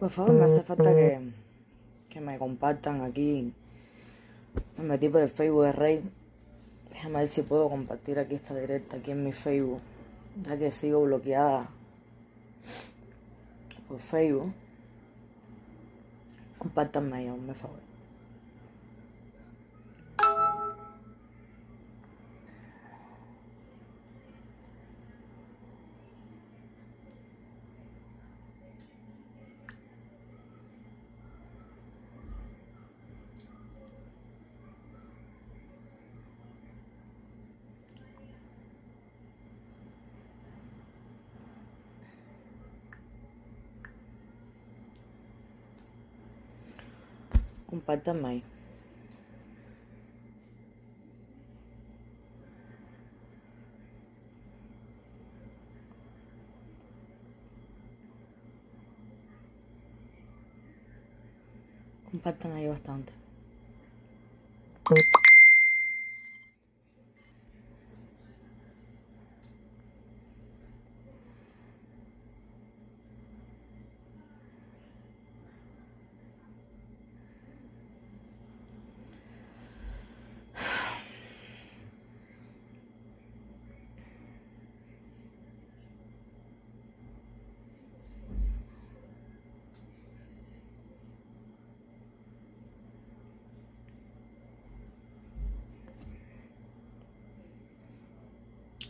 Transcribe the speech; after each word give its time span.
Por 0.00 0.08
favor, 0.08 0.32
me 0.32 0.44
hace 0.44 0.62
falta 0.62 0.94
que, 0.94 1.20
que 2.08 2.20
me 2.22 2.38
compartan 2.38 3.02
aquí. 3.02 3.52
Me 4.78 4.84
metí 4.84 5.10
por 5.10 5.20
el 5.20 5.28
Facebook 5.28 5.64
de 5.64 5.72
Rey. 5.72 6.02
Déjame 6.90 7.18
ver 7.18 7.28
si 7.28 7.42
puedo 7.42 7.68
compartir 7.68 8.18
aquí 8.18 8.36
esta 8.36 8.54
directa, 8.54 8.96
aquí 8.96 9.10
en 9.10 9.22
mi 9.22 9.32
Facebook. 9.32 9.82
Ya 10.42 10.58
que 10.58 10.70
sigo 10.70 11.02
bloqueada 11.02 11.68
por 13.88 13.98
Facebook. 13.98 14.50
Compártanme 16.56 17.18
ahí, 17.18 17.28
por 47.70 47.82
favor. 47.82 48.00
Compártanme 48.02 48.28
ahí. 48.28 48.42
Compartan 62.10 62.52
ahí 62.52 62.66
bastante. 62.66 63.12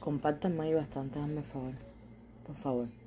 Compártanme 0.00 0.62
ahí 0.64 0.74
bastante, 0.74 1.18
hazme 1.18 1.42
favor. 1.42 1.72
Por 2.46 2.56
favor. 2.56 2.99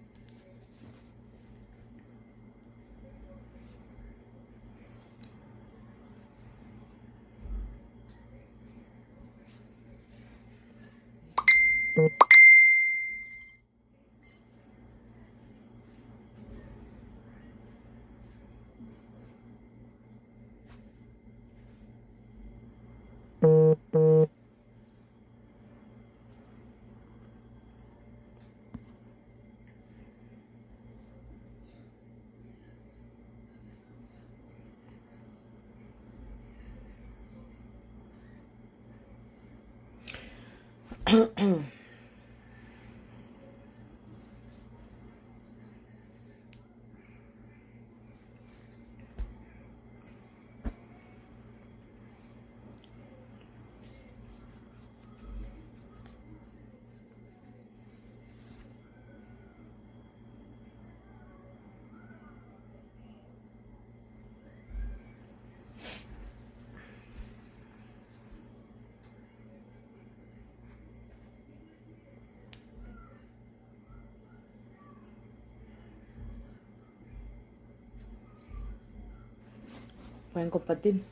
Pueden 80.34 80.50
compartir. 80.50 81.04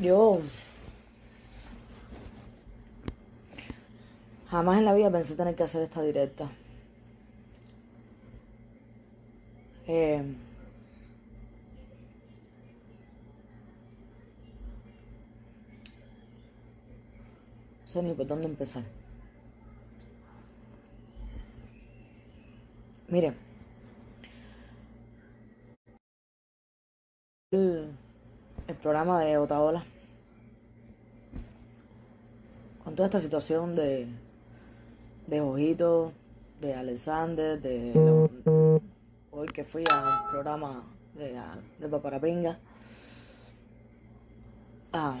Yo 0.00 0.40
jamás 4.50 4.78
en 4.78 4.84
la 4.84 4.94
vida 4.94 5.10
pensé 5.10 5.36
tener 5.36 5.54
que 5.54 5.62
hacer 5.62 5.82
esta 5.82 6.02
directa. 6.02 6.50
Eh, 9.86 10.20
no 17.82 17.88
sé 17.88 18.02
ni 18.02 18.12
por 18.12 18.26
dónde 18.26 18.48
empezar. 18.48 19.05
Mire, 23.16 23.32
el, 27.50 27.94
programa 28.82 29.20
de 29.20 29.38
Otaola, 29.38 29.82
con 32.84 32.94
toda 32.94 33.06
esta 33.06 33.18
situación 33.18 33.74
de, 33.74 34.06
de 35.28 35.40
Ojito, 35.40 36.12
de 36.60 36.74
Alexander, 36.74 37.58
de 37.58 38.28
hoy 39.30 39.48
que 39.48 39.64
fui 39.64 39.84
al 39.90 40.28
programa 40.28 40.84
de, 41.14 41.40
de 41.78 41.88
Paparapinga, 41.88 42.58
ah, 44.92 45.18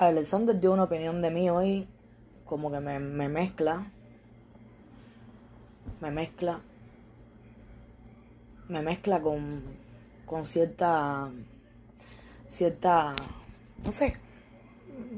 Alexander 0.00 0.58
dio 0.58 0.72
una 0.72 0.84
opinión 0.84 1.20
de 1.20 1.30
mí 1.30 1.50
hoy, 1.50 1.86
como 2.46 2.72
que 2.72 2.80
me, 2.80 2.98
me 2.98 3.28
mezcla, 3.28 3.84
me 6.00 6.10
mezcla, 6.10 6.62
me 8.68 8.80
mezcla 8.80 9.20
con, 9.20 9.62
con 10.24 10.46
cierta, 10.46 11.28
cierta, 12.48 13.14
no 13.84 13.92
sé, 13.92 14.16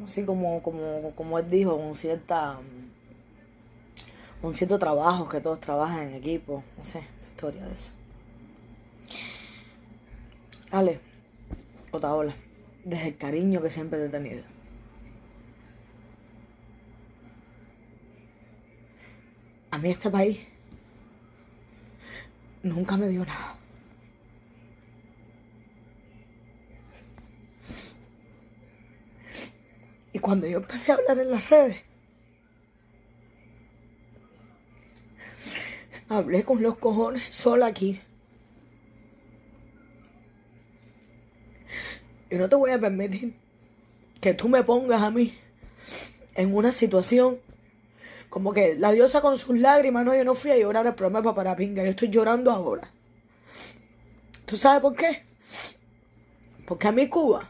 así 0.05 0.25
como, 0.25 0.61
como, 0.64 1.12
como 1.14 1.38
él 1.38 1.49
dijo, 1.49 1.76
con 1.76 1.94
cierta, 1.94 2.58
con 4.40 4.52
cierto 4.52 4.81
trabajo 4.81 5.29
que 5.29 5.40
todos 5.40 5.61
trabajan 5.61 6.08
en 6.08 6.14
equipo, 6.14 6.64
no 6.76 6.84
sé, 6.84 7.05
historia 7.29 7.64
de 7.67 7.73
eso. 7.73 7.93
Ale, 10.73 10.99
Otaola, 11.93 12.34
desde 12.84 13.08
el 13.11 13.17
cariño 13.17 13.62
que 13.62 13.70
siempre 13.70 14.00
te 14.00 14.06
he 14.06 14.08
tenido. 14.08 14.51
A 19.72 19.78
mí 19.78 19.90
este 19.90 20.10
país 20.10 20.38
nunca 22.62 22.98
me 22.98 23.08
dio 23.08 23.24
nada. 23.24 23.56
Y 30.12 30.19
cuando 30.19 30.46
yo 30.46 30.58
empecé 30.58 30.92
a 30.92 30.96
hablar 30.96 31.19
en 31.19 31.30
las 31.30 31.48
redes, 31.48 31.82
hablé 36.10 36.44
con 36.44 36.62
los 36.62 36.76
cojones 36.76 37.34
sola 37.34 37.69
aquí. 37.69 37.98
Y 42.30 42.36
no 42.36 42.46
te 42.46 42.56
voy 42.56 42.72
a 42.72 42.78
permitir 42.78 43.34
que 44.20 44.34
tú 44.34 44.50
me 44.50 44.62
pongas 44.62 45.00
a 45.00 45.10
mí 45.10 45.34
en 46.34 46.54
una 46.54 46.72
situación 46.72 47.38
como 48.32 48.55
que 48.55 48.76
la 48.76 48.93
diosa 48.93 49.20
con 49.20 49.37
sus 49.37 49.58
lágrimas, 49.58 50.06
no, 50.06 50.17
yo 50.17 50.25
no 50.25 50.34
fui 50.34 50.52
a 50.52 50.56
llorar 50.56 50.87
el 50.87 50.94
problema 50.94 51.34
para 51.34 51.55
pinga, 51.55 51.84
yo 51.84 51.90
estoy 51.90 52.08
llorando 52.08 52.50
ahora. 52.50 52.90
¿Tú 54.46 54.56
sabes 54.56 54.81
por 54.81 54.96
qué? 54.96 55.23
Porque 56.67 56.88
a 56.88 56.93
mí 56.93 57.11
Cuba 57.11 57.46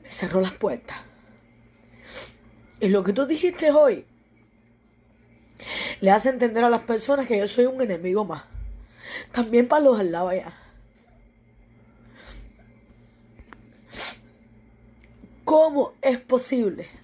me 0.00 0.12
cerró 0.12 0.40
las 0.40 0.52
puertas. 0.52 0.96
Y 2.78 2.86
lo 2.86 3.02
que 3.02 3.12
tú 3.12 3.26
dijiste 3.26 3.72
hoy 3.72 4.06
le 6.00 6.10
hace 6.12 6.28
entender 6.28 6.62
a 6.62 6.70
las 6.70 6.82
personas 6.82 7.26
que 7.26 7.36
yo 7.36 7.48
soy 7.48 7.66
un 7.66 7.82
enemigo 7.82 8.24
más. 8.24 8.44
También 9.32 9.66
para 9.66 9.82
los 9.82 9.98
al 9.98 10.12
lado 10.12 10.28
allá. 10.28 10.56
¿Cómo 15.44 15.94
es 16.00 16.20
posible 16.20 17.03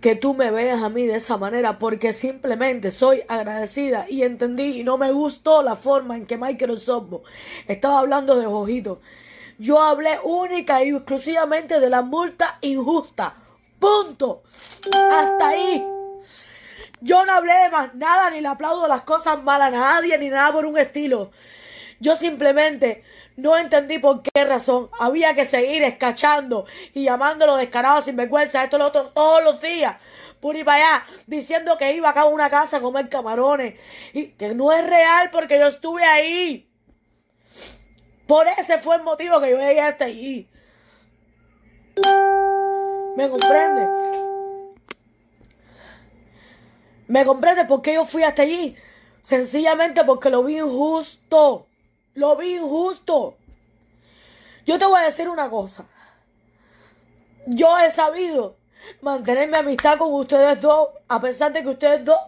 que 0.00 0.16
tú 0.16 0.34
me 0.34 0.50
veas 0.50 0.82
a 0.82 0.88
mí 0.88 1.06
de 1.06 1.16
esa 1.16 1.36
manera? 1.36 1.78
Porque 1.78 2.12
simplemente 2.12 2.90
soy 2.90 3.22
agradecida 3.28 4.06
y 4.08 4.22
entendí 4.22 4.80
y 4.80 4.84
no 4.84 4.98
me 4.98 5.12
gustó 5.12 5.62
la 5.62 5.76
forma 5.76 6.16
en 6.16 6.26
que 6.26 6.36
Microsoft 6.36 7.22
estaba 7.68 8.00
hablando 8.00 8.36
de 8.36 8.46
Ojito. 8.46 9.00
Yo 9.58 9.82
hablé 9.82 10.18
única 10.24 10.82
y 10.82 10.90
exclusivamente 10.90 11.80
de 11.80 11.90
la 11.90 12.02
multa 12.02 12.58
injusta. 12.62 13.34
Punto. 13.78 14.42
Hasta 14.86 15.48
ahí. 15.48 15.86
Yo 17.02 17.24
no 17.24 17.32
hablé 17.32 17.54
de 17.54 17.70
más 17.70 17.94
nada, 17.94 18.30
ni 18.30 18.40
le 18.40 18.48
aplaudo 18.48 18.88
las 18.88 19.02
cosas 19.02 19.42
malas 19.42 19.68
a 19.68 19.78
nadie, 19.78 20.16
ni 20.18 20.28
nada 20.28 20.52
por 20.52 20.66
un 20.66 20.78
estilo. 20.78 21.30
Yo 21.98 22.16
simplemente 22.16 23.04
no 23.36 23.56
entendí 23.56 23.98
por 23.98 24.22
qué 24.22 24.44
razón 24.44 24.90
había 24.98 25.34
que 25.34 25.46
seguir 25.46 25.82
escachando 25.82 26.66
y 26.92 27.04
llamándolo 27.04 27.56
descarado 27.56 28.02
sin 28.02 28.16
vergüenza, 28.16 28.64
esto 28.64 28.78
lo 28.78 28.86
otro, 28.86 29.08
todos 29.08 29.42
los 29.42 29.60
días. 29.60 29.96
Por 30.40 30.56
y 30.56 30.64
para 30.64 30.94
allá, 30.94 31.06
diciendo 31.26 31.76
que 31.76 31.94
iba 31.94 32.08
acá 32.08 32.22
a 32.22 32.26
una 32.26 32.48
casa 32.48 32.78
a 32.78 32.80
comer 32.80 33.08
camarones. 33.08 33.74
Y 34.14 34.28
que 34.28 34.54
no 34.54 34.72
es 34.72 34.86
real 34.86 35.30
porque 35.30 35.58
yo 35.58 35.66
estuve 35.66 36.02
ahí. 36.02 36.66
Por 38.26 38.46
ese 38.46 38.78
fue 38.78 38.96
el 38.96 39.02
motivo 39.02 39.40
que 39.40 39.50
yo 39.50 39.58
llegué 39.58 39.80
hasta 39.80 40.06
allí. 40.06 40.48
¿Me 43.16 43.28
comprende? 43.28 43.88
¿Me 47.08 47.24
comprende 47.24 47.64
por 47.66 47.82
qué 47.82 47.94
yo 47.94 48.06
fui 48.06 48.22
hasta 48.22 48.42
allí? 48.42 48.76
Sencillamente 49.20 50.04
porque 50.04 50.30
lo 50.30 50.42
vi 50.42 50.58
injusto. 50.58 51.66
Lo 52.14 52.36
vi 52.36 52.56
injusto. 52.56 53.36
Yo 54.66 54.78
te 54.78 54.84
voy 54.84 55.00
a 55.00 55.04
decir 55.04 55.28
una 55.28 55.48
cosa. 55.48 55.86
Yo 57.46 57.78
he 57.78 57.90
sabido 57.90 58.56
mantener 59.00 59.48
mi 59.48 59.56
amistad 59.56 59.98
con 59.98 60.12
ustedes 60.12 60.60
dos, 60.60 60.88
a 61.08 61.20
pesar 61.20 61.52
de 61.52 61.62
que 61.62 61.68
ustedes 61.68 62.04
dos 62.04 62.20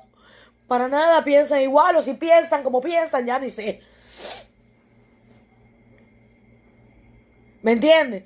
para 0.67 0.89
nada 0.89 1.23
piensan 1.23 1.61
igual, 1.61 1.97
o 1.97 2.03
si 2.03 2.15
piensan 2.15 2.63
como 2.63 2.81
piensan, 2.81 3.27
ya 3.27 3.39
ni 3.39 3.51
sé. 3.51 3.83
¿Me 7.63 7.73
entiendes? 7.73 8.25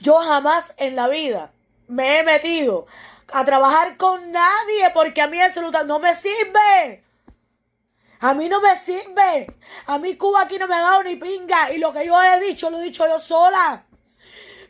Yo 0.00 0.16
jamás 0.16 0.74
en 0.76 0.96
la 0.96 1.08
vida 1.08 1.52
me 1.86 2.18
he 2.18 2.24
metido 2.24 2.86
a 3.32 3.44
trabajar 3.44 3.96
con 3.96 4.30
nadie 4.30 4.90
porque 4.94 5.22
a 5.22 5.26
mí 5.26 5.40
eso 5.40 5.70
no 5.84 5.98
me 5.98 6.14
sirve. 6.14 7.04
A 8.20 8.34
mí 8.34 8.48
no 8.48 8.60
me 8.60 8.76
sirve. 8.76 9.54
A 9.86 9.98
mí 9.98 10.16
Cuba 10.16 10.42
aquí 10.42 10.58
no 10.58 10.66
me 10.66 10.74
ha 10.74 10.80
dado 10.80 11.02
ni 11.04 11.16
pinga. 11.16 11.72
Y 11.72 11.78
lo 11.78 11.92
que 11.92 12.06
yo 12.06 12.20
he 12.22 12.40
dicho, 12.40 12.70
lo 12.70 12.80
he 12.80 12.84
dicho 12.84 13.06
yo 13.06 13.20
sola. 13.20 13.84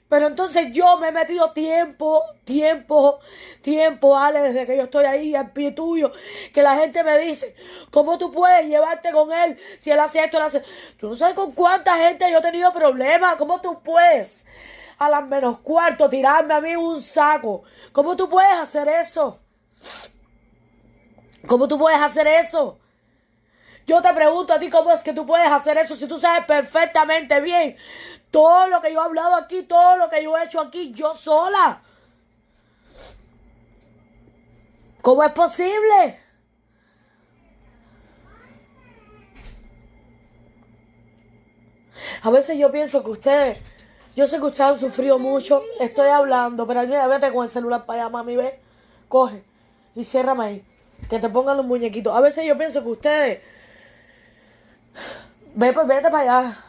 Pero 0.09 0.27
entonces 0.27 0.73
yo 0.73 0.97
me 0.99 1.09
he 1.09 1.13
metido 1.13 1.53
tiempo, 1.53 2.23
tiempo, 2.45 3.21
tiempo, 3.61 4.17
Ale, 4.17 4.41
desde 4.41 4.67
que 4.67 4.77
yo 4.77 4.85
estoy 4.85 5.05
ahí 5.05 5.35
al 5.35 5.53
pie 5.53 5.73
tuyo, 5.73 6.13
que 6.55 6.63
la 6.63 6.77
gente 6.77 7.05
me 7.05 7.19
dice, 7.19 7.55
¿cómo 7.91 8.17
tú 8.17 8.33
puedes 8.33 8.67
llevarte 8.67 9.13
con 9.13 9.31
él 9.31 9.59
si 9.79 9.91
él 9.91 10.01
hace 10.01 10.25
esto, 10.25 10.39
él 10.39 10.45
hace... 10.45 10.65
Tú 10.99 11.11
no 11.11 11.15
sabes 11.15 11.35
con 11.35 11.53
cuánta 11.53 11.99
gente 11.99 12.31
yo 12.31 12.39
he 12.39 12.43
tenido 12.43 12.73
problemas, 12.73 13.37
¿cómo 13.37 13.61
tú 13.61 13.83
puedes 13.83 14.47
a 14.99 15.11
las 15.11 15.29
menos 15.29 15.59
cuarto 15.59 16.09
tirarme 16.09 16.55
a 16.55 16.61
mí 16.63 16.75
un 16.75 17.03
saco? 17.03 17.65
¿Cómo 17.93 18.17
tú 18.17 18.31
puedes 18.31 18.59
hacer 18.59 18.89
eso? 18.89 19.39
¿Cómo 21.47 21.69
tú 21.69 21.79
puedes 21.79 22.01
hacer 22.01 22.27
eso? 22.27 22.79
Yo 23.89 24.03
te 24.03 24.13
pregunto 24.13 24.53
a 24.53 24.61
ti 24.61 24.69
cómo 24.69 24.93
es 24.93 25.03
que 25.03 25.15
tú 25.15 25.27
puedes 25.27 25.51
hacer 25.51 25.79
eso 25.79 25.97
si 25.97 26.07
tú 26.07 26.21
sabes 26.21 26.45
perfectamente 26.45 27.41
bien 27.41 27.75
todo 28.31 28.67
lo 28.67 28.83
que 28.83 28.93
yo 28.93 29.01
he 29.01 29.05
hablado 29.05 29.35
aquí, 29.35 29.63
todo 29.63 29.97
lo 29.97 30.11
que 30.11 30.23
yo 30.23 30.37
he 30.37 30.45
hecho 30.45 30.61
aquí, 30.61 30.93
yo 30.93 31.15
sola. 31.15 31.81
¿Cómo 35.01 35.25
es 35.25 35.33
posible? 35.33 36.21
A 42.23 42.31
veces 42.31 42.59
yo 42.59 42.71
pienso 42.71 43.03
que 43.03 43.11
ustedes, 43.11 43.59
yo 44.15 44.27
sé 44.27 44.39
que 44.39 44.45
ustedes 44.45 44.71
han 44.71 44.79
sufrido 44.79 45.19
mucho, 45.19 45.63
estoy 45.81 46.09
hablando, 46.09 46.67
pero 46.67 46.83
mira, 46.83 47.07
vete 47.07 47.33
con 47.33 47.45
el 47.45 47.51
celular 47.51 47.87
para 47.87 48.03
allá, 48.03 48.11
mami, 48.11 48.37
ve, 48.37 48.61
coge 49.09 49.43
y 49.95 50.05
ciérrame 50.05 50.45
ahí, 50.45 50.65
que 51.09 51.19
te 51.19 51.31
pongan 51.31 51.57
los 51.57 51.65
muñequitos. 51.65 52.15
A 52.15 52.21
veces 52.21 52.45
yo 52.45 52.59
pienso 52.59 52.83
que 52.83 52.89
ustedes 52.91 53.58
Ve, 55.55 55.73
pues 55.73 55.87
vete 55.87 56.11
para 56.11 56.41
allá. 56.41 56.65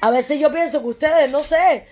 A 0.00 0.10
veces 0.10 0.38
yo 0.38 0.52
pienso 0.52 0.80
que 0.80 0.88
ustedes, 0.88 1.30
no 1.30 1.40
sé, 1.40 1.86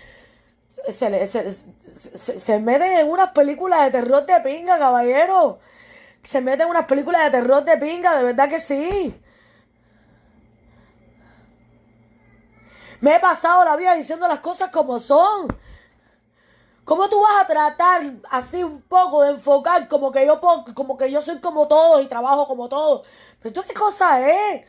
se, 0.89 1.27
se, 1.27 2.39
se, 2.39 2.59
meten 2.59 2.93
en 2.99 3.09
unas 3.09 3.31
películas 3.31 3.83
de 3.83 3.91
terror 3.91 4.25
de 4.25 4.39
pinga, 4.41 4.77
caballero. 4.77 5.59
Se 6.23 6.41
meten 6.41 6.67
en 6.67 6.69
unas 6.69 6.85
películas 6.85 7.25
de 7.25 7.31
terror 7.39 7.63
de 7.63 7.77
pinga, 7.77 8.15
de 8.17 8.23
verdad 8.23 8.49
que 8.49 8.59
sí. 8.59 9.21
Me 12.99 13.15
he 13.15 13.19
pasado 13.19 13.63
la 13.63 13.75
vida 13.75 13.93
diciendo 13.93 14.27
las 14.27 14.39
cosas 14.39 14.69
como 14.71 14.99
son. 14.99 15.47
¿Cómo 16.83 17.09
tú 17.09 17.19
vas 17.21 17.43
a 17.43 17.47
tratar 17.47 18.13
así 18.29 18.63
un 18.63 18.81
poco 18.81 19.23
de 19.23 19.31
enfocar 19.31 19.87
como 19.89 20.11
que 20.11 20.25
yo 20.25 20.39
como 20.39 20.97
que 20.97 21.11
yo 21.11 21.21
soy 21.21 21.39
como 21.39 21.67
todos 21.67 22.01
y 22.01 22.07
trabajo 22.07 22.47
como 22.47 22.69
todos? 22.69 23.05
¿Pero 23.39 23.49
esto 23.49 23.63
qué 23.67 23.73
cosa 23.73 24.25
es? 24.29 24.65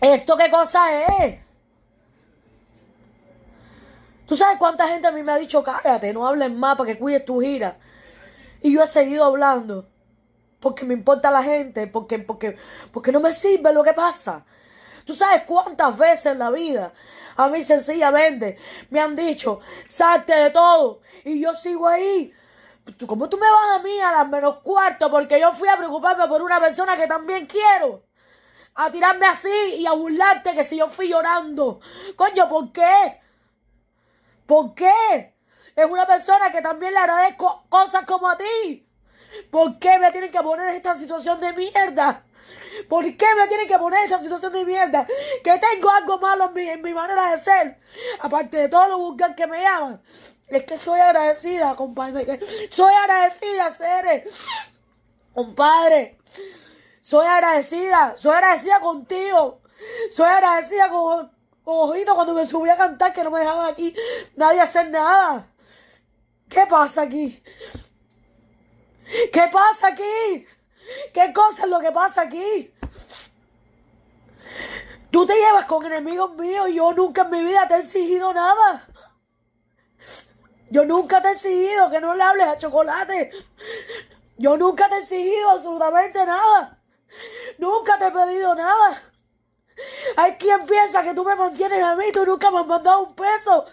¿Esto 0.00 0.36
qué 0.36 0.50
cosa 0.50 1.24
es? 1.24 1.40
¿Tú 4.26 4.36
sabes 4.36 4.58
cuánta 4.58 4.86
gente 4.88 5.08
a 5.08 5.12
mí 5.12 5.22
me 5.22 5.32
ha 5.32 5.36
dicho, 5.36 5.62
cállate, 5.62 6.12
no 6.12 6.26
hables 6.26 6.50
más 6.52 6.76
para 6.76 6.90
que 6.92 6.98
cuides 6.98 7.24
tu 7.24 7.40
gira? 7.40 7.78
Y 8.62 8.72
yo 8.72 8.82
he 8.82 8.86
seguido 8.86 9.24
hablando. 9.24 9.88
Porque 10.60 10.84
me 10.84 10.94
importa 10.94 11.30
la 11.30 11.42
gente, 11.42 11.86
porque, 11.86 12.18
porque, 12.18 12.56
porque 12.92 13.12
no 13.12 13.20
me 13.20 13.32
sirve 13.32 13.72
lo 13.72 13.82
que 13.82 13.94
pasa. 13.94 14.44
¿Tú 15.04 15.14
sabes 15.14 15.42
cuántas 15.46 15.96
veces 15.96 16.26
en 16.26 16.40
la 16.40 16.50
vida 16.50 16.92
a 17.36 17.48
mí 17.48 17.64
sencillamente 17.64 18.58
me 18.90 19.00
han 19.00 19.16
dicho, 19.16 19.60
salte 19.86 20.34
de 20.34 20.50
todo? 20.50 21.00
Y 21.24 21.40
yo 21.40 21.54
sigo 21.54 21.88
ahí 21.88 22.34
¿Cómo 23.06 23.28
tú 23.28 23.36
me 23.36 23.50
vas 23.50 23.78
a 23.78 23.82
mí 23.82 24.00
a 24.00 24.12
las 24.12 24.28
menos 24.28 24.60
cuarto? 24.60 25.10
Porque 25.10 25.38
yo 25.38 25.52
fui 25.52 25.68
a 25.68 25.76
preocuparme 25.76 26.26
por 26.26 26.42
una 26.42 26.60
persona 26.60 26.96
que 26.96 27.06
también 27.06 27.46
quiero. 27.46 28.02
A 28.80 28.92
tirarme 28.92 29.26
así 29.26 29.74
y 29.76 29.86
a 29.86 29.92
burlarte 29.92 30.54
que 30.54 30.62
si 30.62 30.76
yo 30.76 30.88
fui 30.88 31.08
llorando. 31.08 31.80
Coño, 32.14 32.48
¿por 32.48 32.70
qué? 32.70 33.20
¿Por 34.46 34.72
qué? 34.72 35.34
Es 35.74 35.84
una 35.84 36.06
persona 36.06 36.52
que 36.52 36.62
también 36.62 36.94
le 36.94 37.00
agradezco 37.00 37.64
cosas 37.68 38.04
como 38.06 38.28
a 38.28 38.38
ti. 38.38 38.86
¿Por 39.50 39.80
qué 39.80 39.98
me 39.98 40.12
tienen 40.12 40.30
que 40.30 40.40
poner 40.40 40.68
en 40.68 40.76
esta 40.76 40.94
situación 40.94 41.40
de 41.40 41.52
mierda? 41.54 42.24
¿Por 42.88 43.04
qué 43.16 43.26
me 43.36 43.48
tienen 43.48 43.66
que 43.66 43.78
poner 43.78 43.98
en 43.98 44.04
esta 44.04 44.20
situación 44.20 44.52
de 44.52 44.64
mierda? 44.64 45.08
Que 45.42 45.58
tengo 45.58 45.90
algo 45.90 46.18
malo 46.18 46.52
en 46.54 46.80
mi, 46.80 46.94
manera 46.94 47.32
de 47.32 47.38
ser. 47.38 47.80
Aparte 48.20 48.58
de 48.58 48.68
todo 48.68 48.88
lo 48.90 48.98
vulgar 48.98 49.34
que 49.34 49.48
me 49.48 49.60
llaman. 49.60 50.00
Es 50.46 50.62
que 50.62 50.78
soy 50.78 51.00
agradecida, 51.00 51.74
compadre. 51.74 52.38
Soy 52.70 52.94
agradecida, 52.94 53.72
Cere. 53.72 54.24
Compadre. 55.34 56.18
Soy 57.08 57.26
agradecida. 57.26 58.14
Soy 58.18 58.34
agradecida 58.34 58.80
contigo. 58.80 59.62
Soy 60.10 60.26
agradecida 60.26 60.90
con, 60.90 61.32
con 61.64 61.88
Ojito 61.88 62.14
cuando 62.14 62.34
me 62.34 62.44
subí 62.44 62.68
a 62.68 62.76
cantar 62.76 63.14
que 63.14 63.24
no 63.24 63.30
me 63.30 63.40
dejaba 63.40 63.68
aquí 63.68 63.96
nadie 64.36 64.60
hacer 64.60 64.90
nada. 64.90 65.46
¿Qué 66.50 66.66
pasa 66.66 67.00
aquí? 67.00 67.42
¿Qué 69.32 69.48
pasa 69.50 69.86
aquí? 69.86 70.46
¿Qué 71.14 71.32
cosa 71.32 71.62
es 71.62 71.70
lo 71.70 71.80
que 71.80 71.90
pasa 71.92 72.20
aquí? 72.20 72.74
Tú 75.10 75.24
te 75.24 75.34
llevas 75.34 75.64
con 75.64 75.86
enemigos 75.86 76.34
míos 76.34 76.68
y 76.68 76.74
yo 76.74 76.92
nunca 76.92 77.22
en 77.22 77.30
mi 77.30 77.42
vida 77.42 77.66
te 77.68 77.76
he 77.76 77.78
exigido 77.78 78.34
nada. 78.34 78.86
Yo 80.68 80.84
nunca 80.84 81.22
te 81.22 81.28
he 81.28 81.32
exigido 81.32 81.90
que 81.90 82.02
no 82.02 82.14
le 82.14 82.22
hables 82.22 82.48
a 82.48 82.58
chocolate. 82.58 83.30
Yo 84.36 84.58
nunca 84.58 84.90
te 84.90 84.96
he 84.96 84.98
exigido 84.98 85.48
absolutamente 85.48 86.26
nada. 86.26 86.77
Nunca 87.58 87.98
te 87.98 88.06
he 88.06 88.10
pedido 88.10 88.54
nada. 88.54 89.02
Hay 90.16 90.32
quien 90.36 90.66
piensa 90.66 91.02
que 91.02 91.14
tú 91.14 91.24
me 91.24 91.36
mantienes 91.36 91.82
a 91.82 91.94
mí, 91.94 92.10
tú 92.12 92.26
nunca 92.26 92.50
me 92.50 92.60
has 92.60 92.66
mandado 92.66 93.00
un 93.04 93.14
peso. 93.14 93.66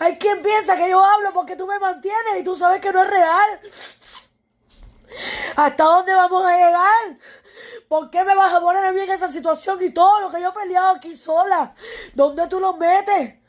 Hay 0.00 0.16
quien 0.18 0.42
piensa 0.42 0.76
que 0.76 0.88
yo 0.88 1.04
hablo 1.04 1.32
porque 1.32 1.56
tú 1.56 1.66
me 1.66 1.78
mantienes 1.78 2.38
y 2.38 2.44
tú 2.44 2.56
sabes 2.56 2.80
que 2.80 2.92
no 2.92 3.02
es 3.02 3.10
real. 3.10 3.60
¿Hasta 5.56 5.84
dónde 5.84 6.14
vamos 6.14 6.44
a 6.44 6.56
llegar? 6.56 7.18
¿Por 7.88 8.10
qué 8.10 8.24
me 8.24 8.36
vas 8.36 8.54
a 8.54 8.60
poner 8.60 8.84
a 8.84 8.92
mí 8.92 9.00
en 9.00 9.10
esa 9.10 9.28
situación 9.28 9.82
y 9.82 9.90
todo 9.90 10.20
lo 10.20 10.30
que 10.30 10.40
yo 10.40 10.50
he 10.50 10.52
peleado 10.52 10.90
aquí 10.90 11.16
sola? 11.16 11.74
¿Dónde 12.14 12.46
tú 12.46 12.60
lo 12.60 12.74
metes? 12.74 13.39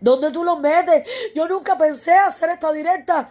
¿Dónde 0.00 0.30
tú 0.30 0.44
lo 0.44 0.56
metes? 0.56 1.06
Yo 1.34 1.48
nunca 1.48 1.76
pensé 1.76 2.12
hacer 2.14 2.50
esta 2.50 2.72
directa. 2.72 3.30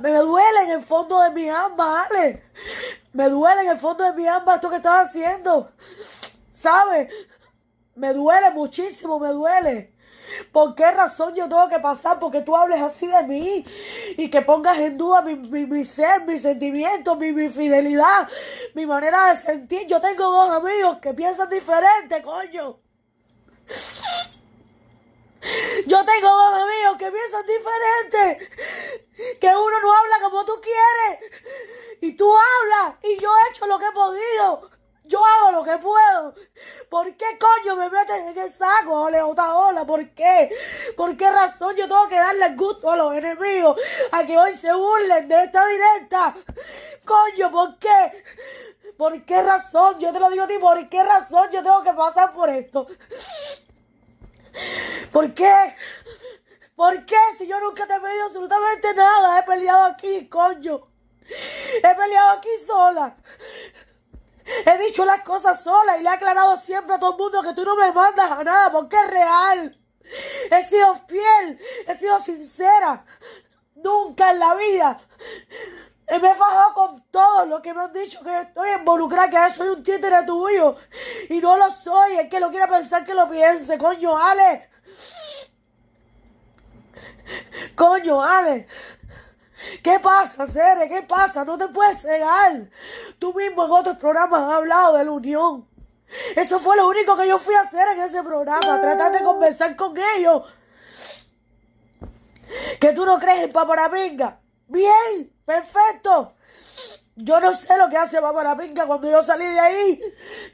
Me 0.00 0.10
duele 0.10 0.62
en 0.64 0.70
el 0.70 0.84
fondo 0.84 1.20
de 1.20 1.30
mi 1.30 1.48
alma, 1.48 2.04
Ale. 2.04 2.44
Me 3.12 3.28
duele 3.28 3.62
en 3.62 3.70
el 3.70 3.78
fondo 3.78 4.04
de 4.04 4.12
mi 4.12 4.26
alma 4.26 4.54
esto 4.54 4.70
que 4.70 4.76
estás 4.76 5.08
haciendo. 5.08 5.72
¿Sabes? 6.52 7.12
Me 7.94 8.12
duele 8.12 8.50
muchísimo, 8.50 9.18
me 9.18 9.28
duele. 9.28 9.94
¿Por 10.52 10.74
qué 10.74 10.90
razón 10.90 11.34
yo 11.34 11.48
tengo 11.48 11.68
que 11.68 11.78
pasar 11.78 12.18
porque 12.18 12.42
tú 12.42 12.54
hables 12.56 12.80
así 12.80 13.06
de 13.06 13.22
mí 13.22 13.64
y 14.16 14.28
que 14.28 14.42
pongas 14.42 14.78
en 14.78 14.98
duda 14.98 15.22
mi, 15.22 15.34
mi, 15.36 15.84
ser, 15.84 16.24
mis 16.26 16.42
sentimientos, 16.42 17.18
mi, 17.18 17.32
mi, 17.32 17.48
fidelidad, 17.48 18.28
mi 18.74 18.86
manera 18.86 19.30
de 19.30 19.36
sentir? 19.36 19.86
Yo 19.86 20.00
tengo 20.00 20.24
dos 20.30 20.50
amigos 20.50 20.98
que 20.98 21.14
piensan 21.14 21.48
diferente, 21.48 22.22
coño. 22.22 22.78
Yo 25.86 26.04
tengo 26.04 26.28
dos 26.28 26.54
amigos 26.54 26.96
que 26.98 27.12
piensan 27.12 27.46
diferente, 27.46 28.50
que 29.40 29.46
uno 29.48 29.80
no 29.80 29.94
habla 29.94 30.20
como 30.20 30.44
tú 30.44 30.60
quieres 30.60 31.98
y 32.00 32.12
tú 32.16 32.32
hablas 32.32 32.96
y 33.02 33.16
yo 33.18 33.30
he 33.36 33.50
hecho 33.50 33.66
lo 33.66 33.78
que 33.78 33.86
he 33.86 33.92
podido. 33.92 34.70
Yo 35.04 35.24
hago 35.24 35.52
lo 35.52 35.64
que 35.64 35.78
puedo. 35.78 36.34
¿Por 36.90 37.16
qué 37.16 37.38
coño 37.38 37.76
me 37.76 37.88
meten 37.88 38.28
en 38.28 38.38
el 38.38 38.52
saco, 38.52 39.04
ole, 39.04 39.22
otra 39.22 39.54
ola? 39.54 39.86
¿Por 39.86 40.06
qué? 40.10 40.54
¿Por 40.94 41.16
qué 41.16 41.30
razón 41.30 41.74
yo 41.76 41.88
tengo 41.88 42.08
que 42.08 42.16
darle 42.16 42.54
gusto 42.54 42.90
a 42.90 42.96
los 42.96 43.14
enemigos 43.14 43.80
a 44.12 44.26
que 44.26 44.36
hoy 44.36 44.54
se 44.54 44.70
burlen 44.74 45.26
de 45.26 45.44
esta 45.44 45.66
directa? 45.66 46.34
Coño, 47.06 47.50
¿por 47.50 47.78
qué? 47.78 48.24
¿Por 48.98 49.24
qué 49.24 49.42
razón? 49.42 49.98
Yo 49.98 50.12
te 50.12 50.20
lo 50.20 50.28
digo 50.28 50.44
a 50.44 50.48
ti, 50.48 50.58
¿por 50.58 50.88
qué 50.90 51.02
razón 51.02 51.48
yo 51.52 51.62
tengo 51.62 51.82
que 51.82 51.92
pasar 51.94 52.34
por 52.34 52.50
esto? 52.50 52.86
¿Por 55.12 55.34
qué? 55.34 55.76
¿Por 56.74 57.04
qué? 57.04 57.16
Si 57.36 57.46
yo 57.46 57.58
nunca 57.60 57.86
te 57.86 57.94
he 57.94 58.00
pedido 58.00 58.26
absolutamente 58.26 58.94
nada, 58.94 59.38
he 59.38 59.42
peleado 59.42 59.84
aquí, 59.84 60.28
coño. 60.28 60.88
He 61.28 61.94
peleado 61.94 62.30
aquí 62.30 62.48
sola. 62.64 63.16
He 64.64 64.78
dicho 64.78 65.04
las 65.04 65.22
cosas 65.22 65.62
sola 65.62 65.98
y 65.98 66.02
le 66.02 66.08
he 66.08 66.12
aclarado 66.12 66.56
siempre 66.56 66.94
a 66.94 66.98
todo 66.98 67.12
el 67.12 67.18
mundo 67.18 67.42
que 67.42 67.52
tú 67.52 67.64
no 67.64 67.76
me 67.76 67.92
mandas 67.92 68.30
a 68.30 68.42
nada 68.44 68.72
porque 68.72 68.96
es 68.96 69.10
real. 69.10 69.78
He 70.50 70.64
sido 70.64 70.94
fiel, 71.06 71.60
he 71.86 71.96
sido 71.96 72.18
sincera. 72.20 73.04
Nunca 73.74 74.30
en 74.30 74.38
la 74.38 74.54
vida 74.54 75.00
me 76.10 76.30
he 76.30 76.34
fajado 76.34 76.74
con 76.74 77.02
todo 77.10 77.44
lo 77.46 77.60
que 77.60 77.74
me 77.74 77.82
han 77.82 77.92
dicho 77.92 78.22
que 78.22 78.40
estoy 78.40 78.70
involucrada, 78.70 79.48
que 79.48 79.54
soy 79.54 79.68
un 79.68 79.82
títere 79.82 80.22
tuyo. 80.24 80.76
Y 81.28 81.38
no 81.38 81.56
lo 81.56 81.70
soy. 81.70 82.16
El 82.16 82.28
que 82.28 82.40
lo 82.40 82.50
quiera 82.50 82.66
pensar 82.66 83.04
que 83.04 83.14
lo 83.14 83.28
piense. 83.28 83.76
Coño, 83.76 84.16
Ale. 84.16 84.70
Coño, 87.74 88.22
Ale. 88.22 88.66
¿Qué 89.82 89.98
pasa, 90.00 90.46
Cere? 90.46 90.88
¿Qué 90.88 91.02
pasa? 91.02 91.44
No 91.44 91.58
te 91.58 91.68
puedes 91.68 92.00
cegar. 92.00 92.70
Tú 93.18 93.34
mismo 93.34 93.64
en 93.64 93.72
otros 93.72 93.96
programas 93.98 94.42
has 94.42 94.54
hablado 94.54 94.96
de 94.96 95.04
la 95.04 95.10
unión. 95.10 95.68
Eso 96.36 96.58
fue 96.58 96.76
lo 96.76 96.88
único 96.88 97.16
que 97.16 97.28
yo 97.28 97.38
fui 97.38 97.54
a 97.54 97.62
hacer 97.62 97.86
en 97.88 98.00
ese 98.00 98.22
programa, 98.22 98.80
tratar 98.80 99.12
de 99.12 99.22
conversar 99.22 99.76
con 99.76 99.94
ellos. 100.16 100.42
Que 102.80 102.92
tú 102.92 103.04
no 103.04 103.18
crees 103.18 103.44
en 103.44 103.52
Paparapinga. 103.52 104.40
Bien, 104.68 105.32
perfecto. 105.48 106.34
Yo 107.16 107.40
no 107.40 107.54
sé 107.54 107.76
lo 107.78 107.88
que 107.88 107.96
hace 107.96 108.20
Paparapinga 108.20 108.86
cuando 108.86 109.10
yo 109.10 109.22
salí 109.22 109.46
de 109.46 109.58
ahí. 109.58 110.00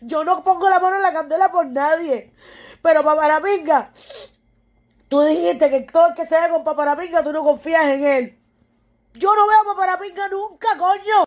Yo 0.01 0.25
no 0.25 0.43
pongo 0.43 0.71
la 0.71 0.79
mano 0.79 0.97
en 0.97 1.03
la 1.03 1.13
candela 1.13 1.51
por 1.51 1.67
nadie. 1.67 2.33
Pero 2.81 3.03
Paparapinga, 3.03 3.91
tú 5.09 5.21
dijiste 5.23 5.69
que 5.69 5.81
todo 5.81 6.07
el 6.07 6.15
que 6.15 6.27
se 6.27 6.41
ve 6.41 6.49
con 6.49 6.63
Paparapinga, 6.63 7.23
tú 7.25 7.33
no 7.33 7.43
confías 7.43 7.85
en 7.87 8.05
él. 8.05 8.39
Yo 9.15 9.35
no 9.35 9.49
veo 9.49 9.61
a 9.61 9.75
Paparapinga 9.75 10.29
nunca, 10.29 10.69
coño. 10.79 11.25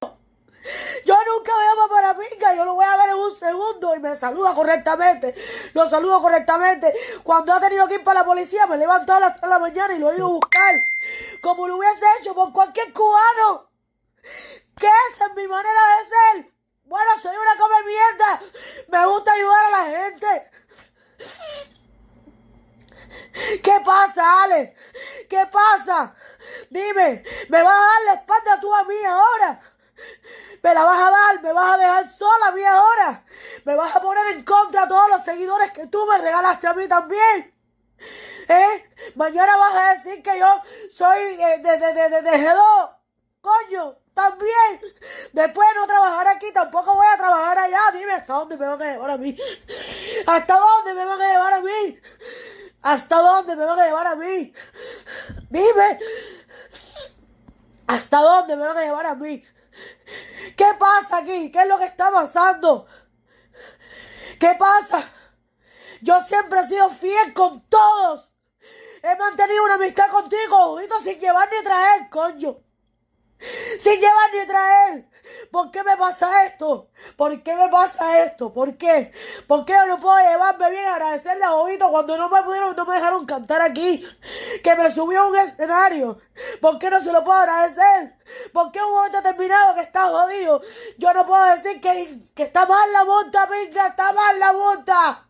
Yo 1.06 1.16
nunca 1.26 1.52
veo 1.58 1.72
a 1.74 1.88
Paparapinga, 1.88 2.56
yo 2.56 2.66
lo 2.66 2.76
voy 2.76 2.86
a 2.86 2.98
ver 2.98 3.10
en 3.10 3.16
un 3.16 3.32
segundo 3.32 3.96
y 3.96 4.00
me 4.00 4.16
saluda 4.16 4.56
correctamente. 4.56 5.36
Lo 5.74 5.90
saludo 5.90 6.22
correctamente. 6.22 6.94
Cuando 7.24 7.54
ha 7.54 7.60
tenido 7.60 7.88
que 7.88 7.96
ir 7.96 8.04
para 8.04 8.22
la 8.22 8.26
policía, 8.26 8.66
me 8.66 8.76
he 8.76 8.80
levantado 8.80 9.18
a 9.18 9.28
las 9.28 9.34
3 9.34 9.42
de 9.42 9.50
la 9.50 9.60
mañana 9.60 9.94
y 9.94 10.00
lo 10.00 10.12
he 10.12 10.16
ido 10.16 10.28
a 10.28 10.32
buscar. 10.32 10.74
Como 11.42 11.68
lo 11.68 11.78
hubiese 11.78 12.06
hecho 12.20 12.34
por 12.34 12.52
cualquier 12.52 12.92
cubano. 12.94 13.70
¿Qué 14.80 14.88
es 14.88 15.36
mi 15.36 15.48
manera 15.48 15.80
de 15.98 16.06
ser? 16.06 16.54
Bueno, 16.84 17.12
soy 17.22 17.36
una 17.36 17.58
come 17.58 17.84
mierda. 17.84 18.42
Me 18.88 19.06
gusta 19.08 19.34
ayudar 19.34 19.66
a 19.66 19.72
la 19.72 19.86
gente. 19.86 20.52
¿Qué 23.64 23.82
pasa, 23.84 24.44
Ale? 24.44 24.76
¿Qué 25.30 25.46
pasa? 25.52 26.16
Dime, 26.70 27.24
¿me 27.50 27.64
vas 27.64 27.76
a 27.76 27.82
dar 27.82 28.02
la 28.06 28.14
espalda 28.14 28.60
tú 28.60 28.74
a 28.74 28.84
mí 28.84 28.96
ahora? 29.06 29.62
¿Me 30.64 30.74
la 30.74 30.84
vas 30.84 31.00
a 31.00 31.12
dar? 31.12 31.42
¿Me 31.42 31.54
vas 31.54 31.74
a 31.74 31.78
dejar 31.78 32.08
sola 32.08 32.48
a 32.48 32.52
mí 32.52 32.64
ahora? 32.64 33.24
¿Me 33.66 33.76
vas 33.76 33.96
a 33.96 34.02
poner 34.02 34.28
en 34.28 34.44
contra 34.44 34.84
a 34.84 34.88
todos 34.88 35.10
los 35.10 35.24
seguidores 35.24 35.72
que 35.72 35.88
tú 35.88 36.06
me 36.06 36.18
regalaste 36.18 36.68
a 36.68 36.74
mí 36.74 36.88
también? 36.88 37.57
¿Eh? 38.48 38.90
Mañana 39.16 39.58
vas 39.58 39.76
a 39.76 39.94
decir 39.94 40.24
que 40.24 40.40
yo 40.40 40.62
soy 40.92 41.20
eh, 41.20 41.60
de, 41.60 41.78
de, 41.78 41.94
de, 41.94 42.22
de 42.22 42.32
G2. 42.32 42.96
Coño, 43.42 43.98
también. 44.14 44.82
Después 45.32 45.68
de 45.70 45.76
no 45.76 45.88
trabajar 45.88 46.28
aquí, 46.28 46.52
tampoco 46.52 46.96
voy 46.96 47.08
a 47.08 47.18
trabajar 47.18 47.60
allá. 47.60 47.80
Dime 47.94 48.14
hasta 48.14 48.34
dónde 48.34 48.58
me 48.58 48.66
van 48.66 48.82
a 48.82 48.92
llevar 48.92 49.12
a 49.12 49.18
mí. 49.18 49.38
¿Hasta 50.26 50.56
dónde 50.56 50.94
me 50.94 51.06
van 51.06 51.22
a 51.22 51.28
llevar 51.28 51.54
a 51.54 51.62
mí? 51.62 52.00
¿Hasta 52.82 53.16
dónde 53.18 53.56
me 53.56 53.66
van 53.66 53.80
a 53.80 53.86
llevar 53.86 54.08
a 54.08 54.16
mí? 54.16 54.54
Dime. 55.50 56.00
¿Hasta 57.88 58.18
dónde 58.20 58.56
me 58.56 58.66
van 58.66 58.78
a 58.78 58.82
llevar 58.82 59.06
a 59.06 59.16
mí? 59.16 59.44
¿Qué 60.56 60.68
pasa 60.80 61.18
aquí? 61.18 61.52
¿Qué 61.52 61.62
es 61.62 61.68
lo 61.68 61.78
que 61.78 61.86
está 61.86 62.12
pasando? 62.12 62.88
¿Qué 64.40 64.56
pasa? 64.58 65.04
Yo 66.02 66.22
siempre 66.22 66.60
he 66.60 66.66
sido 66.66 66.90
fiel 66.90 67.34
con 67.34 67.62
todos. 67.70 68.34
He 69.08 69.16
mantenido 69.16 69.64
una 69.64 69.76
amistad 69.76 70.10
contigo, 70.10 70.80
sin 71.02 71.18
llevar 71.18 71.48
ni 71.50 71.64
traer, 71.64 72.10
coño. 72.10 72.58
Sin 73.80 74.02
llevar 74.02 74.34
ni 74.34 74.46
traer. 74.46 75.10
¿Por 75.50 75.72
qué 75.72 75.82
me 75.82 75.96
pasa 75.96 76.46
esto? 76.46 76.90
¿Por 77.16 77.42
qué 77.42 77.56
me 77.56 77.70
pasa 77.70 78.22
esto? 78.24 78.52
¿Por 78.52 78.76
qué? 78.76 79.14
¿Por 79.48 79.64
qué 79.64 79.74
yo 79.74 79.86
no 79.86 80.00
puedo 80.02 80.18
llevarme 80.18 80.72
bien 80.72 80.86
agradecerle 80.86 81.46
a 81.46 81.54
Ojito 81.54 81.90
cuando 81.90 82.18
no 82.18 82.28
me 82.28 82.44
pudieron, 82.44 82.76
no 82.76 82.86
me 82.86 82.96
dejaron 82.96 83.26
cantar 83.26 83.62
aquí? 83.62 84.06
Que 84.62 84.76
me 84.76 84.92
subió 84.92 85.22
a 85.22 85.28
un 85.28 85.38
escenario. 85.38 86.20
¿Por 86.60 86.78
qué 86.78 86.90
no 86.90 87.00
se 87.00 87.14
lo 87.14 87.24
puedo 87.24 87.38
agradecer? 87.38 88.14
¿Por 88.52 88.74
qué 88.74 88.84
un 88.84 88.92
momento 88.92 89.22
determinado 89.22 89.76
que 89.76 89.82
está 89.82 90.10
jodido? 90.10 90.62
Yo 90.98 91.14
no 91.14 91.26
puedo 91.26 91.46
decir 91.46 91.80
que, 91.80 92.28
que 92.36 92.44
está 92.44 92.66
mal 92.66 92.92
la 92.92 93.06
monta, 93.06 93.48
pinga, 93.48 93.88
está 93.88 94.12
mal 94.12 94.38
la 94.38 94.52
monta. 94.52 95.30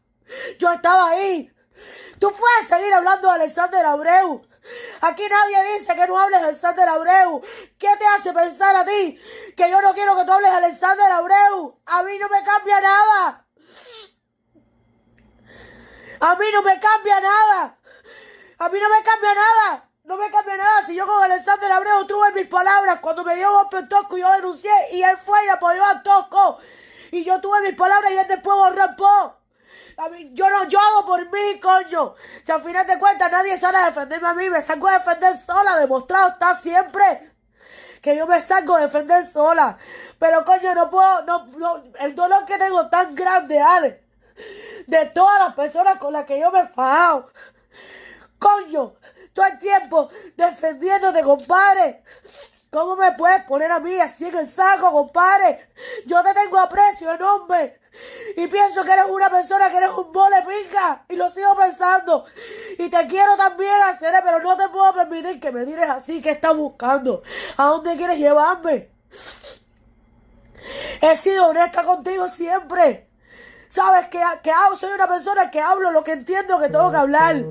Yo 0.57 0.71
estaba 0.71 1.09
ahí. 1.09 1.53
Tú 2.19 2.33
puedes 2.33 2.67
seguir 2.67 2.93
hablando 2.93 3.27
de 3.27 3.35
Alexander 3.35 3.85
Abreu. 3.85 4.47
Aquí 5.01 5.23
nadie 5.29 5.73
dice 5.73 5.95
que 5.95 6.07
no 6.07 6.19
hables 6.19 6.39
de 6.41 6.47
Alexander 6.47 6.89
Abreu. 6.89 7.41
¿Qué 7.77 7.95
te 7.97 8.05
hace 8.07 8.33
pensar 8.33 8.75
a 8.75 8.85
ti 8.85 9.19
que 9.55 9.69
yo 9.69 9.81
no 9.81 9.93
quiero 9.93 10.15
que 10.15 10.25
tú 10.25 10.31
hables 10.31 10.51
de 10.51 10.57
Alexander 10.57 11.11
Abreu? 11.11 11.79
A 11.85 12.03
mí 12.03 12.17
no 12.17 12.27
me 12.29 12.43
cambia 12.43 12.81
nada. 12.81 13.45
A 16.19 16.35
mí 16.35 16.45
no 16.51 16.61
me 16.63 16.79
cambia 16.79 17.21
nada. 17.21 17.77
A 18.59 18.69
mí 18.69 18.79
no 18.79 18.89
me 18.89 19.03
cambia 19.03 19.35
nada. 19.35 19.89
No 20.03 20.17
me 20.17 20.31
cambia 20.31 20.57
nada 20.57 20.83
si 20.85 20.95
yo 20.95 21.05
con 21.05 21.21
Alexander 21.21 21.71
Abreu 21.71 22.07
tuve 22.07 22.31
mis 22.31 22.47
palabras 22.47 22.99
cuando 23.01 23.25
me 23.25 23.35
dio 23.35 23.51
golpe 23.51 23.77
en 23.79 23.89
Tosco 23.89 24.17
yo 24.17 24.31
denuncié 24.31 24.71
y 24.93 25.03
él 25.03 25.17
fue 25.17 25.45
y 25.45 25.49
apoyó 25.49 25.83
a 25.83 26.01
Tosco. 26.01 26.59
Y 27.11 27.23
yo 27.23 27.39
tuve 27.41 27.61
mis 27.61 27.75
palabras 27.75 28.11
y 28.11 28.17
él 28.17 28.27
después 28.27 28.55
borró 28.55 28.95
yo 30.33 30.49
no, 30.49 30.67
yo 30.67 30.79
hago 30.79 31.05
por 31.05 31.31
mí, 31.31 31.59
coño. 31.59 32.15
Si 32.43 32.51
al 32.51 32.61
final 32.61 32.85
de 32.85 32.99
cuentas 32.99 33.31
nadie 33.31 33.57
sale 33.57 33.77
a 33.77 33.85
defenderme 33.87 34.27
a 34.27 34.33
mí, 34.33 34.49
me 34.49 34.61
salgo 34.61 34.87
a 34.87 34.99
defender 34.99 35.37
sola. 35.37 35.77
Demostrado 35.77 36.29
está 36.29 36.55
siempre 36.55 37.31
que 38.01 38.15
yo 38.15 38.27
me 38.27 38.41
salgo 38.41 38.75
a 38.75 38.81
defender 38.81 39.25
sola. 39.25 39.77
Pero 40.19 40.45
coño, 40.45 40.73
no 40.75 40.89
puedo, 40.89 41.23
no, 41.23 41.83
el 41.99 42.15
dolor 42.15 42.45
que 42.45 42.57
tengo 42.57 42.87
tan 42.89 43.15
grande, 43.15 43.59
Ale. 43.59 44.03
De 44.85 45.07
todas 45.07 45.39
las 45.39 45.55
personas 45.55 45.97
con 45.97 46.13
las 46.13 46.25
que 46.25 46.39
yo 46.39 46.51
me 46.51 46.61
he 46.61 46.67
fajado. 46.67 47.31
Coño, 48.37 48.93
todo 49.33 49.45
el 49.45 49.59
tiempo 49.59 50.09
defendiéndote, 50.35 51.23
compadre. 51.23 52.03
¿Cómo 52.69 52.95
me 52.95 53.13
puedes 53.13 53.43
poner 53.45 53.71
a 53.71 53.79
mí 53.79 53.99
así 53.99 54.25
en 54.25 54.35
el 54.35 54.47
saco, 54.47 54.91
compadre? 54.91 55.69
Yo 56.05 56.21
te 56.21 56.33
tengo 56.33 56.59
aprecio 56.59 57.11
enorme. 57.11 57.79
Y 58.35 58.47
pienso 58.47 58.83
que 58.83 58.91
eres 58.91 59.05
una 59.09 59.29
persona 59.29 59.69
que 59.69 59.77
eres 59.77 59.89
un 59.91 60.11
mole 60.11 60.37
pinga. 60.41 61.05
Y 61.09 61.15
lo 61.15 61.31
sigo 61.31 61.55
pensando. 61.55 62.25
Y 62.77 62.89
te 62.89 63.07
quiero 63.07 63.35
también 63.35 63.81
hacer, 63.83 64.13
pero 64.23 64.39
no 64.39 64.55
te 64.55 64.69
puedo 64.69 64.93
permitir 64.93 65.39
que 65.39 65.51
me 65.51 65.65
digas 65.65 65.89
así. 65.89 66.21
¿Qué 66.21 66.31
estás 66.31 66.55
buscando? 66.55 67.23
¿A 67.57 67.65
dónde 67.65 67.95
quieres 67.95 68.19
llevarme? 68.19 68.91
He 71.01 71.15
sido 71.15 71.47
honesta 71.47 71.83
contigo 71.83 72.27
siempre. 72.27 73.09
Sabes 73.67 74.07
que, 74.07 74.21
que 74.43 74.51
soy 74.79 74.93
una 74.93 75.07
persona 75.07 75.51
que 75.51 75.59
hablo 75.59 75.91
lo 75.91 76.03
que 76.03 76.13
entiendo 76.13 76.59
que 76.59 76.69
tengo 76.69 76.91
que 76.91 76.97
hablar. 76.97 77.43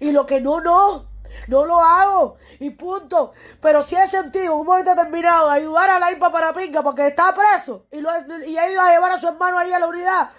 Y 0.00 0.12
lo 0.12 0.24
que 0.26 0.40
no, 0.40 0.60
no. 0.60 1.09
No 1.48 1.64
lo 1.64 1.80
hago. 1.80 2.36
Y 2.58 2.70
punto. 2.70 3.32
Pero 3.60 3.82
si 3.82 3.96
he 3.96 4.06
sentido 4.06 4.56
un 4.56 4.66
momento 4.66 4.90
determinado 4.90 5.48
de 5.48 5.56
ayudar 5.56 5.90
a 5.90 5.98
la 5.98 6.12
IPA 6.12 6.32
para 6.32 6.52
pinga 6.52 6.82
porque 6.82 7.06
está 7.08 7.34
preso 7.34 7.86
y, 7.90 8.00
lo, 8.00 8.10
y 8.46 8.56
ha 8.58 8.70
ido 8.70 8.80
a 8.80 8.90
llevar 8.90 9.12
a 9.12 9.20
su 9.20 9.28
hermano 9.28 9.58
ahí 9.58 9.72
a 9.72 9.78
la 9.78 9.86
unidad. 9.86 10.30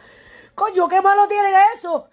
Coño, 0.56 0.88
¿qué 0.88 1.02
malo 1.02 1.28
tiene 1.28 1.50
eso? 1.76 2.10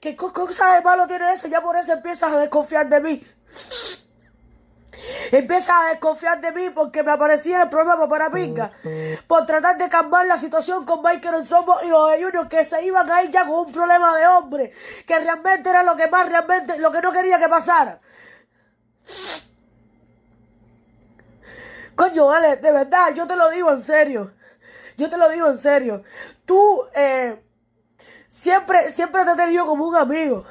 ¿Qué 0.00 0.16
cosa 0.16 0.74
de 0.74 0.82
malo 0.82 1.06
tiene 1.06 1.32
eso? 1.32 1.48
Ya 1.48 1.60
por 1.60 1.76
eso 1.76 1.92
empiezas 1.92 2.32
a 2.32 2.38
desconfiar 2.38 2.88
de 2.88 3.00
mí. 3.00 3.26
Empiezas 5.30 5.76
a 5.80 5.88
desconfiar 5.90 6.40
de 6.40 6.52
mí 6.52 6.70
porque 6.70 7.02
me 7.02 7.10
aparecía 7.10 7.62
el 7.62 7.68
problema 7.68 8.08
para 8.08 8.30
pinga. 8.30 8.70
Por 9.26 9.46
tratar 9.46 9.76
de 9.76 9.88
cambiar 9.88 10.26
la 10.26 10.38
situación 10.38 10.84
con 10.84 11.02
Michael 11.02 11.44
Somos 11.44 11.82
y 11.82 11.88
los 11.88 12.10
Juniors 12.12 12.48
que 12.48 12.64
se 12.64 12.84
iban 12.84 13.10
ahí 13.10 13.30
ya 13.30 13.46
con 13.46 13.66
un 13.66 13.72
problema 13.72 14.16
de 14.16 14.26
hombre. 14.26 14.72
Que 15.06 15.18
realmente 15.18 15.70
era 15.70 15.82
lo 15.82 15.96
que 15.96 16.08
más 16.08 16.28
realmente, 16.28 16.78
lo 16.78 16.92
que 16.92 17.00
no 17.00 17.12
quería 17.12 17.38
que 17.38 17.48
pasara. 17.48 18.00
Coño, 21.94 22.26
vale, 22.26 22.56
de 22.56 22.72
verdad, 22.72 23.14
yo 23.14 23.26
te 23.26 23.36
lo 23.36 23.50
digo 23.50 23.70
en 23.70 23.80
serio. 23.80 24.32
Yo 24.96 25.08
te 25.08 25.16
lo 25.16 25.28
digo 25.28 25.46
en 25.48 25.58
serio. 25.58 26.02
Tú 26.44 26.84
eh, 26.94 27.42
siempre, 28.28 28.90
siempre 28.92 29.24
te 29.24 29.32
he 29.32 29.36
tenido 29.36 29.66
como 29.66 29.86
un 29.86 29.96
amigo. 29.96 30.44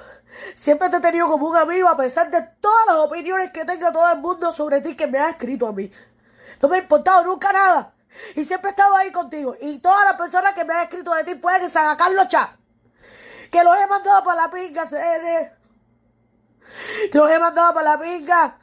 Siempre 0.55 0.89
te 0.89 0.97
he 0.97 1.01
tenido 1.01 1.27
como 1.27 1.47
un 1.47 1.57
amigo 1.57 1.89
a 1.89 1.97
pesar 1.97 2.31
de 2.31 2.41
todas 2.61 2.85
las 2.87 2.95
opiniones 2.97 3.51
que 3.51 3.65
tenga 3.65 3.91
todo 3.91 4.09
el 4.11 4.19
mundo 4.19 4.51
sobre 4.53 4.81
ti 4.81 4.95
que 4.95 5.07
me 5.07 5.19
ha 5.19 5.31
escrito 5.31 5.67
a 5.67 5.73
mí. 5.73 5.91
No 6.61 6.69
me 6.69 6.77
ha 6.77 6.79
importado 6.81 7.23
nunca 7.23 7.51
nada. 7.51 7.93
Y 8.35 8.43
siempre 8.43 8.69
he 8.69 8.71
estado 8.71 8.95
ahí 8.95 9.11
contigo. 9.11 9.55
Y 9.59 9.79
todas 9.79 10.05
las 10.05 10.15
personas 10.15 10.53
que 10.53 10.63
me 10.63 10.73
han 10.73 10.83
escrito 10.83 11.13
de 11.13 11.23
ti 11.23 11.35
pueden 11.35 11.69
sacar 11.69 12.11
los 12.11 12.27
chats. 12.27 12.57
Que 13.51 13.63
los 13.63 13.77
he 13.77 13.87
mandado 13.87 14.23
para 14.23 14.43
la 14.43 14.51
pinga, 14.51 14.85
CN. 14.85 15.60
Los 17.13 17.31
he 17.31 17.39
mandado 17.39 17.73
para 17.73 17.91
la 17.91 17.99
pinga. 17.99 18.57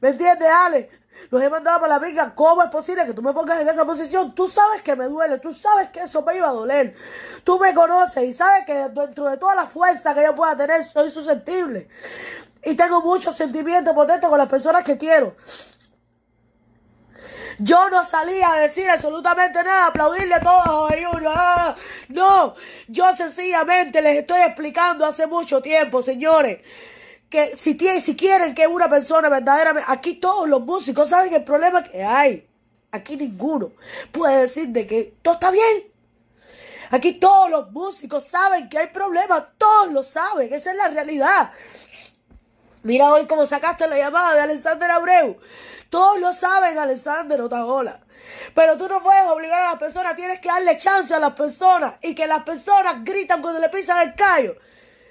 ¿Me 0.00 0.10
entiendes, 0.10 0.48
Ale? 0.48 0.90
Los 1.30 1.42
he 1.42 1.50
mandado 1.50 1.80
para 1.80 1.94
la 1.94 2.00
pinga. 2.00 2.34
¿Cómo 2.34 2.62
es 2.62 2.70
posible 2.70 3.04
que 3.04 3.12
tú 3.12 3.22
me 3.22 3.32
pongas 3.32 3.60
en 3.60 3.68
esa 3.68 3.84
posición? 3.84 4.34
Tú 4.34 4.48
sabes 4.48 4.82
que 4.82 4.94
me 4.94 5.06
duele. 5.06 5.38
Tú 5.38 5.52
sabes 5.52 5.90
que 5.90 6.00
eso 6.00 6.22
me 6.22 6.36
iba 6.36 6.48
a 6.48 6.52
doler. 6.52 6.94
Tú 7.44 7.58
me 7.58 7.74
conoces 7.74 8.24
y 8.24 8.32
sabes 8.32 8.64
que 8.66 8.74
dentro 8.74 9.24
de 9.24 9.36
toda 9.36 9.54
la 9.54 9.66
fuerza 9.66 10.14
que 10.14 10.22
yo 10.22 10.34
pueda 10.34 10.56
tener, 10.56 10.84
soy 10.84 11.10
susceptible. 11.10 11.88
Y 12.64 12.74
tengo 12.74 13.00
muchos 13.00 13.36
sentimientos 13.36 13.94
potentes 13.94 14.28
con 14.28 14.38
las 14.38 14.48
personas 14.48 14.84
que 14.84 14.98
quiero. 14.98 15.36
Yo 17.58 17.88
no 17.88 18.04
salí 18.04 18.42
a 18.42 18.54
decir 18.56 18.88
absolutamente 18.90 19.62
nada, 19.64 19.86
aplaudirle 19.86 20.34
a 20.34 20.40
todos 20.40 20.92
ah, 21.28 21.74
no, 22.08 22.54
yo 22.86 23.14
sencillamente 23.14 24.02
les 24.02 24.18
estoy 24.18 24.42
explicando 24.42 25.06
hace 25.06 25.26
mucho 25.26 25.62
tiempo, 25.62 26.02
señores 26.02 26.58
que 27.28 27.56
si, 27.56 27.74
tienen, 27.74 28.00
si 28.00 28.16
quieren 28.16 28.54
que 28.54 28.66
una 28.66 28.88
persona 28.88 29.28
verdaderamente, 29.28 29.90
aquí 29.90 30.14
todos 30.14 30.48
los 30.48 30.60
músicos 30.62 31.08
saben 31.08 31.34
el 31.34 31.44
problema 31.44 31.82
que 31.82 32.02
hay. 32.02 32.48
Aquí 32.92 33.16
ninguno 33.16 33.72
puede 34.12 34.42
decir 34.42 34.68
de 34.68 34.86
que 34.86 35.14
todo 35.22 35.34
está 35.34 35.50
bien. 35.50 35.92
Aquí 36.90 37.14
todos 37.14 37.50
los 37.50 37.72
músicos 37.72 38.24
saben 38.24 38.68
que 38.68 38.78
hay 38.78 38.86
problemas, 38.88 39.42
todos 39.58 39.92
lo 39.92 40.02
saben, 40.02 40.52
esa 40.52 40.70
es 40.70 40.76
la 40.76 40.88
realidad. 40.88 41.52
Mira 42.84 43.12
hoy 43.12 43.26
cómo 43.26 43.44
sacaste 43.44 43.88
la 43.88 43.98
llamada 43.98 44.34
de 44.34 44.40
Alexander 44.42 44.90
Abreu. 44.92 45.36
Todos 45.90 46.20
lo 46.20 46.32
saben, 46.32 46.78
Alexander 46.78 47.40
Otagola. 47.40 48.00
Pero 48.54 48.76
tú 48.76 48.88
no 48.88 49.02
puedes 49.02 49.26
obligar 49.26 49.62
a 49.62 49.70
las 49.70 49.78
personas, 49.78 50.14
tienes 50.14 50.38
que 50.40 50.48
darle 50.48 50.76
chance 50.76 51.12
a 51.12 51.18
las 51.18 51.32
personas 51.32 51.94
y 52.02 52.14
que 52.14 52.26
las 52.26 52.44
personas 52.44 53.04
gritan 53.04 53.42
cuando 53.42 53.60
le 53.60 53.68
pisan 53.68 54.06
el 54.06 54.14
callo. 54.14 54.56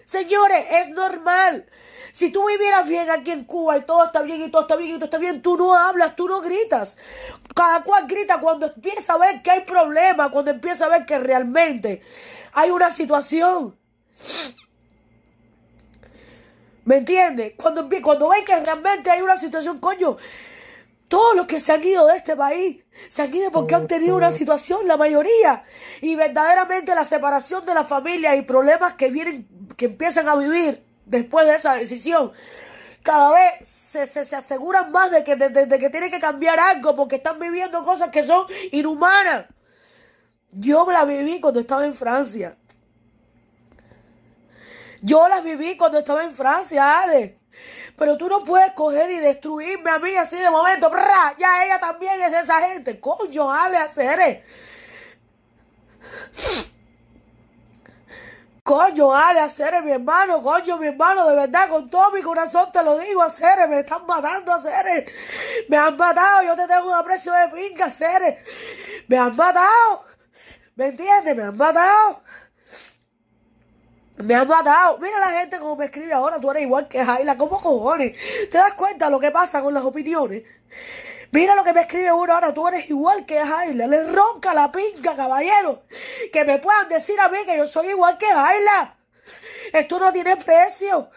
Señores, 0.05 0.65
es 0.71 0.89
normal. 0.89 1.65
Si 2.15 2.29
tú 2.29 2.47
vivieras 2.47 2.87
bien 2.87 3.09
aquí 3.09 3.31
en 3.31 3.43
Cuba 3.43 3.75
y 3.75 3.81
todo 3.81 4.05
está 4.05 4.21
bien 4.21 4.41
y 4.41 4.47
todo 4.49 4.61
está 4.61 4.77
bien 4.77 4.91
y 4.91 4.93
todo 4.93 5.03
está 5.03 5.17
bien, 5.17 5.41
tú 5.41 5.57
no 5.57 5.73
hablas, 5.73 6.15
tú 6.15 6.29
no 6.29 6.39
gritas. 6.39 6.97
Cada 7.53 7.83
cual 7.83 8.07
grita 8.07 8.39
cuando 8.39 8.67
empieza 8.67 9.15
a 9.15 9.17
ver 9.17 9.41
que 9.41 9.51
hay 9.51 9.65
problemas, 9.65 10.29
cuando 10.29 10.51
empieza 10.51 10.85
a 10.85 10.87
ver 10.87 11.05
que 11.05 11.19
realmente 11.19 12.01
hay 12.53 12.71
una 12.71 12.89
situación. 12.89 13.77
¿Me 16.85 16.99
entiendes? 16.99 17.51
Cuando, 17.57 17.89
cuando 18.01 18.29
ven 18.29 18.45
que 18.45 18.57
realmente 18.61 19.11
hay 19.11 19.21
una 19.21 19.35
situación, 19.35 19.79
coño, 19.79 20.15
todos 21.09 21.35
los 21.35 21.45
que 21.45 21.59
se 21.59 21.73
han 21.73 21.83
ido 21.83 22.07
de 22.07 22.15
este 22.15 22.37
país 22.37 22.81
se 23.09 23.23
han 23.23 23.35
ido 23.35 23.51
porque 23.51 23.75
han 23.75 23.87
tenido 23.87 24.15
una 24.15 24.31
situación, 24.31 24.87
la 24.87 24.95
mayoría. 24.95 25.65
Y 25.99 26.15
verdaderamente 26.15 26.95
la 26.95 27.03
separación 27.03 27.65
de 27.65 27.73
la 27.73 27.83
familia 27.83 28.37
y 28.37 28.43
problemas 28.43 28.93
que 28.93 29.09
vienen, 29.09 29.49
que 29.75 29.87
empiezan 29.87 30.29
a 30.29 30.37
vivir 30.37 30.84
después 31.05 31.45
de 31.45 31.55
esa 31.55 31.75
decisión. 31.75 32.31
Cada 33.03 33.31
vez 33.33 33.67
se, 33.67 34.07
se, 34.07 34.35
aseguran 34.35 34.91
más 34.91 35.11
de 35.11 35.23
que, 35.23 35.35
de, 35.35 35.79
que 35.79 35.89
tienen 35.89 36.09
que 36.09 36.19
cambiar 36.19 36.59
algo 36.59 36.95
porque 36.95 37.17
están 37.17 37.39
viviendo 37.39 37.83
cosas 37.83 38.09
que 38.09 38.23
son 38.23 38.47
inhumanas. 38.71 39.45
Yo 40.51 40.89
la 40.91 41.05
viví 41.05 41.39
cuando 41.39 41.59
estaba 41.59 41.85
en 41.85 41.93
Francia. 41.93 42.57
Yo 45.01 45.27
las 45.27 45.43
viví 45.43 45.77
cuando 45.77 45.99
estaba 45.99 46.23
en 46.23 46.31
Francia, 46.31 47.01
Ale. 47.01 47.37
Pero 47.95 48.17
tú 48.17 48.27
no 48.27 48.43
puedes 48.43 48.71
coger 48.71 49.11
y 49.11 49.19
destruirme 49.19 49.91
a 49.91 49.99
mí 49.99 50.15
así 50.15 50.37
de 50.37 50.49
momento. 50.49 50.91
Ya 51.37 51.63
ella 51.63 51.79
también 51.79 52.19
es 52.21 52.31
de 52.31 52.39
esa 52.39 52.59
gente. 52.67 52.99
Coño, 52.99 53.51
Ale, 53.51 53.77
hacer. 53.77 54.43
Coño, 58.65 59.13
Ale, 59.13 59.41
hacer 59.41 59.83
mi 59.83 59.91
hermano, 59.91 60.41
coño, 60.41 60.79
mi 60.79 60.87
hermano, 60.87 61.27
de 61.29 61.35
verdad, 61.35 61.69
con 61.69 61.87
todo 61.87 62.09
mi 62.09 62.23
corazón 62.23 62.71
te 62.71 62.81
lo 62.81 62.97
digo, 62.97 63.21
hacer, 63.21 63.69
me 63.69 63.81
están 63.81 64.07
matando, 64.07 64.51
hacer, 64.51 65.05
me 65.69 65.77
han 65.77 65.95
matado, 65.95 66.41
yo 66.41 66.55
te 66.55 66.67
tengo 66.67 66.87
un 66.87 66.95
aprecio 66.95 67.31
de 67.31 67.47
pinga, 67.49 67.85
hacer, 67.85 68.43
me 69.07 69.17
han 69.19 69.35
matado, 69.35 70.05
¿me 70.75 70.87
entiendes? 70.87 71.35
Me 71.35 71.43
han 71.43 71.55
matado. 71.55 72.23
Me 74.17 74.33
han 74.33 74.47
matado. 74.47 74.97
Mira 74.97 75.19
la 75.19 75.39
gente 75.39 75.59
como 75.59 75.75
me 75.75 75.85
escribe 75.85 76.13
ahora, 76.13 76.39
tú 76.39 76.49
eres 76.49 76.63
igual 76.63 76.87
que 76.87 77.03
Jaila. 77.03 77.37
¿Cómo 77.37 77.61
cojones? 77.61 78.17
¿Te 78.49 78.57
das 78.57 78.73
cuenta 78.73 79.09
lo 79.09 79.19
que 79.19 79.29
pasa 79.29 79.61
con 79.61 79.73
las 79.73 79.83
opiniones? 79.83 80.43
Mira 81.31 81.55
lo 81.55 81.63
que 81.63 81.73
me 81.73 81.81
escribe 81.81 82.11
uno 82.11 82.33
ahora, 82.33 82.53
tú 82.53 82.67
eres 82.67 82.89
igual 82.89 83.25
que 83.25 83.39
Jaila. 83.39 83.87
Le 83.87 84.03
ronca 84.11 84.53
la 84.53 84.71
pinca, 84.71 85.15
caballero. 85.15 85.83
Que 86.31 86.45
me 86.45 86.59
puedan 86.59 86.87
decir 86.89 87.19
a 87.19 87.29
mí 87.29 87.39
que 87.45 87.57
yo 87.57 87.67
soy 87.67 87.87
igual 87.89 88.17
que 88.17 88.27
Jaila. 88.27 88.95
Esto 89.73 89.99
no 89.99 90.13
tiene 90.13 90.37
precio. 90.37 91.09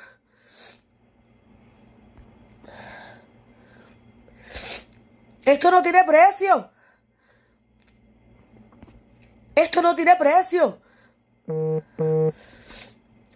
Esto 5.45 5.71
no 5.71 5.83
tiene 5.83 6.05
precio. 6.05 6.71
Esto 9.55 9.83
no 9.83 9.95
tiene 9.95 10.17
precio. 10.17 10.81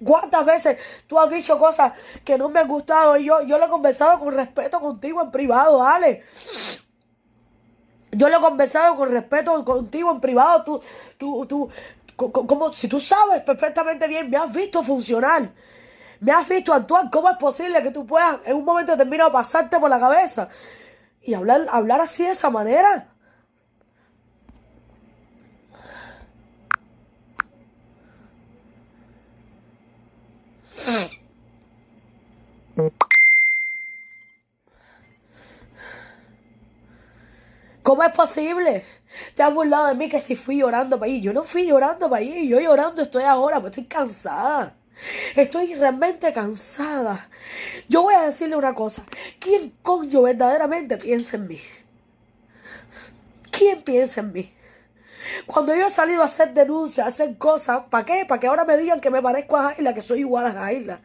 ¿Cuántas 0.05 0.45
veces 0.45 0.79
tú 1.07 1.19
has 1.19 1.31
dicho 1.31 1.59
cosas 1.59 1.93
que 2.25 2.37
no 2.37 2.49
me 2.49 2.61
han 2.61 2.69
gustado 2.69 3.17
y 3.17 3.25
yo, 3.25 3.43
yo 3.43 3.59
lo 3.59 3.67
he 3.67 3.69
conversado 3.69 4.19
con 4.19 4.35
respeto 4.35 4.81
contigo 4.81 5.23
en 5.23 5.31
privado, 5.31 5.83
Ale? 5.83 6.25
Yo 8.11 8.29
lo 8.29 8.39
he 8.39 8.41
conversado 8.41 8.97
con 8.97 9.11
respeto 9.11 9.65
contigo 9.65 10.11
en 10.11 10.21
privado. 10.21 10.65
Tú, 10.65 10.83
tú, 11.19 11.47
tú, 11.47 11.71
como 12.17 12.73
si 12.73 12.89
tú 12.89 13.01
sabes 13.01 13.43
perfectamente 13.43 14.07
bien, 14.07 14.29
me 14.29 14.37
has 14.37 14.53
visto 14.53 14.83
funcionar. 14.83 15.51
Me 16.21 16.33
has 16.33 16.49
visto 16.49 16.73
actuar. 16.73 17.11
¿Cómo 17.11 17.31
es 17.31 17.37
posible 17.37 17.83
que 17.83 17.91
tú 17.91 18.07
puedas 18.07 18.39
en 18.45 18.57
un 18.57 18.65
momento 18.65 18.93
determinado 18.93 19.33
pasarte 19.33 19.79
por 19.81 19.91
la 19.91 19.99
cabeza 19.99 20.49
y 21.23 21.35
hablar, 21.35 21.67
hablar 21.71 22.01
así 22.01 22.25
de 22.25 22.31
esa 22.31 22.51
manera? 22.51 23.12
¿Cómo 37.83 38.03
es 38.05 38.13
posible? 38.13 38.85
Te 39.35 39.43
has 39.43 39.53
burlado 39.53 39.89
de 39.89 39.95
mí 39.95 40.09
que 40.09 40.21
si 40.21 40.37
fui 40.37 40.59
llorando 40.59 40.99
para 40.99 41.11
allí. 41.11 41.21
Yo 41.21 41.33
no 41.33 41.43
fui 41.43 41.67
llorando 41.67 42.09
para 42.09 42.23
allí. 42.23 42.49
Yo 42.49 42.61
llorando 42.61 43.03
estoy 43.03 43.25
ahora, 43.25 43.57
pero 43.57 43.69
estoy 43.69 43.85
cansada. 43.85 44.77
Estoy 45.35 45.75
realmente 45.75 46.33
cansada. 46.33 47.29
Yo 47.89 48.03
voy 48.03 48.15
a 48.15 48.23
decirle 48.23 48.57
una 48.57 48.75
cosa. 48.75 49.05
¿Quién 49.39 49.73
coño 49.83 50.23
verdaderamente 50.23 50.97
piensa 50.97 51.37
en 51.37 51.49
mí? 51.49 51.61
¿Quién 53.51 53.83
piensa 53.83 54.21
en 54.21 54.33
mí? 54.33 54.53
Cuando 55.47 55.75
yo 55.75 55.87
he 55.87 55.91
salido 55.91 56.23
a 56.23 56.27
hacer 56.27 56.53
denuncias, 56.53 57.07
a 57.07 57.09
hacer 57.09 57.37
cosas, 57.37 57.83
¿para 57.91 58.05
qué? 58.05 58.25
Para 58.27 58.41
que 58.41 58.47
ahora 58.47 58.65
me 58.65 58.77
digan 58.77 59.01
que 59.01 59.11
me 59.11 59.23
parezco 59.23 59.57
a 59.57 59.75
Jaila, 59.75 59.95
que 59.95 60.03
soy 60.03 60.21
igual 60.21 60.47
a 60.47 60.53
Jaila. 60.53 61.01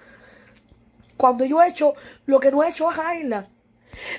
Cuando 1.15 1.45
yo 1.45 1.62
he 1.62 1.67
hecho 1.67 1.95
lo 2.25 2.39
que 2.39 2.51
no 2.51 2.63
he 2.63 2.69
hecho 2.69 2.89
a 2.89 2.93
Jaila. 2.93 3.47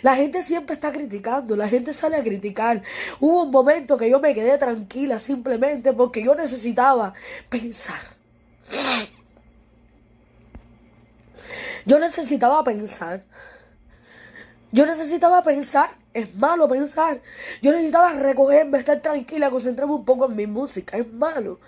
La 0.02 0.16
gente 0.16 0.42
siempre 0.42 0.74
está 0.74 0.90
criticando, 0.90 1.56
la 1.56 1.68
gente 1.68 1.92
sale 1.92 2.16
a 2.16 2.22
criticar. 2.22 2.82
Hubo 3.20 3.44
un 3.44 3.50
momento 3.50 3.96
que 3.96 4.10
yo 4.10 4.18
me 4.20 4.34
quedé 4.34 4.58
tranquila 4.58 5.18
simplemente 5.18 5.92
porque 5.92 6.22
yo 6.22 6.34
necesitaba 6.34 7.14
pensar. 7.48 8.00
Yo 11.86 11.98
necesitaba 11.98 12.62
pensar. 12.64 13.22
Yo 14.72 14.84
necesitaba 14.84 15.42
pensar. 15.42 15.90
Es 16.18 16.34
malo 16.34 16.68
pensar. 16.68 17.20
Yo 17.62 17.72
necesitaba 17.72 18.12
recogerme, 18.12 18.78
estar 18.78 19.00
tranquila, 19.00 19.50
concentrarme 19.50 19.94
un 19.94 20.04
poco 20.04 20.26
en 20.26 20.36
mi 20.36 20.46
música. 20.46 20.96
Es 20.96 21.12
malo. 21.12 21.58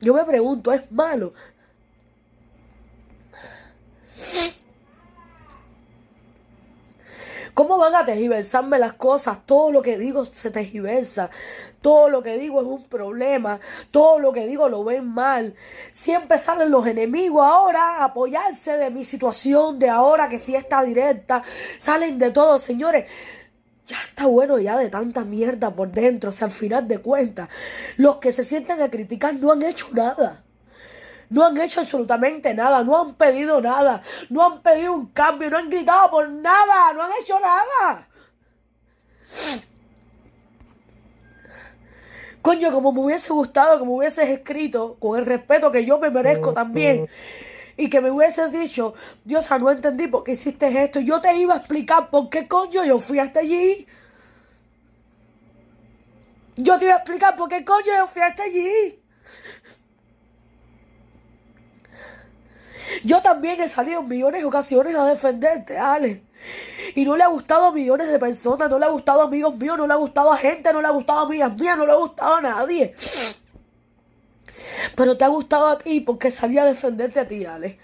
Yo 0.00 0.14
me 0.14 0.24
pregunto, 0.24 0.72
¿es 0.72 0.90
malo? 0.90 1.32
¿Cómo 7.54 7.78
van 7.78 7.94
a 7.94 8.04
tergiversarme 8.04 8.80
las 8.80 8.94
cosas? 8.94 9.38
Todo 9.46 9.70
lo 9.70 9.80
que 9.80 9.96
digo 9.96 10.24
se 10.24 10.50
tergiversa. 10.50 11.30
Todo 11.80 12.08
lo 12.08 12.20
que 12.20 12.36
digo 12.36 12.60
es 12.60 12.66
un 12.66 12.82
problema. 12.82 13.60
Todo 13.92 14.18
lo 14.18 14.32
que 14.32 14.46
digo 14.48 14.68
lo 14.68 14.82
ven 14.82 15.06
mal. 15.06 15.54
Siempre 15.92 16.38
salen 16.40 16.72
los 16.72 16.84
enemigos 16.84 17.46
ahora 17.46 17.98
a 17.98 18.06
apoyarse 18.06 18.76
de 18.76 18.90
mi 18.90 19.04
situación, 19.04 19.78
de 19.78 19.88
ahora 19.88 20.28
que 20.28 20.40
sí 20.40 20.56
está 20.56 20.82
directa. 20.82 21.44
Salen 21.78 22.18
de 22.18 22.32
todo, 22.32 22.58
señores. 22.58 23.06
Ya 23.86 23.98
está 24.02 24.26
bueno 24.26 24.58
ya 24.58 24.78
de 24.78 24.88
tanta 24.88 25.24
mierda 25.24 25.70
por 25.70 25.90
dentro. 25.90 26.30
O 26.30 26.32
sea, 26.32 26.46
al 26.46 26.52
final 26.52 26.88
de 26.88 26.98
cuentas, 26.98 27.48
los 27.96 28.16
que 28.16 28.32
se 28.32 28.44
sienten 28.44 28.80
a 28.80 28.90
criticar 28.90 29.34
no 29.34 29.52
han 29.52 29.62
hecho 29.62 29.88
nada. 29.92 30.42
No 31.30 31.44
han 31.44 31.56
hecho 31.58 31.80
absolutamente 31.80 32.54
nada, 32.54 32.84
no 32.84 33.00
han 33.00 33.14
pedido 33.14 33.60
nada, 33.60 34.02
no 34.28 34.44
han 34.44 34.60
pedido 34.60 34.92
un 34.92 35.06
cambio, 35.06 35.50
no 35.50 35.58
han 35.58 35.70
gritado 35.70 36.10
por 36.10 36.28
nada, 36.28 36.92
no 36.92 37.02
han 37.02 37.10
hecho 37.20 37.40
nada. 37.40 38.08
Coño, 42.42 42.70
como 42.70 42.92
me 42.92 43.00
hubiese 43.00 43.32
gustado, 43.32 43.78
como 43.78 43.96
hubieses 43.96 44.28
escrito, 44.28 44.96
con 45.00 45.18
el 45.18 45.24
respeto 45.24 45.72
que 45.72 45.84
yo 45.86 45.98
me 45.98 46.10
merezco 46.10 46.52
también, 46.52 47.08
y 47.76 47.90
que 47.90 48.00
me 48.00 48.10
hubieses 48.10 48.52
dicho, 48.52 48.94
Dios, 49.24 49.48
no 49.50 49.70
entendí 49.70 50.06
por 50.06 50.24
qué 50.24 50.32
hiciste 50.32 50.82
esto, 50.82 51.00
yo 51.00 51.20
te 51.20 51.34
iba 51.36 51.54
a 51.54 51.58
explicar 51.58 52.10
por 52.10 52.28
qué 52.28 52.46
coño 52.46 52.84
yo 52.84 52.98
fui 52.98 53.18
hasta 53.18 53.40
allí. 53.40 53.86
Yo 56.56 56.78
te 56.78 56.84
iba 56.84 56.94
a 56.94 56.98
explicar 56.98 57.34
por 57.36 57.48
qué 57.48 57.64
coño 57.64 57.92
yo 57.96 58.06
fui 58.06 58.22
hasta 58.22 58.44
allí. 58.44 59.00
Yo 63.02 63.20
también 63.22 63.60
he 63.60 63.68
salido 63.68 64.00
en 64.00 64.08
millones 64.08 64.42
de 64.42 64.46
ocasiones 64.46 64.94
a 64.94 65.06
defenderte, 65.06 65.78
Ale. 65.78 66.22
Y 66.94 67.04
no 67.04 67.16
le 67.16 67.24
ha 67.24 67.28
gustado 67.28 67.66
a 67.66 67.72
millones 67.72 68.08
de 68.08 68.18
personas, 68.18 68.68
no 68.70 68.78
le 68.78 68.84
ha 68.84 68.90
gustado 68.90 69.22
a 69.22 69.24
amigos 69.24 69.56
míos, 69.56 69.78
no 69.78 69.86
le 69.86 69.94
ha 69.94 69.96
gustado 69.96 70.32
a 70.32 70.36
gente, 70.36 70.72
no 70.72 70.80
le 70.80 70.88
ha 70.88 70.90
gustado 70.90 71.20
a 71.20 71.22
amigas 71.22 71.58
mías, 71.58 71.78
no 71.78 71.86
le 71.86 71.92
ha 71.92 71.96
gustado 71.96 72.36
a 72.36 72.40
nadie. 72.42 72.94
Pero 74.94 75.16
te 75.16 75.24
ha 75.24 75.28
gustado 75.28 75.68
a 75.68 75.78
ti 75.78 76.00
porque 76.00 76.30
salí 76.30 76.58
a 76.58 76.64
defenderte 76.64 77.20
a 77.20 77.28
ti, 77.28 77.44
Ale. 77.44 77.78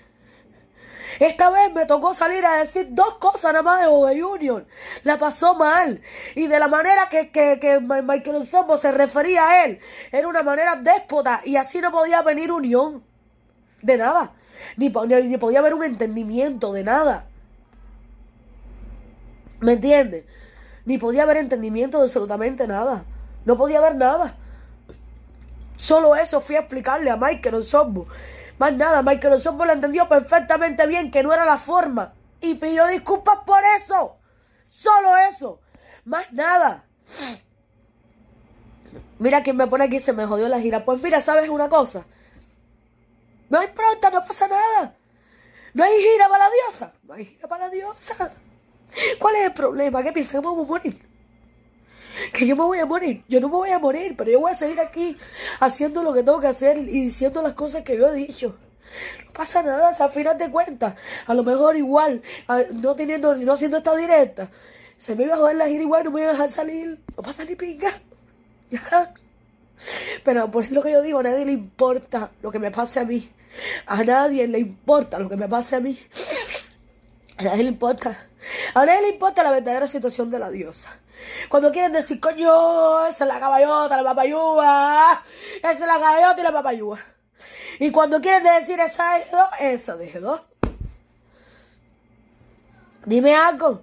Esta 1.18 1.50
vez 1.50 1.72
me 1.74 1.86
tocó 1.86 2.14
salir 2.14 2.44
a 2.46 2.56
decir 2.56 2.88
dos 2.90 3.16
cosas 3.16 3.52
nada 3.52 3.62
más 3.62 3.80
de 3.80 3.88
Boga 3.88 4.12
Junior. 4.18 4.66
La 5.02 5.18
pasó 5.18 5.54
mal. 5.54 6.00
Y 6.34 6.46
de 6.46 6.58
la 6.58 6.68
manera 6.68 7.08
que, 7.10 7.30
que, 7.30 7.58
que 7.60 7.80
Michael 7.80 8.46
Sombo 8.46 8.78
se 8.78 8.92
refería 8.92 9.48
a 9.48 9.64
él, 9.64 9.80
era 10.12 10.28
una 10.28 10.42
manera 10.42 10.76
déspota. 10.76 11.42
Y 11.44 11.56
así 11.56 11.80
no 11.80 11.90
podía 11.90 12.22
venir 12.22 12.50
unión. 12.52 13.04
De 13.82 13.96
nada 13.96 14.34
ni, 14.76 14.88
ni, 14.88 15.36
podía 15.38 15.58
haber 15.60 15.74
un 15.74 15.84
entendimiento 15.84 16.72
de 16.72 16.84
nada. 16.84 17.26
¿Me 19.60 19.74
entiendes? 19.74 20.24
Ni 20.84 20.98
podía 20.98 21.24
haber 21.24 21.36
entendimiento 21.38 21.98
de 21.98 22.04
absolutamente 22.04 22.66
nada. 22.66 23.04
No 23.44 23.56
podía 23.56 23.78
haber 23.78 23.96
nada. 23.96 24.36
Solo 25.80 26.14
eso 26.14 26.42
fui 26.42 26.56
a 26.56 26.60
explicarle 26.60 27.08
a 27.08 27.16
Michael 27.16 27.54
Osombo. 27.54 28.06
Más 28.58 28.74
nada, 28.74 29.00
Michael 29.00 29.34
Osombo 29.34 29.64
lo 29.64 29.72
entendió 29.72 30.06
perfectamente 30.06 30.86
bien 30.86 31.10
que 31.10 31.22
no 31.22 31.32
era 31.32 31.46
la 31.46 31.56
forma. 31.56 32.12
Y 32.42 32.54
pidió 32.54 32.86
disculpas 32.86 33.38
por 33.46 33.62
eso. 33.78 34.18
Solo 34.68 35.16
eso. 35.16 35.62
Más 36.04 36.30
nada. 36.34 36.84
Mira 39.18 39.42
quién 39.42 39.56
me 39.56 39.66
pone 39.66 39.84
aquí 39.84 39.98
se 39.98 40.12
me 40.12 40.26
jodió 40.26 40.48
la 40.48 40.60
gira. 40.60 40.84
Pues 40.84 41.02
mira, 41.02 41.22
¿sabes 41.22 41.48
una 41.48 41.70
cosa? 41.70 42.04
No 43.48 43.58
hay 43.58 43.68
pronta, 43.68 44.10
no 44.10 44.22
pasa 44.22 44.48
nada. 44.48 44.94
No 45.72 45.82
hay 45.82 45.98
gira 45.98 46.28
para 46.28 46.44
la 46.44 46.50
diosa. 46.50 46.92
No 47.04 47.14
hay 47.14 47.24
gira 47.24 47.48
para 47.48 47.64
la 47.64 47.70
diosa. 47.70 48.32
¿Cuál 49.18 49.36
es 49.36 49.42
el 49.46 49.54
problema? 49.54 50.02
¿Qué 50.02 50.12
me 50.12 50.40
voy 50.40 50.80
a? 50.84 51.09
Que 52.32 52.46
yo 52.46 52.56
me 52.56 52.62
voy 52.62 52.78
a 52.78 52.86
morir. 52.86 53.22
Yo 53.28 53.40
no 53.40 53.48
me 53.48 53.54
voy 53.54 53.70
a 53.70 53.78
morir, 53.78 54.14
pero 54.16 54.30
yo 54.30 54.40
voy 54.40 54.52
a 54.52 54.54
seguir 54.54 54.80
aquí 54.80 55.16
haciendo 55.60 56.02
lo 56.02 56.12
que 56.12 56.22
tengo 56.22 56.40
que 56.40 56.48
hacer 56.48 56.78
y 56.78 57.04
diciendo 57.04 57.42
las 57.42 57.54
cosas 57.54 57.82
que 57.82 57.96
yo 57.96 58.08
he 58.08 58.14
dicho. 58.14 58.56
No 59.24 59.32
pasa 59.32 59.62
nada, 59.62 59.88
al 59.88 60.12
final 60.12 60.36
de 60.36 60.50
cuentas, 60.50 60.94
a 61.26 61.34
lo 61.34 61.44
mejor 61.44 61.76
igual, 61.76 62.22
no 62.72 62.94
teniendo, 62.94 63.34
no 63.36 63.52
haciendo 63.52 63.76
esta 63.78 63.94
directa, 63.96 64.50
se 64.96 65.14
me 65.14 65.24
iba 65.24 65.34
a 65.34 65.38
joder 65.38 65.56
la 65.56 65.66
gira 65.66 65.82
igual, 65.82 66.04
no 66.04 66.10
me 66.10 66.20
iba 66.20 66.30
a 66.30 66.32
dejar 66.32 66.48
salir. 66.50 67.00
No 67.16 67.22
pasa 67.22 67.44
ni 67.44 67.54
pinga. 67.54 67.90
Pero 70.24 70.50
por 70.50 70.70
lo 70.70 70.82
que 70.82 70.92
yo 70.92 71.00
digo, 71.00 71.20
a 71.20 71.22
nadie 71.22 71.46
le 71.46 71.52
importa 71.52 72.30
lo 72.42 72.50
que 72.50 72.58
me 72.58 72.70
pase 72.70 73.00
a 73.00 73.04
mí. 73.04 73.30
A 73.86 74.04
nadie 74.04 74.46
le 74.46 74.58
importa 74.58 75.18
lo 75.18 75.28
que 75.28 75.36
me 75.36 75.48
pase 75.48 75.76
a 75.76 75.80
mí. 75.80 75.98
A 77.38 77.44
nadie 77.44 77.62
le 77.62 77.70
importa. 77.70 78.28
A 78.74 78.84
nadie 78.84 79.02
le 79.02 79.08
importa 79.08 79.42
la 79.42 79.52
verdadera 79.52 79.86
situación 79.86 80.30
de 80.30 80.38
la 80.38 80.50
diosa. 80.50 80.90
Cuando 81.48 81.70
quieren 81.72 81.92
decir, 81.92 82.20
coño, 82.20 83.06
esa 83.06 83.24
es 83.24 83.28
la 83.28 83.40
caballota, 83.40 83.96
la 83.96 84.04
papayúa, 84.04 85.24
esa 85.58 85.72
es 85.72 85.80
la 85.80 86.00
caballota 86.00 86.40
y 86.40 86.44
la 86.44 86.52
papayúa. 86.52 86.98
Y 87.78 87.90
cuando 87.90 88.20
quieren 88.20 88.44
decir 88.44 88.78
esa 88.80 89.14
de 89.18 89.24
dos, 89.30 89.48
esa 89.60 89.96
de 89.96 90.12
dos. 90.20 90.42
Dime 93.06 93.34
algo. 93.34 93.82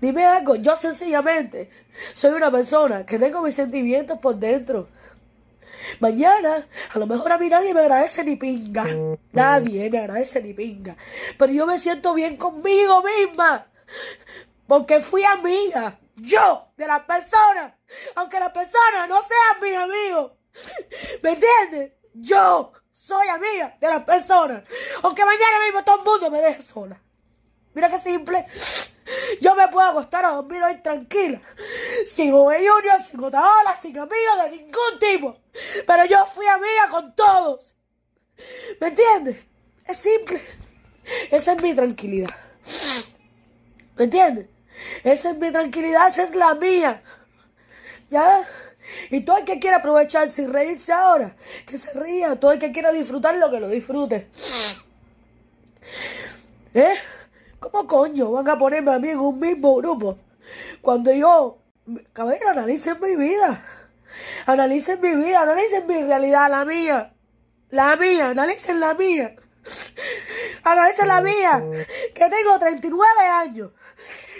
Dime 0.00 0.26
algo. 0.26 0.56
Yo 0.56 0.76
sencillamente 0.76 1.68
soy 2.14 2.32
una 2.32 2.50
persona 2.50 3.06
que 3.06 3.18
tengo 3.18 3.42
mis 3.42 3.54
sentimientos 3.54 4.18
por 4.18 4.36
dentro. 4.36 4.88
Mañana, 6.00 6.66
a 6.92 6.98
lo 6.98 7.06
mejor 7.06 7.32
a 7.32 7.38
mí 7.38 7.48
nadie 7.48 7.72
me 7.72 7.80
agradece 7.80 8.24
ni 8.24 8.36
pinga. 8.36 8.84
Nadie 9.32 9.88
me 9.90 9.98
agradece 9.98 10.42
ni 10.42 10.52
pinga. 10.52 10.96
Pero 11.38 11.52
yo 11.52 11.66
me 11.66 11.78
siento 11.78 12.14
bien 12.14 12.36
conmigo 12.36 13.02
misma. 13.02 13.66
Porque 14.68 15.00
fui 15.00 15.24
amiga. 15.24 15.98
Yo, 16.14 16.68
de 16.76 16.86
las 16.86 17.00
personas. 17.00 17.72
Aunque 18.14 18.38
las 18.38 18.52
personas 18.52 19.08
no 19.08 19.20
sean 19.22 19.60
mis 19.62 19.76
amigos. 19.76 20.32
¿Me 21.22 21.30
entiendes? 21.30 21.92
Yo 22.12 22.72
soy 22.92 23.28
amiga 23.28 23.76
de 23.80 23.88
las 23.88 24.02
personas. 24.02 24.62
Aunque 25.02 25.24
mañana 25.24 25.64
mismo 25.64 25.82
todo 25.82 25.98
el 25.98 26.04
mundo 26.04 26.30
me 26.30 26.40
deje 26.40 26.60
sola. 26.60 27.00
Mira 27.72 27.88
qué 27.88 27.98
simple. 27.98 28.44
Yo 29.40 29.54
me 29.54 29.68
puedo 29.68 29.88
acostar 29.88 30.26
a 30.26 30.32
dormir 30.32 30.62
hoy 30.62 30.82
tranquila. 30.82 31.40
Sin 32.06 32.34
Ove 32.34 32.58
Junior, 32.58 33.02
sin 33.02 33.24
Otaola, 33.24 33.74
sin 33.80 33.98
amigos 33.98 34.42
de 34.44 34.50
ningún 34.50 34.98
tipo. 35.00 35.40
Pero 35.86 36.04
yo 36.04 36.26
fui 36.26 36.46
amiga 36.46 36.90
con 36.90 37.16
todos. 37.16 37.74
¿Me 38.80 38.88
entiendes? 38.88 39.38
Es 39.86 39.96
simple. 39.96 40.42
Esa 41.30 41.52
es 41.52 41.62
mi 41.62 41.74
tranquilidad. 41.74 42.28
¿Me 43.96 44.04
entiendes? 44.04 44.57
Esa 45.04 45.30
es 45.30 45.38
mi 45.38 45.50
tranquilidad, 45.50 46.08
esa 46.08 46.24
es 46.24 46.34
la 46.34 46.54
mía. 46.54 47.02
¿Ya? 48.10 48.46
Y 49.10 49.20
todo 49.20 49.38
el 49.38 49.44
que 49.44 49.58
quiera 49.58 49.78
aprovechar 49.78 50.30
sin 50.30 50.52
reírse 50.52 50.92
ahora, 50.92 51.36
que 51.66 51.76
se 51.76 51.92
ría. 51.98 52.38
Todo 52.38 52.52
el 52.52 52.58
que 52.58 52.72
quiera 52.72 52.92
disfrutar 52.92 53.36
lo 53.36 53.50
que 53.50 53.60
lo 53.60 53.68
disfrute. 53.68 54.28
¿Eh? 56.74 56.94
¿Cómo 57.58 57.86
coño 57.86 58.30
van 58.30 58.48
a 58.48 58.58
ponerme 58.58 58.92
a 58.92 58.98
mí 58.98 59.08
en 59.08 59.18
un 59.18 59.38
mismo 59.38 59.76
grupo? 59.76 60.16
Cuando 60.80 61.12
yo, 61.12 61.58
caballero, 62.12 62.50
analicen 62.50 62.98
mi 63.00 63.16
vida. 63.16 63.64
Analicen 64.46 65.00
mi 65.00 65.14
vida, 65.14 65.42
analicen 65.42 65.86
mi 65.86 66.02
realidad, 66.02 66.50
la 66.50 66.64
mía. 66.64 67.14
La 67.70 67.96
mía, 67.96 68.30
analicen 68.30 68.80
la 68.80 68.94
mía. 68.94 69.34
Analicen 70.62 71.08
la 71.08 71.20
mía. 71.20 71.62
Que 72.14 72.30
tengo 72.30 72.58
39 72.58 73.04
años. 73.28 73.70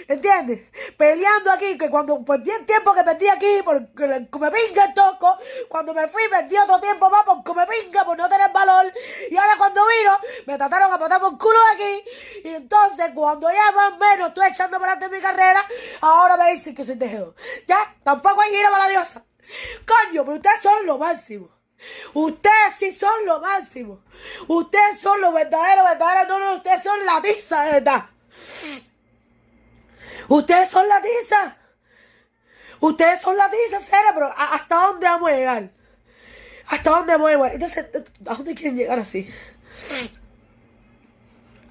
¿Entiendes? 0.09 0.61
Peleando 0.97 1.51
aquí, 1.51 1.77
que 1.77 1.87
cuando 1.87 2.25
perdí 2.25 2.49
el 2.49 2.65
tiempo 2.65 2.95
que 2.95 3.03
perdí 3.03 3.27
aquí, 3.27 3.61
porque 3.63 4.07
me 4.07 4.49
pinga 4.49 4.85
el 4.85 4.93
toco, 4.95 5.37
cuando 5.67 5.93
me 5.93 6.07
fui 6.07 6.23
perdí 6.27 6.57
otro 6.57 6.81
tiempo 6.81 7.11
más 7.11 7.23
porque 7.23 7.53
me 7.53 7.67
pinga 7.67 8.03
por 8.03 8.17
no 8.17 8.27
tener 8.27 8.51
valor, 8.51 8.91
y 9.29 9.37
ahora 9.37 9.53
cuando 9.55 9.85
vino, 9.85 10.17
me 10.47 10.57
trataron 10.57 10.91
a 10.91 10.97
matar 10.97 11.21
por 11.21 11.37
culo 11.37 11.59
de 11.59 11.75
aquí, 11.75 12.03
y 12.43 12.47
entonces 12.55 13.11
cuando 13.13 13.51
ya 13.51 13.71
más 13.71 13.93
o 13.93 13.97
menos 13.97 14.29
estoy 14.29 14.47
echando 14.47 14.79
para 14.79 14.93
adelante 14.93 15.15
mi 15.15 15.21
carrera, 15.21 15.63
ahora 16.01 16.37
me 16.37 16.53
dicen 16.53 16.73
que 16.73 16.83
soy 16.83 16.95
tejedor. 16.97 17.35
Ya, 17.67 17.95
tampoco 18.03 18.41
hay 18.41 18.49
gira 18.49 18.71
para 18.71 18.85
la 18.85 18.89
diosa. 18.89 19.23
Coño, 19.85 20.25
pero 20.25 20.37
ustedes 20.37 20.61
son 20.63 20.87
lo 20.87 20.97
máximo. 20.97 21.49
Ustedes 22.15 22.73
sí 22.79 22.91
son 22.91 23.27
lo 23.27 23.41
máximo. 23.41 24.01
Ustedes 24.47 24.99
son 24.99 25.21
los 25.21 25.31
verdaderos, 25.31 25.87
verdaderos. 25.87 26.27
No, 26.29 26.39
no, 26.39 26.55
ustedes 26.55 26.81
son 26.81 27.05
la 27.05 27.21
tiza, 27.21 27.61
de 27.65 27.71
verdad. 27.73 28.05
Ustedes 30.29 30.69
son 30.69 30.87
la 30.87 31.01
tiza. 31.01 31.57
Ustedes 32.79 33.19
son 33.19 33.35
la 33.35 33.49
tiza, 33.51 33.79
serio, 33.79 34.11
pero 34.13 34.31
¿hasta 34.35 34.75
dónde 34.75 35.05
vamos 35.07 35.29
a 35.29 35.35
llegar? 35.35 35.69
¿Hasta 36.67 36.89
dónde 36.91 37.13
a 37.13 37.17
llegar? 37.17 37.53
Entonces, 37.53 37.85
¿a 38.25 38.35
dónde 38.35 38.55
quieren 38.55 38.77
llegar 38.77 38.99
así? 38.99 39.29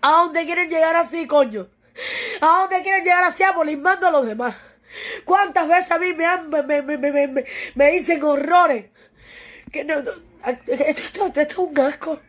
¿A 0.03 0.11
dónde 0.11 0.45
quieren 0.45 0.69
llegar 0.69 0.97
así, 0.97 1.27
coño? 1.27 1.69
¿A 2.41 2.61
dónde 2.61 2.83
quieren 2.83 3.05
llegar 3.05 3.25
así 3.25 3.43
apolimando 3.43 4.07
a 4.07 4.11
los 4.11 4.27
demás? 4.27 4.55
¿Cuántas 5.25 5.69
veces 5.69 5.91
a 5.93 5.99
mí 5.99 6.13
me, 6.13 6.27
han, 6.27 6.51
me, 6.51 6.63
me, 6.63 6.97
me, 6.97 7.45
me 7.75 7.91
dicen 7.93 8.23
horrores? 8.23 8.87
Que 9.71 9.85
no, 9.85 9.95
esto, 9.99 11.27
esto, 11.27 11.41
es 11.41 11.59
un 11.59 11.79
asco. 11.79 12.21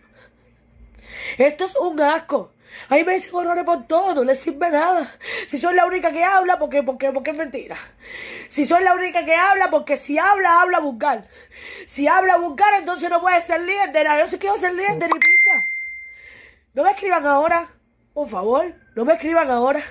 Esto 1.37 1.65
es 1.65 1.75
un 1.75 1.99
asco. 2.01 2.53
Ahí 2.89 3.03
me 3.03 3.13
dicen 3.13 3.35
horrores 3.35 3.63
por 3.63 3.87
todo, 3.87 4.15
no 4.15 4.23
les 4.23 4.39
sirve 4.39 4.69
nada. 4.69 5.15
Si 5.47 5.57
soy 5.57 5.75
la 5.75 5.85
única 5.85 6.11
que 6.11 6.23
habla, 6.23 6.57
porque, 6.57 6.83
porque, 6.83 7.11
porque 7.11 7.31
es 7.31 7.37
mentira. 7.37 7.77
Si 8.47 8.65
soy 8.65 8.83
la 8.83 8.95
única 8.95 9.25
que 9.25 9.35
habla, 9.35 9.69
porque 9.69 9.97
si 9.97 10.17
habla, 10.17 10.61
habla 10.61 10.79
vulgar. 10.79 11.27
Si 11.85 12.07
habla 12.07 12.37
vulgar, 12.37 12.73
entonces 12.75 13.09
no 13.09 13.21
puede 13.21 13.41
ser 13.41 13.61
líder. 13.61 14.07
Yo 14.19 14.27
sí 14.27 14.39
quiero 14.39 14.57
ser 14.57 14.73
líder 14.73 14.97
de 14.97 15.07
ni 15.07 15.13
pinga. 15.13 15.65
No 16.73 16.83
me 16.83 16.91
escriban 16.91 17.25
ahora, 17.25 17.69
por 18.13 18.29
favor. 18.29 18.73
No 18.95 19.05
me 19.05 19.13
escriban 19.13 19.49
ahora. 19.49 19.81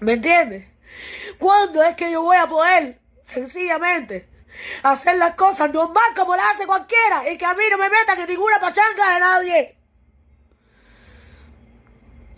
¿Me 0.00 0.14
entiendes? 0.14 0.66
¿Cuándo 1.38 1.82
es 1.82 1.96
que 1.96 2.10
yo 2.10 2.22
voy 2.22 2.36
a 2.36 2.46
poder, 2.46 3.00
sencillamente, 3.22 4.28
hacer 4.82 5.16
las 5.16 5.34
cosas 5.34 5.72
normal 5.72 6.04
como 6.16 6.36
las 6.36 6.54
hace 6.54 6.66
cualquiera 6.66 7.30
y 7.30 7.38
que 7.38 7.46
a 7.46 7.54
mí 7.54 7.64
no 7.70 7.78
me 7.78 7.88
metan 7.88 8.18
en 8.20 8.28
ninguna 8.28 8.60
pachanga 8.60 9.14
de 9.14 9.20
nadie. 9.20 9.81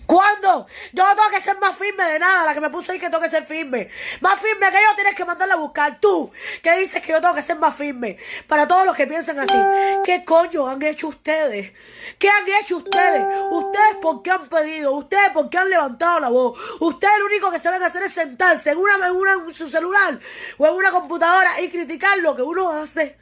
¿Cuándo? 0.06 0.66
Yo 0.92 1.04
no 1.04 1.14
tengo 1.14 1.30
que 1.30 1.40
ser 1.40 1.58
más 1.58 1.76
firme 1.76 2.04
de 2.04 2.18
nada, 2.18 2.44
la 2.44 2.54
que 2.54 2.60
me 2.60 2.68
puso 2.68 2.92
ahí 2.92 2.98
que 2.98 3.08
tengo 3.08 3.22
que 3.22 3.28
ser 3.28 3.46
firme. 3.46 3.88
Más 4.20 4.38
firme 4.40 4.70
que 4.70 4.76
yo 4.76 4.94
tienes 4.94 5.14
que 5.14 5.24
mandarla 5.24 5.54
a 5.54 5.58
buscar. 5.58 5.98
Tú, 5.98 6.30
que 6.62 6.76
dices 6.78 7.00
que 7.00 7.12
yo 7.12 7.20
tengo 7.20 7.34
que 7.34 7.42
ser 7.42 7.58
más 7.58 7.74
firme. 7.74 8.18
Para 8.46 8.68
todos 8.68 8.84
los 8.84 8.94
que 8.94 9.06
piensan 9.06 9.38
así. 9.38 9.56
¿Qué 10.04 10.24
coño 10.24 10.68
han 10.68 10.82
hecho 10.82 11.08
ustedes? 11.08 11.72
¿Qué 12.18 12.28
han 12.28 12.46
hecho 12.60 12.76
ustedes? 12.76 13.24
Ustedes 13.50 13.96
por 14.02 14.22
qué 14.22 14.30
han 14.30 14.46
pedido, 14.46 14.92
ustedes 14.92 15.30
por 15.30 15.48
qué 15.48 15.58
han 15.58 15.70
levantado 15.70 16.20
la 16.20 16.28
voz. 16.28 16.58
Ustedes 16.80 17.18
lo 17.18 17.26
único 17.26 17.50
que 17.50 17.58
saben 17.58 17.82
hacer 17.82 18.02
es 18.02 18.12
sentarse 18.12 18.70
en, 18.70 18.78
una, 18.78 19.06
en, 19.06 19.16
una, 19.16 19.32
en 19.32 19.54
su 19.54 19.68
celular 19.68 20.18
o 20.58 20.66
en 20.66 20.74
una 20.74 20.90
computadora 20.90 21.60
y 21.62 21.70
criticar 21.70 22.18
lo 22.18 22.36
que 22.36 22.42
uno 22.42 22.70
hace. 22.72 23.16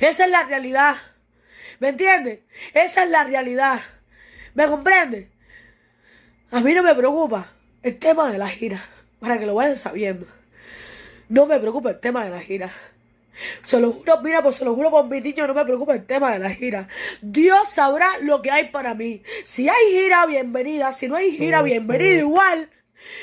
Esa 0.00 0.24
es 0.24 0.30
la 0.30 0.42
realidad. 0.44 0.96
¿Me 1.78 1.90
entiendes? 1.90 2.40
Esa 2.74 3.04
es 3.04 3.10
la 3.10 3.24
realidad. 3.24 3.80
¿Me 4.54 4.66
comprende? 4.66 5.30
A 6.50 6.60
mí 6.60 6.74
no 6.74 6.82
me 6.82 6.94
preocupa 6.94 7.52
el 7.82 7.98
tema 7.98 8.30
de 8.30 8.38
la 8.38 8.48
gira, 8.48 8.84
para 9.20 9.38
que 9.38 9.46
lo 9.46 9.54
vayan 9.54 9.76
sabiendo. 9.76 10.26
No 11.28 11.46
me 11.46 11.58
preocupa 11.60 11.90
el 11.90 12.00
tema 12.00 12.24
de 12.24 12.30
la 12.30 12.40
gira. 12.40 12.70
Se 13.62 13.80
lo 13.80 13.92
juro, 13.92 14.20
mira, 14.20 14.42
pues 14.42 14.56
se 14.56 14.64
lo 14.64 14.74
juro 14.74 14.90
por 14.90 15.06
mi 15.06 15.20
niño, 15.20 15.46
no 15.46 15.54
me 15.54 15.64
preocupa 15.64 15.94
el 15.94 16.04
tema 16.04 16.32
de 16.32 16.40
la 16.40 16.50
gira. 16.50 16.88
Dios 17.22 17.68
sabrá 17.68 18.08
lo 18.22 18.42
que 18.42 18.50
hay 18.50 18.68
para 18.68 18.94
mí. 18.94 19.22
Si 19.44 19.68
hay 19.68 19.92
gira, 19.92 20.26
bienvenida. 20.26 20.92
Si 20.92 21.08
no 21.08 21.16
hay 21.16 21.36
gira, 21.36 21.62
bienvenida 21.62 22.18
igual. 22.18 22.68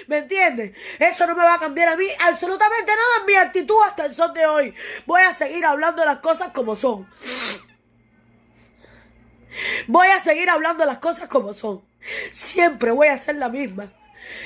¿Me 0.08 0.20
entiendes? 0.20 0.72
Eso 1.00 1.28
no 1.28 1.36
me 1.36 1.44
va 1.44 1.56
a 1.56 1.60
cambiar 1.60 1.90
a 1.90 1.98
mí 1.98 2.08
absolutamente 2.20 2.92
nada 2.92 3.20
en 3.20 3.26
mi 3.26 3.36
actitud 3.36 3.76
hasta 3.86 4.06
el 4.06 4.14
sol 4.14 4.34
de 4.34 4.46
hoy. 4.46 4.74
Voy 5.06 5.22
a 5.22 5.34
seguir 5.34 5.66
hablando 5.66 6.04
las 6.04 6.18
cosas 6.18 6.52
como 6.52 6.76
son. 6.76 7.08
Voy 9.88 10.08
a 10.08 10.20
seguir 10.20 10.50
hablando 10.50 10.86
las 10.86 11.00
cosas 11.00 11.28
como 11.28 11.54
son. 11.54 11.84
Siempre 12.32 12.92
voy 12.92 13.08
a 13.08 13.18
ser 13.18 13.36
la 13.36 13.50
misma. 13.50 13.92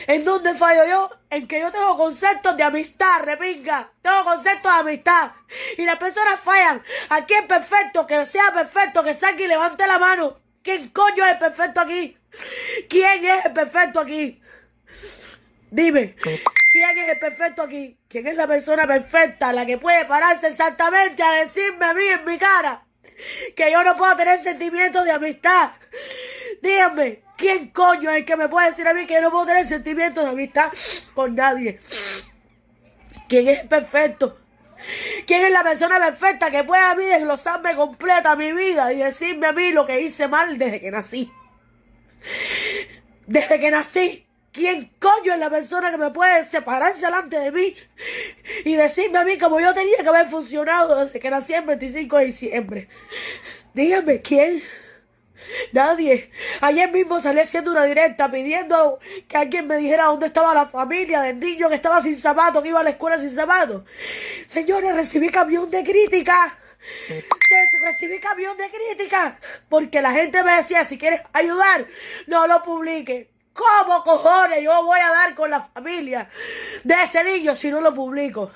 ¿En 0.07 0.23
dónde 0.23 0.53
fallo 0.55 0.85
yo? 0.87 1.09
En 1.29 1.47
que 1.47 1.59
yo 1.59 1.71
tengo 1.71 1.97
conceptos 1.97 2.55
de 2.55 2.63
amistad, 2.63 3.23
repinga. 3.23 3.91
Tengo 4.01 4.23
conceptos 4.23 4.73
de 4.73 4.79
amistad. 4.79 5.31
Y 5.77 5.85
las 5.85 5.97
personas 5.97 6.39
fallan. 6.39 6.83
Aquí 7.09 7.33
es 7.33 7.45
perfecto, 7.45 8.05
que 8.05 8.25
sea 8.25 8.51
perfecto, 8.53 9.03
que 9.03 9.13
saque 9.13 9.45
y 9.45 9.47
levante 9.47 9.87
la 9.87 9.97
mano. 9.97 10.39
¿Quién 10.61 10.89
coño 10.89 11.25
es 11.25 11.33
el 11.33 11.37
perfecto 11.39 11.81
aquí? 11.81 12.17
¿Quién 12.89 13.25
es 13.25 13.45
el 13.45 13.53
perfecto 13.53 13.99
aquí? 13.99 14.41
Dime, 15.71 16.15
¿quién 16.21 16.97
es 16.97 17.09
el 17.09 17.19
perfecto 17.19 17.63
aquí? 17.63 17.97
¿Quién 18.07 18.27
es 18.27 18.35
la 18.35 18.45
persona 18.45 18.85
perfecta, 18.85 19.53
la 19.53 19.65
que 19.65 19.77
puede 19.77 20.03
pararse 20.05 20.47
exactamente 20.49 21.23
a 21.23 21.31
decirme 21.31 21.85
a 21.85 21.93
mí 21.93 22.05
en 22.05 22.25
mi 22.25 22.37
cara 22.37 22.83
que 23.55 23.71
yo 23.71 23.83
no 23.83 23.95
puedo 23.95 24.15
tener 24.15 24.39
sentimientos 24.39 25.05
de 25.05 25.11
amistad. 25.11 25.71
Díganme, 26.61 27.23
¿quién 27.37 27.69
coño 27.69 28.09
es 28.11 28.17
el 28.17 28.25
que 28.25 28.35
me 28.35 28.49
puede 28.49 28.69
decir 28.69 28.87
a 28.87 28.93
mí 28.93 29.05
que 29.05 29.15
yo 29.15 29.21
no 29.21 29.31
puedo 29.31 29.47
tener 29.47 29.67
sentimientos 29.67 30.23
de 30.23 30.29
amistad 30.29 30.71
con 31.13 31.35
nadie? 31.35 31.79
¿Quién 33.27 33.47
es 33.47 33.65
perfecto? 33.65 34.37
¿Quién 35.25 35.45
es 35.45 35.51
la 35.51 35.63
persona 35.63 35.99
perfecta 35.99 36.49
que 36.49 36.63
puede 36.63 36.81
a 36.81 36.95
mí 36.95 37.05
desglosarme 37.05 37.75
completa 37.75 38.35
mi 38.35 38.51
vida 38.51 38.91
y 38.91 38.97
decirme 38.97 39.47
a 39.47 39.53
mí 39.53 39.71
lo 39.71 39.85
que 39.85 40.01
hice 40.01 40.27
mal 40.27 40.57
desde 40.57 40.81
que 40.81 40.91
nací? 40.91 41.31
Desde 43.27 43.59
que 43.59 43.71
nací. 43.71 44.27
¿Quién 44.51 44.91
coño 44.99 45.33
es 45.33 45.39
la 45.39 45.49
persona 45.49 45.91
que 45.91 45.97
me 45.97 46.11
puede 46.11 46.43
separarse 46.43 47.05
delante 47.05 47.39
de 47.39 47.51
mí 47.51 47.75
y 48.65 48.73
decirme 48.73 49.19
a 49.19 49.23
mí 49.23 49.37
como 49.37 49.59
yo 49.61 49.73
tenía 49.73 49.97
que 49.97 50.09
haber 50.09 50.27
funcionado 50.27 51.05
desde 51.05 51.19
que 51.19 51.29
nací 51.29 51.53
el 51.53 51.63
25 51.63 52.17
de 52.17 52.25
diciembre? 52.25 52.89
Dígame, 53.73 54.21
¿quién? 54.21 54.61
Nadie. 55.71 56.29
Ayer 56.59 56.91
mismo 56.91 57.19
salí 57.19 57.39
haciendo 57.39 57.71
una 57.71 57.85
directa 57.85 58.29
pidiendo 58.29 58.99
que 59.27 59.37
alguien 59.37 59.67
me 59.67 59.77
dijera 59.77 60.05
dónde 60.05 60.27
estaba 60.27 60.53
la 60.53 60.65
familia 60.65 61.21
del 61.21 61.39
niño 61.39 61.69
que 61.69 61.75
estaba 61.75 62.01
sin 62.01 62.15
zapatos, 62.15 62.61
que 62.61 62.69
iba 62.69 62.81
a 62.81 62.83
la 62.83 62.91
escuela 62.91 63.17
sin 63.17 63.31
zapatos. 63.31 63.83
Señores, 64.47 64.93
recibí 64.93 65.29
camión 65.29 65.69
de 65.71 65.83
crítica. 65.83 66.57
Recibí 67.83 68.19
camión 68.19 68.57
de 68.57 68.69
crítica. 68.69 69.39
Porque 69.69 70.01
la 70.01 70.11
gente 70.11 70.43
me 70.43 70.53
decía, 70.57 70.83
si 70.83 70.97
quieres 70.97 71.21
ayudar, 71.33 71.87
no 72.27 72.47
lo 72.47 72.61
publique. 72.61 73.30
¿Cómo 73.53 74.03
cojones 74.03 74.63
yo 74.63 74.83
voy 74.83 74.99
a 74.99 75.09
dar 75.09 75.35
con 75.35 75.49
la 75.49 75.61
familia 75.61 76.29
de 76.83 76.95
ese 77.03 77.23
niño 77.23 77.55
si 77.55 77.69
no 77.69 77.81
lo 77.81 77.93
publico? 77.93 78.51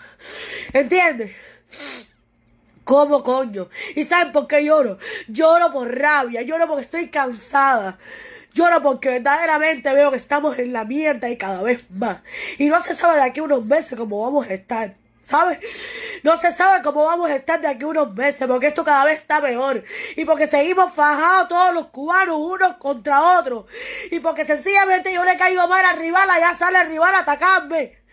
¿Entiendes? 0.72 1.32
¿Cómo 2.84 3.24
coño? 3.24 3.70
¿Y 3.96 4.04
saben 4.04 4.32
por 4.32 4.48
qué 4.48 4.64
lloro? 4.64 5.00
Lloro 5.28 5.72
por 5.72 5.94
rabia, 5.94 6.44
lloro 6.44 6.68
porque 6.68 6.84
estoy 6.84 7.10
cansada. 7.10 7.98
Lloro 8.54 8.82
porque 8.82 9.10
verdaderamente 9.10 9.94
veo 9.94 10.12
que 10.12 10.18
estamos 10.18 10.58
en 10.60 10.72
la 10.72 10.86
mierda 10.86 11.30
y 11.30 11.36
cada 11.36 11.62
vez 11.62 11.84
más. 11.90 12.20
Y 12.58 12.68
no 12.68 12.80
se 12.80 12.94
sabe 12.94 13.16
de 13.16 13.24
aquí 13.24 13.42
unos 13.42 13.66
meses 13.66 13.98
cómo 13.98 14.22
vamos 14.22 14.48
a 14.48 14.54
estar. 14.54 14.96
¿Sabes? 15.26 15.58
No 16.22 16.38
se 16.38 16.52
sabe 16.52 16.84
cómo 16.84 17.04
vamos 17.04 17.32
a 17.32 17.36
estar 17.36 17.60
de 17.60 17.68
aquí 17.68 17.84
unos 17.84 18.14
meses, 18.14 18.48
porque 18.48 18.68
esto 18.68 18.84
cada 18.84 19.06
vez 19.06 19.22
está 19.22 19.42
peor. 19.42 19.84
Y 20.16 20.24
porque 20.24 20.48
seguimos 20.48 20.94
fajados 20.94 21.50
todos 21.50 21.74
los 21.74 21.88
cubanos 21.88 22.38
unos 22.38 22.76
contra 22.76 23.40
otros. 23.40 23.66
Y 24.12 24.20
porque 24.20 24.46
sencillamente 24.46 25.12
yo 25.12 25.26
le 25.26 25.36
caigo 25.36 25.68
mal 25.68 25.84
al 25.84 25.98
rival, 25.98 26.30
allá 26.30 26.54
sale 26.54 26.80
el 26.80 26.90
rival 26.90 27.16
a 27.16 27.20
atacarme 27.20 28.05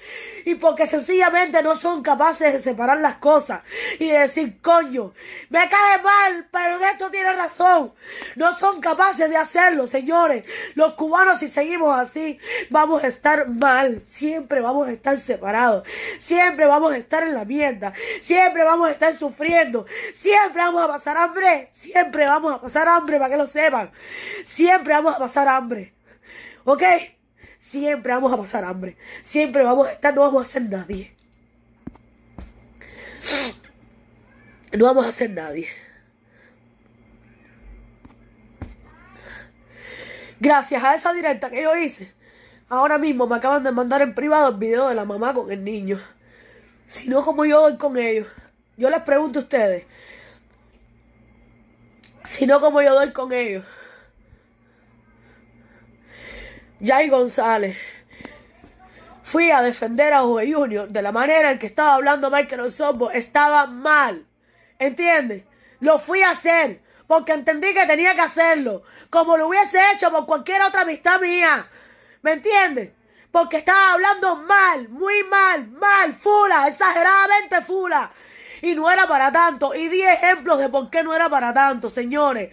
y 0.45 0.55
porque 0.57 0.87
sencillamente 0.87 1.63
no 1.63 1.77
son 1.77 2.03
capaces 2.03 2.53
de 2.53 2.61
separar 2.61 2.99
las 2.99 3.17
cosas 3.17 3.63
y 3.99 4.09
de 4.09 4.21
decir, 4.21 4.61
coño, 4.61 5.13
me 5.51 5.61
cae 5.69 6.03
mal, 6.03 6.49
pero 6.51 6.85
esto 6.85 7.11
tiene 7.11 7.33
razón. 7.33 7.93
No 8.37 8.55
son 8.55 8.81
capaces 8.81 9.29
de 9.29 9.37
hacerlo, 9.37 9.87
señores. 9.87 10.45
Los 10.75 10.95
cubanos, 10.95 11.39
si 11.39 11.49
seguimos 11.49 11.99
así, 11.99 12.39
vamos 12.71 13.05
a 13.05 13.07
estar 13.07 13.49
mal. 13.49 14.03
Siempre 14.07 14.61
vamos 14.61 14.89
a 14.89 14.93
estar 14.93 15.19
separados. 15.19 15.87
Siempre 16.19 16.67
vamos 16.67 16.93
a 16.93 16.97
estar 16.97 17.23
en 17.23 17.35
la 17.35 17.45
mierda. 17.45 17.93
Siempre 18.21 18.65
vamos 18.65 18.89
a 18.89 18.93
estar 18.93 19.15
sufriendo. 19.15 19.87
Siempre 20.15 20.63
vamos 20.63 20.85
a 20.85 20.89
pasar 20.89 21.17
hambre. 21.17 21.69
Siempre 21.73 22.27
vamos 22.27 22.55
a 22.55 22.61
pasar 22.61 22.89
hambre, 22.89 23.19
para 23.19 23.31
que 23.31 23.37
lo 23.37 23.47
sepan. 23.47 23.91
Siempre 24.45 24.95
vamos 24.95 25.15
a 25.15 25.19
pasar 25.19 25.49
hambre. 25.49 25.95
¿Ok? 26.65 26.83
Siempre 27.63 28.13
vamos 28.13 28.33
a 28.33 28.37
pasar 28.37 28.65
hambre. 28.65 28.97
Siempre 29.23 29.63
vamos 29.63 29.87
a 29.87 29.93
estar, 29.93 30.13
no 30.13 30.23
vamos 30.23 30.43
a 30.43 30.45
hacer 30.45 30.63
nadie. 30.63 31.15
No 34.73 34.87
vamos 34.87 35.07
a 35.07 35.11
hacer 35.11 35.31
nadie. 35.31 35.69
Gracias 40.41 40.83
a 40.83 40.97
esa 40.97 41.13
directa 41.13 41.51
que 41.51 41.63
yo 41.63 41.77
hice, 41.77 42.13
ahora 42.69 42.99
mismo 42.99 43.29
me 43.29 43.37
acaban 43.37 43.63
de 43.63 43.71
mandar 43.71 44.03
en 44.03 44.13
privado 44.13 44.49
el 44.49 44.57
video 44.57 44.89
de 44.89 44.97
la 44.97 45.05
mamá 45.05 45.33
con 45.33 45.53
el 45.53 45.63
niño. 45.63 46.01
Si 46.89 47.09
no, 47.09 47.23
como 47.23 47.45
yo 47.45 47.61
doy 47.61 47.77
con 47.77 47.97
ellos. 47.97 48.27
Yo 48.77 48.91
les 48.91 49.03
pregunto 49.03 49.39
a 49.39 49.43
ustedes. 49.43 49.85
Si 52.25 52.45
no, 52.45 52.61
como 52.61 52.83
yo 52.83 52.93
doy 52.93 53.13
con 53.13 53.33
ellos. 53.33 53.65
Jay 56.85 57.09
González. 57.09 57.77
Fui 59.23 59.53
a 59.53 59.63
defender 59.63 60.13
a 60.13 60.23
Jove 60.23 60.53
Junior 60.53 60.89
de 60.89 61.01
la 61.01 61.13
manera 61.13 61.53
en 61.53 61.59
que 61.59 61.67
estaba 61.67 61.95
hablando 61.95 62.29
Michael 62.29 62.63
Osobo. 62.63 63.11
Estaba 63.13 63.67
mal. 63.67 64.27
¿Entiendes? 64.79 65.45
Lo 65.79 66.01
fui 66.01 66.23
a 66.23 66.31
hacer 66.31 66.81
porque 67.07 67.33
entendí 67.33 67.73
que 67.73 67.87
tenía 67.87 68.15
que 68.15 68.23
hacerlo. 68.23 68.83
Como 69.11 69.37
lo 69.37 69.49
hubiese 69.49 69.79
hecho 69.93 70.11
por 70.11 70.27
cualquier 70.27 70.63
otra 70.63 70.81
amistad 70.81 71.21
mía. 71.21 71.67
¿Me 72.23 72.33
entiendes? 72.33 72.91
Porque 73.31 73.59
estaba 73.59 73.93
hablando 73.93 74.37
mal, 74.37 74.89
muy 74.89 75.23
mal, 75.25 75.69
mal, 75.69 76.15
fula, 76.15 76.67
exageradamente 76.67 77.63
fula. 77.63 78.11
Y 78.61 78.75
no 78.75 78.91
era 78.91 79.07
para 79.07 79.31
tanto. 79.31 79.75
Y 79.75 79.89
di 79.89 80.03
ejemplos 80.03 80.59
de 80.59 80.69
por 80.69 80.91
qué 80.91 81.03
no 81.05 81.15
era 81.15 81.29
para 81.29 81.55
tanto, 81.55 81.89
señores. 81.89 82.51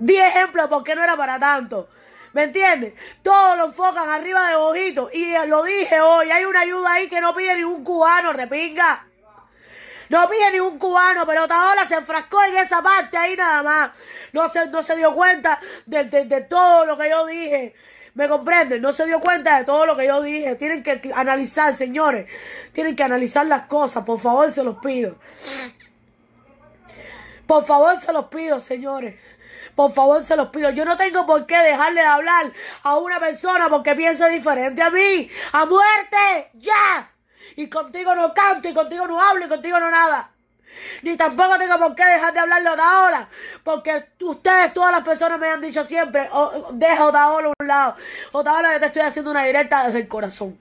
Di 0.00 0.16
ejemplos 0.16 0.64
de 0.64 0.68
por 0.68 0.82
qué 0.82 0.94
no 0.94 1.04
era 1.04 1.16
para 1.16 1.38
tanto. 1.38 1.88
¿Me 2.32 2.44
entiendes? 2.44 2.94
Todos 3.22 3.56
lo 3.56 3.66
enfocan 3.66 4.08
arriba 4.08 4.48
de 4.48 4.54
ojito. 4.56 5.10
Y 5.12 5.34
lo 5.46 5.62
dije 5.62 6.00
hoy, 6.00 6.30
hay 6.30 6.44
una 6.44 6.60
ayuda 6.60 6.94
ahí 6.94 7.08
que 7.08 7.20
no 7.20 7.34
pide 7.34 7.56
ningún 7.56 7.84
cubano, 7.84 8.32
repinga. 8.32 9.06
No 10.08 10.28
pide 10.28 10.50
ningún 10.52 10.78
cubano, 10.78 11.24
pero 11.26 11.46
Taola 11.46 11.86
se 11.86 11.94
enfrascó 11.94 12.42
en 12.44 12.56
esa 12.56 12.82
parte 12.82 13.16
ahí 13.16 13.36
nada 13.36 13.62
más. 13.62 13.90
No 14.32 14.48
se, 14.48 14.66
no 14.66 14.82
se 14.82 14.96
dio 14.96 15.14
cuenta 15.14 15.60
de, 15.86 16.04
de 16.04 16.40
todo 16.40 16.86
lo 16.86 16.96
que 16.96 17.10
yo 17.10 17.26
dije. 17.26 17.74
¿Me 18.14 18.28
comprenden? 18.28 18.82
No 18.82 18.92
se 18.92 19.06
dio 19.06 19.20
cuenta 19.20 19.58
de 19.58 19.64
todo 19.64 19.86
lo 19.86 19.96
que 19.96 20.06
yo 20.06 20.20
dije. 20.22 20.56
Tienen 20.56 20.82
que 20.82 21.12
analizar, 21.14 21.74
señores. 21.74 22.26
Tienen 22.72 22.96
que 22.96 23.04
analizar 23.04 23.46
las 23.46 23.66
cosas. 23.66 24.04
Por 24.04 24.18
favor, 24.18 24.50
se 24.50 24.64
los 24.64 24.78
pido. 24.78 25.16
Por 27.46 27.64
favor, 27.64 28.00
se 28.00 28.12
los 28.12 28.26
pido, 28.26 28.58
señores. 28.60 29.14
Por 29.80 29.94
favor, 29.94 30.22
se 30.22 30.36
los 30.36 30.48
pido. 30.48 30.68
Yo 30.68 30.84
no 30.84 30.94
tengo 30.94 31.24
por 31.24 31.46
qué 31.46 31.56
dejarle 31.56 32.02
de 32.02 32.06
hablar 32.06 32.52
a 32.82 32.98
una 32.98 33.18
persona 33.18 33.70
porque 33.70 33.94
piensa 33.94 34.28
diferente 34.28 34.82
a 34.82 34.90
mí. 34.90 35.30
¡A 35.52 35.64
muerte! 35.64 36.50
¡Ya! 36.52 37.10
Y 37.56 37.66
contigo 37.70 38.14
no 38.14 38.34
canto, 38.34 38.68
y 38.68 38.74
contigo 38.74 39.06
no 39.06 39.18
hablo, 39.18 39.46
y 39.46 39.48
contigo 39.48 39.80
no 39.80 39.90
nada. 39.90 40.32
Ni 41.00 41.16
tampoco 41.16 41.56
tengo 41.56 41.78
por 41.78 41.94
qué 41.94 42.04
dejar 42.04 42.34
de 42.34 42.40
hablarlo 42.40 42.76
de 42.76 42.82
ahora. 42.82 43.28
Porque 43.64 44.04
ustedes, 44.20 44.74
todas 44.74 44.92
las 44.92 45.02
personas 45.02 45.40
me 45.40 45.48
han 45.48 45.62
dicho 45.62 45.82
siempre, 45.82 46.28
oh, 46.30 46.72
deja 46.72 47.06
Otaola 47.06 47.48
a 47.48 47.52
un 47.58 47.66
lado. 47.66 47.96
Otaola, 48.32 48.74
yo 48.74 48.80
te 48.80 48.86
estoy 48.86 49.00
haciendo 49.00 49.30
una 49.30 49.44
directa 49.44 49.84
desde 49.84 50.00
el 50.00 50.08
corazón. 50.08 50.60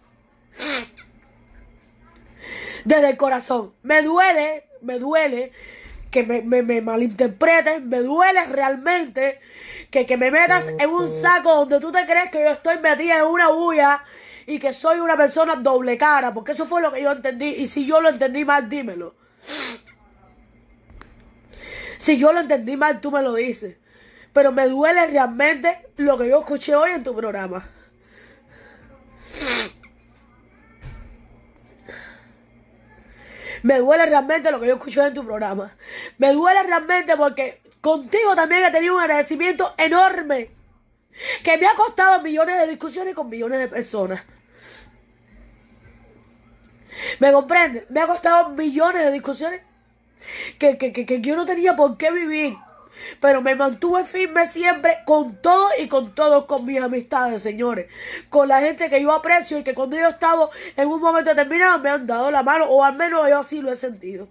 Desde 2.86 3.10
el 3.10 3.18
corazón. 3.18 3.74
Me 3.82 4.02
duele, 4.02 4.70
me 4.80 4.98
duele 4.98 5.52
que 6.12 6.24
me, 6.24 6.42
me, 6.42 6.64
me 6.64 6.82
malinterpreten, 6.82 7.88
me 7.88 8.00
duele 8.00 8.46
realmente 8.48 9.40
que, 9.92 10.06
que 10.06 10.18
me 10.18 10.32
metas 10.32 10.68
en 10.80 10.90
un 10.90 11.10
saco 11.10 11.54
donde 11.56 11.80
tú 11.80 11.92
te 11.92 12.06
crees 12.06 12.32
que 12.32 12.40
yo 12.40 12.50
estoy 12.50 12.80
metida 12.80 13.18
en 13.18 13.26
una 13.26 13.50
bulla 13.50 14.04
y 14.48 14.58
que 14.60 14.74
soy 14.74 15.00
una 15.00 15.16
persona 15.16 15.56
doble 15.56 15.98
cara, 15.98 16.34
porque 16.34 16.54
eso 16.54 16.66
fue 16.66 16.82
lo 16.82 16.92
que 16.92 17.02
yo 17.04 17.12
entendí. 17.12 17.48
Y 17.48 17.68
si 17.68 17.86
yo 17.86 18.02
lo 18.02 18.10
entendí 18.10 18.46
mal, 18.46 18.68
dímelo. 18.68 19.16
Si 21.98 22.18
yo 22.18 22.34
lo 22.34 22.40
entendí 22.40 22.76
mal, 22.76 23.02
tú 23.02 23.12
me 23.12 23.22
lo 23.22 23.34
dices. 23.34 23.78
Pero 24.34 24.52
me 24.52 24.68
duele 24.68 25.06
realmente 25.08 25.86
lo 25.98 26.18
que 26.18 26.30
yo 26.30 26.40
escuché 26.40 26.76
hoy 26.76 26.92
en 26.92 27.04
tu 27.04 27.16
programa. 27.16 27.68
Me 33.64 33.80
duele 33.80 34.06
realmente 34.06 34.52
lo 34.52 34.60
que 34.60 34.68
yo 34.68 34.76
escuché 34.76 35.06
en 35.06 35.14
tu 35.14 35.26
programa. 35.26 35.76
Me 36.18 36.34
duele 36.34 36.64
realmente 36.64 37.16
porque 37.18 37.62
contigo 37.82 38.36
también 38.36 38.64
he 38.64 38.72
tenido 38.72 38.96
un 38.96 39.02
agradecimiento 39.02 39.74
enorme. 39.78 40.52
Que 41.44 41.58
me 41.58 41.68
ha 41.68 41.76
costado 41.76 42.22
millones 42.22 42.58
de 42.58 42.68
discusiones 42.68 43.14
con 43.14 43.30
millones 43.30 43.60
de 43.60 43.68
personas. 43.68 44.24
¿Me 47.20 47.32
comprende? 47.32 47.86
Me 47.90 48.02
ha 48.02 48.08
costado 48.08 48.50
millones 48.50 49.04
de 49.04 49.12
discusiones 49.12 49.62
que, 50.58 50.78
que, 50.78 50.92
que, 50.92 51.22
yo 51.22 51.36
no 51.36 51.46
tenía 51.46 51.76
por 51.76 51.98
qué 51.98 52.12
vivir. 52.12 52.56
Pero 53.20 53.42
me 53.42 53.56
mantuve 53.56 54.04
firme 54.04 54.48
siempre 54.48 55.00
con 55.06 55.42
todo 55.42 55.70
y 55.80 55.88
con 55.88 56.14
todos, 56.16 56.46
con 56.46 56.66
mis 56.66 56.82
amistades, 56.82 57.42
señores. 57.42 57.88
Con 58.30 58.48
la 58.48 58.62
gente 58.62 58.90
que 58.90 59.02
yo 59.02 59.12
aprecio 59.12 59.60
y 59.60 59.64
que 59.64 59.74
cuando 59.74 59.98
yo 59.98 60.08
he 60.08 60.10
estado 60.10 60.52
en 60.76 60.88
un 60.88 61.02
momento 61.02 61.30
determinado 61.30 61.80
me 61.80 61.90
han 61.90 62.08
dado 62.08 62.32
la 62.32 62.44
mano, 62.44 62.66
o 62.66 62.84
al 62.84 62.96
menos 62.96 63.28
yo 63.30 63.40
así 63.40 63.62
lo 63.62 63.72
he 63.72 63.76
sentido. 63.76 64.28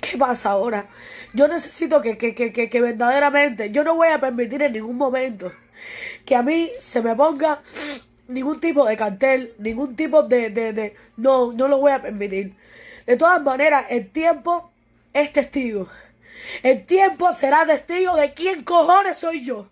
¿Qué 0.00 0.16
pasa 0.16 0.50
ahora? 0.50 0.86
Yo 1.32 1.48
necesito 1.48 2.00
que, 2.00 2.16
que, 2.16 2.34
que, 2.34 2.52
que 2.52 2.80
verdaderamente, 2.80 3.70
yo 3.70 3.82
no 3.84 3.96
voy 3.96 4.08
a 4.08 4.20
permitir 4.20 4.62
en 4.62 4.72
ningún 4.72 4.96
momento 4.96 5.52
que 6.24 6.36
a 6.36 6.42
mí 6.42 6.70
se 6.80 7.02
me 7.02 7.14
ponga 7.14 7.62
ningún 8.28 8.60
tipo 8.60 8.86
de 8.86 8.96
cartel, 8.96 9.54
ningún 9.58 9.96
tipo 9.96 10.22
de, 10.22 10.50
de, 10.50 10.72
de, 10.72 10.96
No, 11.16 11.52
no 11.52 11.68
lo 11.68 11.78
voy 11.78 11.92
a 11.92 12.02
permitir. 12.02 12.54
De 13.06 13.16
todas 13.16 13.42
maneras, 13.42 13.86
el 13.90 14.10
tiempo 14.10 14.70
es 15.12 15.32
testigo. 15.32 15.88
El 16.62 16.84
tiempo 16.84 17.32
será 17.32 17.66
testigo 17.66 18.16
de 18.16 18.32
quién 18.32 18.62
cojones 18.64 19.18
soy 19.18 19.44
yo. 19.44 19.68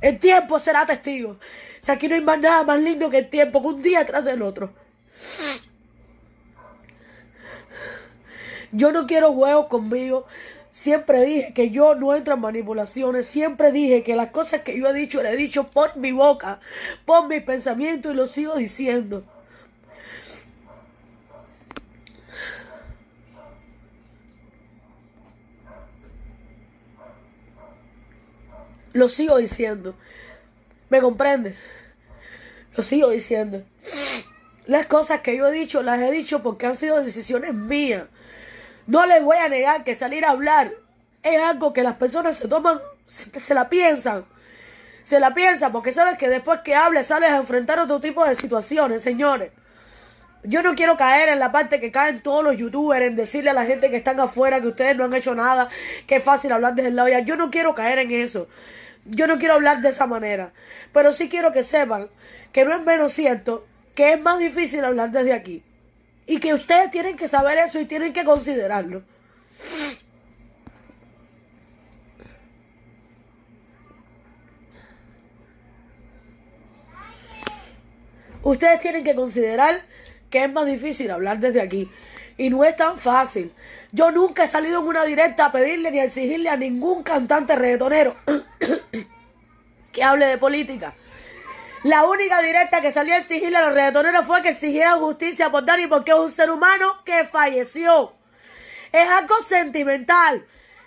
El 0.00 0.18
tiempo 0.18 0.58
será 0.58 0.86
testigo. 0.86 1.30
O 1.30 1.38
sea, 1.80 1.94
aquí 1.94 2.08
no 2.08 2.14
hay 2.14 2.20
más 2.20 2.38
nada 2.40 2.64
más 2.64 2.80
lindo 2.80 3.10
que 3.10 3.18
el 3.18 3.30
tiempo, 3.30 3.60
que 3.60 3.68
un 3.68 3.82
día 3.82 4.04
tras 4.06 4.24
del 4.24 4.42
otro. 4.42 4.72
Yo 8.72 8.90
no 8.90 9.06
quiero 9.06 9.32
juegos 9.32 9.66
conmigo. 9.66 10.26
Siempre 10.74 11.22
dije 11.22 11.54
que 11.54 11.70
yo 11.70 11.94
no 11.94 12.16
entro 12.16 12.34
en 12.34 12.40
manipulaciones. 12.40 13.26
Siempre 13.26 13.70
dije 13.70 14.02
que 14.02 14.16
las 14.16 14.32
cosas 14.32 14.62
que 14.62 14.76
yo 14.76 14.88
he 14.88 14.92
dicho, 14.92 15.22
le 15.22 15.30
he 15.30 15.36
dicho 15.36 15.70
por 15.70 15.96
mi 15.96 16.10
boca, 16.10 16.58
por 17.04 17.28
mi 17.28 17.38
pensamiento 17.38 18.10
y 18.10 18.14
lo 18.14 18.26
sigo 18.26 18.56
diciendo. 18.56 19.22
Lo 28.94 29.08
sigo 29.08 29.36
diciendo. 29.36 29.94
¿Me 30.90 31.00
comprende? 31.00 31.54
Lo 32.76 32.82
sigo 32.82 33.10
diciendo. 33.10 33.62
Las 34.66 34.86
cosas 34.86 35.20
que 35.20 35.36
yo 35.36 35.46
he 35.46 35.52
dicho 35.52 35.84
las 35.84 36.00
he 36.00 36.10
dicho 36.10 36.42
porque 36.42 36.66
han 36.66 36.74
sido 36.74 37.00
decisiones 37.00 37.54
mías. 37.54 38.06
No 38.86 39.06
les 39.06 39.22
voy 39.22 39.38
a 39.38 39.48
negar 39.48 39.84
que 39.84 39.96
salir 39.96 40.24
a 40.24 40.30
hablar 40.30 40.72
es 41.22 41.40
algo 41.40 41.72
que 41.72 41.82
las 41.82 41.94
personas 41.94 42.36
se 42.36 42.48
toman, 42.48 42.80
se, 43.06 43.54
la 43.54 43.68
piensan. 43.68 44.24
Se 45.04 45.20
la 45.20 45.34
piensan 45.34 45.72
porque 45.72 45.92
sabes 45.92 46.18
que 46.18 46.28
después 46.28 46.60
que 46.60 46.74
hables 46.74 47.06
sales 47.06 47.30
a 47.30 47.36
enfrentar 47.36 47.78
otro 47.78 48.00
tipo 48.00 48.24
de 48.24 48.34
situaciones, 48.34 49.02
señores. 49.02 49.52
Yo 50.42 50.62
no 50.62 50.74
quiero 50.74 50.98
caer 50.98 51.30
en 51.30 51.38
la 51.38 51.50
parte 51.50 51.80
que 51.80 51.90
caen 51.90 52.20
todos 52.20 52.44
los 52.44 52.58
youtubers 52.58 53.06
en 53.06 53.16
decirle 53.16 53.50
a 53.50 53.54
la 53.54 53.64
gente 53.64 53.90
que 53.90 53.96
están 53.96 54.20
afuera 54.20 54.60
que 54.60 54.68
ustedes 54.68 54.94
no 54.94 55.04
han 55.04 55.14
hecho 55.14 55.34
nada, 55.34 55.70
que 56.06 56.16
es 56.16 56.24
fácil 56.24 56.52
hablar 56.52 56.74
desde 56.74 56.90
el 56.90 56.96
lado. 56.96 57.08
Yo 57.20 57.36
no 57.36 57.50
quiero 57.50 57.74
caer 57.74 57.98
en 58.00 58.10
eso. 58.10 58.48
Yo 59.06 59.26
no 59.26 59.38
quiero 59.38 59.54
hablar 59.54 59.80
de 59.80 59.88
esa 59.88 60.06
manera. 60.06 60.52
Pero 60.92 61.14
sí 61.14 61.30
quiero 61.30 61.52
que 61.52 61.62
sepan 61.62 62.08
que 62.52 62.66
no 62.66 62.74
es 62.74 62.82
menos 62.82 63.14
cierto 63.14 63.66
que 63.94 64.12
es 64.12 64.20
más 64.20 64.38
difícil 64.38 64.84
hablar 64.84 65.10
desde 65.10 65.32
aquí. 65.32 65.62
Y 66.26 66.38
que 66.38 66.54
ustedes 66.54 66.90
tienen 66.90 67.16
que 67.16 67.28
saber 67.28 67.58
eso 67.58 67.80
y 67.80 67.84
tienen 67.84 68.12
que 68.12 68.24
considerarlo. 68.24 69.02
Ustedes 78.42 78.80
tienen 78.80 79.04
que 79.04 79.14
considerar 79.14 79.82
que 80.28 80.44
es 80.44 80.52
más 80.52 80.66
difícil 80.66 81.10
hablar 81.10 81.38
desde 81.38 81.62
aquí. 81.62 81.90
Y 82.36 82.50
no 82.50 82.64
es 82.64 82.76
tan 82.76 82.98
fácil. 82.98 83.52
Yo 83.92 84.10
nunca 84.10 84.44
he 84.44 84.48
salido 84.48 84.80
en 84.80 84.88
una 84.88 85.04
directa 85.04 85.46
a 85.46 85.52
pedirle 85.52 85.90
ni 85.90 86.00
a 86.00 86.04
exigirle 86.04 86.50
a 86.50 86.56
ningún 86.56 87.02
cantante 87.02 87.54
reggaetonero 87.54 88.16
que 89.92 90.02
hable 90.02 90.26
de 90.26 90.38
política. 90.38 90.94
La 91.84 92.04
única 92.04 92.40
directa 92.40 92.80
que 92.80 92.92
salió 92.92 93.12
a 93.12 93.18
exigirle 93.18 93.58
a 93.58 93.66
los 93.66 93.74
reggaetoneros 93.74 94.24
fue 94.24 94.40
que 94.40 94.48
exigieran 94.48 95.00
justicia 95.00 95.50
por 95.50 95.66
Dani 95.66 95.86
porque 95.86 96.12
es 96.12 96.16
un 96.16 96.32
ser 96.32 96.50
humano 96.50 97.04
que 97.04 97.24
falleció. 97.24 98.14
Es 98.90 99.06
algo 99.06 99.42
sentimental. 99.42 100.46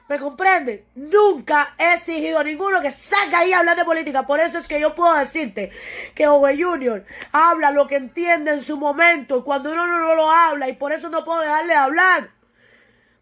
¿Me 0.10 0.18
comprende? 0.18 0.88
Nunca 0.96 1.76
he 1.78 1.94
exigido 1.94 2.40
a 2.40 2.44
ninguno 2.44 2.82
que 2.82 2.90
saque 2.90 3.36
ahí 3.36 3.54
a 3.54 3.60
hablar 3.60 3.78
de 3.78 3.86
política. 3.86 4.26
Por 4.26 4.40
eso 4.40 4.58
es 4.58 4.68
que 4.68 4.80
yo 4.80 4.96
puedo 4.96 5.14
decirte 5.14 5.72
que 6.16 6.28
Ove 6.28 6.58
Junior 6.60 7.06
habla 7.32 7.70
lo 7.70 7.86
que 7.86 7.98
entiende 7.98 8.54
en 8.54 8.64
su 8.64 8.78
momento. 8.78 9.44
Cuando 9.44 9.72
uno 9.74 9.86
no, 9.86 10.00
no 10.00 10.16
lo 10.16 10.32
habla 10.32 10.68
y 10.68 10.74
por 10.74 10.94
eso 10.94 11.10
no 11.10 11.24
puedo 11.24 11.42
dejarle 11.42 11.74
de 11.74 11.80
hablar. 11.80 12.32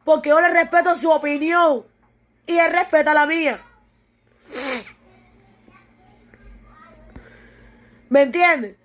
Porque 0.06 0.30
yo 0.30 0.40
le 0.40 0.48
respeto 0.48 0.96
su 0.96 1.12
opinión 1.12 1.86
y 2.48 2.58
él 2.58 2.72
respeta 2.72 3.14
la 3.14 3.26
mía. 3.26 3.62
¿Me 8.10 8.24
entiendes? 8.24 8.76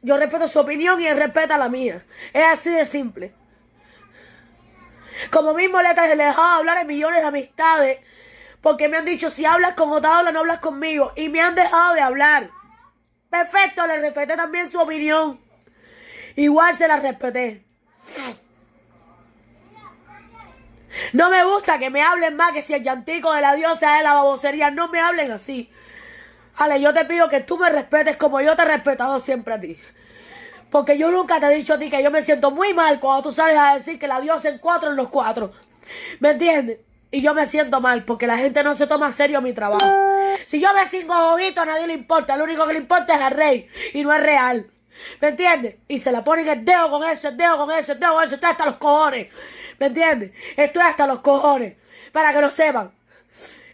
Yo 0.00 0.16
respeto 0.16 0.48
su 0.48 0.58
opinión 0.58 1.00
y 1.00 1.06
él 1.06 1.16
respeta 1.16 1.58
la 1.58 1.68
mía. 1.68 2.04
Es 2.32 2.44
así 2.44 2.70
de 2.70 2.86
simple. 2.86 3.34
Como 5.30 5.54
mismo 5.54 5.80
le 5.80 5.90
he 5.90 6.16
dejado 6.16 6.58
hablar 6.58 6.78
en 6.78 6.86
millones 6.86 7.20
de 7.20 7.28
amistades. 7.28 7.98
Porque 8.60 8.88
me 8.88 8.96
han 8.96 9.04
dicho, 9.04 9.30
si 9.30 9.44
hablas 9.44 9.74
con 9.74 9.90
Otaola, 9.92 10.32
no 10.32 10.40
hablas 10.40 10.60
conmigo. 10.60 11.12
Y 11.16 11.28
me 11.28 11.40
han 11.40 11.54
dejado 11.54 11.94
de 11.94 12.00
hablar. 12.00 12.50
Perfecto, 13.30 13.86
le 13.86 14.00
respeté 14.00 14.36
también 14.36 14.70
su 14.70 14.78
opinión. 14.78 15.40
Igual 16.36 16.76
se 16.76 16.88
la 16.88 16.98
respeté. 16.98 17.64
No 21.12 21.30
me 21.30 21.44
gusta 21.44 21.78
que 21.78 21.90
me 21.90 22.02
hablen 22.02 22.36
más 22.36 22.52
que 22.52 22.62
si 22.62 22.74
el 22.74 22.82
llantico 22.82 23.32
de 23.32 23.40
la 23.40 23.54
diosa 23.54 23.98
es 23.98 24.04
la 24.04 24.14
babosería. 24.14 24.70
No 24.70 24.88
me 24.88 25.00
hablen 25.00 25.30
así. 25.30 25.70
Ale, 26.56 26.80
yo 26.80 26.92
te 26.92 27.04
pido 27.04 27.28
que 27.28 27.40
tú 27.40 27.58
me 27.58 27.70
respetes 27.70 28.16
como 28.16 28.40
yo 28.40 28.54
te 28.54 28.62
he 28.62 28.66
respetado 28.66 29.20
siempre 29.20 29.54
a 29.54 29.60
ti. 29.60 29.78
Porque 30.70 30.96
yo 30.96 31.10
nunca 31.10 31.38
te 31.38 31.46
he 31.46 31.54
dicho 31.54 31.74
a 31.74 31.78
ti 31.78 31.90
que 31.90 32.02
yo 32.02 32.10
me 32.10 32.22
siento 32.22 32.50
muy 32.50 32.72
mal 32.74 32.98
cuando 33.00 33.24
tú 33.24 33.32
sales 33.32 33.56
a 33.58 33.74
decir 33.74 33.98
que 33.98 34.08
la 34.08 34.20
diosa 34.20 34.48
en 34.48 34.58
cuatro 34.58 34.90
en 34.90 34.96
los 34.96 35.08
cuatro. 35.08 35.52
¿Me 36.20 36.30
entiendes? 36.30 36.78
Y 37.10 37.20
yo 37.20 37.34
me 37.34 37.46
siento 37.46 37.80
mal 37.80 38.04
porque 38.04 38.26
la 38.26 38.38
gente 38.38 38.64
no 38.64 38.74
se 38.74 38.86
toma 38.86 39.12
serio 39.12 39.42
mi 39.42 39.52
trabajo. 39.52 39.84
Si 40.46 40.60
yo 40.60 40.72
me 40.72 40.86
cinco 40.86 41.14
ojitos 41.34 41.62
a 41.62 41.66
nadie 41.66 41.86
le 41.86 41.92
importa. 41.92 42.36
Lo 42.36 42.44
único 42.44 42.66
que 42.66 42.72
le 42.72 42.78
importa 42.78 43.16
es 43.16 43.20
al 43.20 43.32
rey 43.32 43.68
y 43.92 44.02
no 44.02 44.14
es 44.14 44.22
real. 44.22 44.70
¿Me 45.20 45.28
entiendes? 45.28 45.76
Y 45.88 45.98
se 45.98 46.10
la 46.10 46.24
ponen 46.24 46.48
el 46.48 46.64
dedo 46.64 46.90
con 46.90 47.04
eso, 47.04 47.28
el 47.28 47.36
dedo 47.36 47.58
con 47.58 47.70
eso, 47.70 47.92
el 47.92 48.00
dedo 48.00 48.14
con 48.14 48.24
eso. 48.24 48.34
Estoy 48.36 48.50
hasta 48.50 48.64
los 48.66 48.76
cojones. 48.76 49.28
¿Me 49.78 49.86
entiendes? 49.86 50.32
Estoy 50.56 50.82
hasta 50.82 51.06
los 51.06 51.20
cojones. 51.20 51.74
Para 52.12 52.32
que 52.32 52.40
lo 52.40 52.50
sepan. 52.50 52.92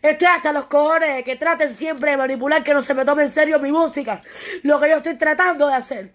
Estoy 0.03 0.29
hasta 0.29 0.53
los 0.53 0.67
cojones 0.67 1.17
de 1.17 1.25
que 1.25 1.37
traten 1.37 1.73
siempre 1.73 2.13
de 2.13 2.17
manipular, 2.17 2.63
que 2.63 2.75
no 2.75 2.83
se 2.83 2.95
me 2.95 3.05
tome 3.05 3.25
en 3.25 3.31
serio 3.31 3.59
mi 3.59 3.73
música. 3.73 4.23
Lo 4.63 4.81
que 4.81 4.89
yo 4.89 4.97
estoy 4.99 5.15
tratando 5.17 5.67
de 5.67 5.75
hacer. 5.75 6.13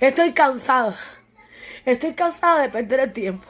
Estoy 0.00 0.32
cansada. 0.32 0.98
Estoy 1.84 2.12
cansada 2.14 2.62
de 2.62 2.68
perder 2.68 3.00
el 3.00 3.12
tiempo. 3.12 3.46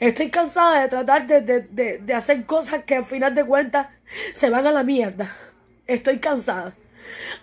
Estoy 0.00 0.30
cansada 0.30 0.82
de 0.82 0.88
tratar 0.88 1.26
de, 1.26 1.98
de, 1.98 2.14
hacer 2.14 2.44
cosas 2.44 2.84
que 2.84 2.96
al 2.96 3.06
final 3.06 3.34
de 3.34 3.44
cuentas 3.44 3.88
se 4.32 4.50
van 4.50 4.66
a 4.66 4.72
la 4.72 4.82
mierda. 4.82 5.34
Estoy 5.86 6.18
cansada. 6.18 6.74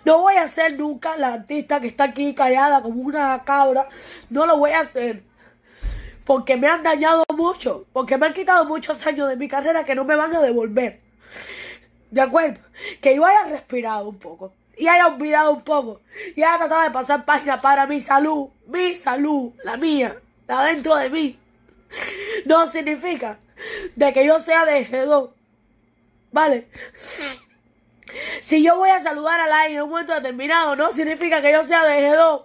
No 0.04 0.22
voy 0.22 0.36
a 0.36 0.48
ser 0.48 0.78
nunca 0.78 1.16
la 1.16 1.34
artista 1.34 1.80
que 1.80 1.88
está 1.88 2.04
aquí 2.04 2.34
callada 2.34 2.82
como 2.82 3.02
una 3.02 3.42
cabra. 3.44 3.88
No 4.30 4.46
lo 4.46 4.56
voy 4.56 4.70
a 4.70 4.80
hacer. 4.80 5.22
Porque 6.24 6.56
me 6.56 6.68
han 6.68 6.82
dañado 6.82 7.24
mucho. 7.34 7.86
Porque 7.92 8.16
me 8.16 8.26
han 8.26 8.34
quitado 8.34 8.64
muchos 8.64 9.06
años 9.06 9.28
de 9.28 9.36
mi 9.36 9.48
carrera 9.48 9.84
que 9.84 9.94
no 9.94 10.04
me 10.04 10.16
van 10.16 10.34
a 10.34 10.40
devolver. 10.40 11.00
¿De 12.10 12.20
acuerdo? 12.20 12.60
Que 13.00 13.16
yo 13.16 13.24
haya 13.24 13.44
respirado 13.44 14.08
un 14.08 14.18
poco. 14.18 14.52
Y 14.76 14.86
haya 14.86 15.08
olvidado 15.08 15.52
un 15.52 15.62
poco. 15.62 16.00
Y 16.36 16.42
haya 16.42 16.58
tratado 16.58 16.82
de 16.82 16.90
pasar 16.90 17.24
página 17.24 17.60
para 17.60 17.86
mi 17.86 18.00
salud. 18.00 18.48
Mi 18.66 18.94
salud. 18.94 19.52
La 19.64 19.76
mía. 19.76 20.20
La 20.46 20.64
dentro 20.64 20.96
de 20.96 21.10
mí. 21.10 21.38
No 22.46 22.66
significa 22.66 23.38
de 23.96 24.12
que 24.12 24.26
yo 24.26 24.38
sea 24.40 24.64
de 24.64 24.86
G2. 24.86 25.30
¿Vale? 26.30 26.68
Si 28.40 28.62
yo 28.62 28.76
voy 28.76 28.90
a 28.90 29.00
saludar 29.00 29.40
al 29.40 29.52
aire 29.52 29.76
en 29.76 29.82
un 29.82 29.90
momento 29.90 30.14
determinado, 30.14 30.76
no 30.76 30.92
significa 30.92 31.42
que 31.42 31.52
yo 31.52 31.64
sea 31.64 31.84
de 31.84 32.08
G2. 32.08 32.44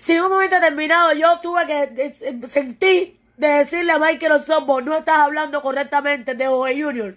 Si 0.00 0.12
en 0.12 0.22
un 0.22 0.30
momento 0.30 0.56
determinado 0.56 1.12
yo 1.12 1.38
tuve 1.40 1.66
que 1.66 2.14
sentir 2.46 3.20
de 3.36 3.48
decirle 3.48 3.92
a 3.92 3.98
Michael 3.98 4.32
Osobo, 4.32 4.80
no 4.80 4.96
estás 4.96 5.18
hablando 5.18 5.62
correctamente 5.62 6.34
de 6.34 6.48
OE 6.48 6.82
Junior. 6.82 7.14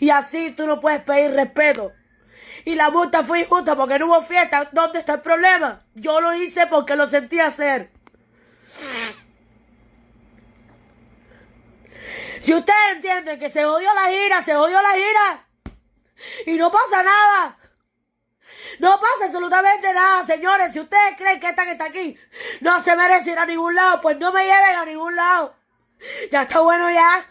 Y 0.00 0.10
así 0.10 0.50
tú 0.52 0.66
no 0.66 0.80
puedes 0.80 1.02
pedir 1.02 1.32
respeto. 1.32 1.92
Y 2.64 2.74
la 2.74 2.90
multa 2.90 3.24
fue 3.24 3.40
injusta 3.40 3.76
porque 3.76 3.98
no 3.98 4.06
hubo 4.06 4.22
fiesta. 4.22 4.68
¿Dónde 4.72 5.00
está 5.00 5.14
el 5.14 5.20
problema? 5.20 5.82
Yo 5.94 6.20
lo 6.20 6.34
hice 6.34 6.66
porque 6.66 6.96
lo 6.96 7.06
sentí 7.06 7.40
hacer. 7.40 7.90
Si 12.38 12.54
ustedes 12.54 12.94
entienden 12.94 13.38
que 13.38 13.50
se 13.50 13.64
odió 13.64 13.92
la 13.94 14.08
gira, 14.08 14.42
se 14.42 14.56
odió 14.56 14.80
la 14.80 14.92
gira. 14.92 15.46
Y 16.46 16.56
no 16.56 16.70
pasa 16.70 17.02
nada. 17.02 17.58
No 18.78 19.00
pasa 19.00 19.26
absolutamente 19.26 19.92
nada, 19.92 20.24
señores. 20.24 20.72
Si 20.72 20.80
ustedes 20.80 21.16
creen 21.16 21.40
que 21.40 21.48
esta 21.48 21.64
que 21.64 21.72
está 21.72 21.84
aquí 21.86 22.18
no 22.60 22.80
se 22.80 22.96
merece 22.96 23.32
ir 23.32 23.38
a 23.38 23.46
ningún 23.46 23.74
lado, 23.74 24.00
pues 24.00 24.18
no 24.18 24.32
me 24.32 24.44
lleven 24.44 24.76
a 24.76 24.84
ningún 24.84 25.14
lado. 25.14 25.54
Ya 26.30 26.42
está 26.42 26.60
bueno 26.60 26.90
ya. 26.90 27.26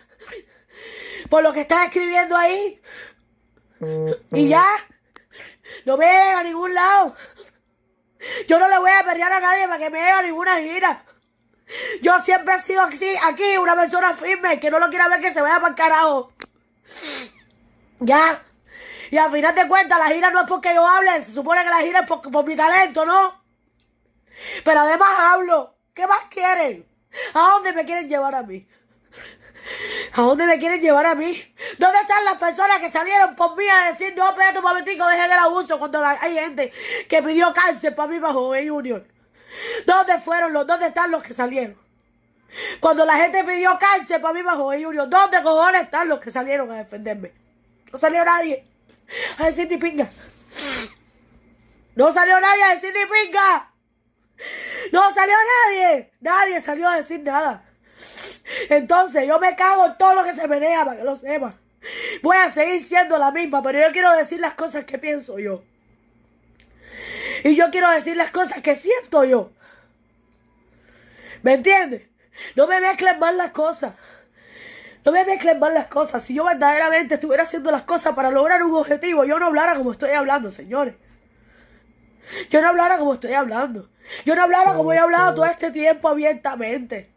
Por 1.30 1.44
lo 1.44 1.52
que 1.52 1.62
está 1.62 1.86
escribiendo 1.86 2.38
ahí. 2.38 2.82
Y 4.32 4.48
ya. 4.48 4.66
No 5.86 5.98
me 5.98 6.06
lleven 6.06 6.36
a 6.36 6.44
ningún 6.44 6.74
lado. 6.74 7.16
Yo 8.48 8.60
no 8.60 8.68
le 8.68 8.78
voy 8.78 8.92
a 8.92 9.04
pelear 9.04 9.32
a 9.34 9.40
nadie 9.40 9.68
para 9.68 9.80
que 9.80 9.90
me 9.90 10.00
lleve 10.00 10.12
a 10.12 10.22
ninguna 10.22 10.60
gira. 10.60 11.06
Yo 12.02 12.20
siempre 12.20 12.56
he 12.56 12.60
sido 12.60 12.82
así, 12.82 13.16
aquí, 13.24 13.58
una 13.58 13.76
persona 13.76 14.14
firme, 14.14 14.60
que 14.60 14.70
no 14.70 14.78
lo 14.78 14.90
quiera 14.90 15.08
ver 15.08 15.22
que 15.22 15.34
se 15.34 15.42
vaya 15.42 15.56
para 15.56 15.70
el 15.70 15.76
carajo. 15.76 16.34
Ya. 18.00 18.44
Y 19.12 19.18
al 19.18 19.30
final 19.30 19.54
de 19.54 19.68
cuentas, 19.68 20.00
la 20.00 20.08
gira 20.08 20.32
no 20.32 20.40
es 20.40 20.48
porque 20.48 20.74
yo 20.74 20.88
hable, 20.88 21.22
se 21.22 21.34
supone 21.34 21.62
que 21.64 21.70
la 21.70 21.82
gira 21.82 22.00
es 22.00 22.06
por, 22.08 22.46
mi 22.46 22.56
talento, 22.56 23.06
¿no? 23.06 23.44
Pero 24.64 24.80
además 24.80 25.10
hablo. 25.20 25.76
¿Qué 25.94 26.08
más 26.08 26.24
quieren? 26.30 26.88
¿A 27.34 27.40
dónde 27.52 27.74
me 27.74 27.84
quieren 27.84 28.08
llevar 28.08 28.34
a 28.34 28.44
mí? 28.44 28.66
¿A 30.14 30.22
dónde 30.22 30.46
me 30.46 30.58
quieren 30.58 30.80
llevar 30.80 31.06
a 31.06 31.16
mí? 31.16 31.38
¿Dónde 31.78 32.00
están 32.00 32.24
las 32.24 32.36
personas 32.36 32.80
que 32.80 32.90
salieron 32.90 33.36
por 33.36 33.58
mí 33.58 33.66
a 33.68 33.92
decir, 33.92 34.16
no, 34.16 34.30
espérate 34.30 34.60
un 34.60 34.64
momentico, 34.64 35.06
dejen 35.06 35.26
el 35.26 35.40
abuso 35.40 35.78
cuando 35.78 36.02
hay 36.06 36.34
gente 36.34 36.72
que 37.10 37.22
pidió 37.22 37.54
cáncer 37.54 37.94
para 37.94 38.08
mí 38.08 38.18
bajo 38.18 38.56
el 38.56 38.70
Junior? 38.70 39.06
¿Dónde 39.86 40.20
fueron 40.20 40.54
los, 40.54 40.66
dónde 40.66 40.88
están 40.88 41.12
los 41.12 41.22
que 41.22 41.34
salieron? 41.34 41.78
Cuando 42.80 43.04
la 43.04 43.18
gente 43.18 43.44
pidió 43.44 43.78
cáncer 43.78 44.22
para 44.22 44.34
mí 44.34 44.42
bajo 44.42 44.72
el 44.72 44.86
Junior, 44.86 45.10
¿dónde 45.10 45.44
cojones 45.44 45.84
están 45.84 46.08
los 46.08 46.22
que 46.22 46.32
salieron 46.32 46.72
a 46.72 46.76
defenderme? 46.76 47.34
No 47.92 48.00
salió 48.00 48.24
nadie 48.24 48.71
a 49.38 49.46
decir 49.46 49.70
ni 49.70 49.78
pinga. 49.78 50.10
No 51.96 52.12
salió 52.12 52.40
nadie 52.40 52.64
a 52.64 52.76
decir 52.76 52.94
ni 52.94 53.06
pinga. 53.06 53.72
No 54.92 55.14
salió 55.14 55.36
nadie. 55.68 56.12
Nadie 56.20 56.62
salió 56.62 56.88
a 56.88 56.98
decir 56.98 57.22
nada. 57.22 57.64
Entonces 58.70 59.28
yo 59.28 59.40
me 59.40 59.56
cago 59.56 59.86
en 59.86 59.98
todo 59.98 60.16
lo 60.16 60.24
que 60.24 60.34
se 60.34 60.48
menea 60.48 60.86
para 60.86 60.98
que 60.98 61.04
lo 61.04 61.16
sepan. 61.16 61.60
Voy 62.22 62.38
a 62.38 62.50
seguir 62.50 62.84
siendo 62.84 63.18
la 63.18 63.32
misma, 63.32 63.64
pero 63.64 63.80
yo 63.80 63.92
quiero 63.92 64.12
decir 64.16 64.40
las 64.40 64.54
cosas 64.54 64.86
que 64.86 64.98
pienso 64.98 65.40
yo. 65.40 65.64
Y 67.44 67.56
yo 67.56 67.72
quiero 67.72 67.90
decir 67.90 68.16
las 68.16 68.32
cosas 68.32 68.62
que 68.62 68.76
siento 68.76 69.24
yo. 69.24 69.52
¿Me 71.42 71.54
entiendes? 71.54 72.04
No 72.56 72.68
me 72.68 72.80
mezclen 72.80 73.20
mal 73.20 73.38
las 73.38 73.52
cosas. 73.52 73.94
No 75.04 75.12
me 75.12 75.26
mezclen 75.26 75.60
mal 75.60 75.74
las 75.74 75.88
cosas. 75.88 76.24
Si 76.24 76.34
yo 76.34 76.46
verdaderamente 76.46 77.16
estuviera 77.16 77.44
haciendo 77.44 77.72
las 77.72 77.84
cosas 77.84 78.14
para 78.14 78.30
lograr 78.30 78.62
un 78.64 78.76
objetivo, 78.76 79.26
yo 79.26 79.40
no 79.40 79.48
hablara 79.48 79.76
como 79.76 79.92
estoy 79.92 80.12
hablando, 80.12 80.50
señores. 80.50 80.96
Yo 82.50 82.62
no 82.62 82.70
hablara 82.70 82.98
como 82.98 83.16
estoy 83.16 83.34
hablando. 83.34 83.90
Yo 84.26 84.36
no 84.36 84.44
hablara 84.44 84.74
como 84.74 84.94
he 84.94 84.98
hablado 84.98 85.36
todo 85.36 85.46
este 85.46 85.72
tiempo 85.72 86.08
abiertamente. 86.08 87.12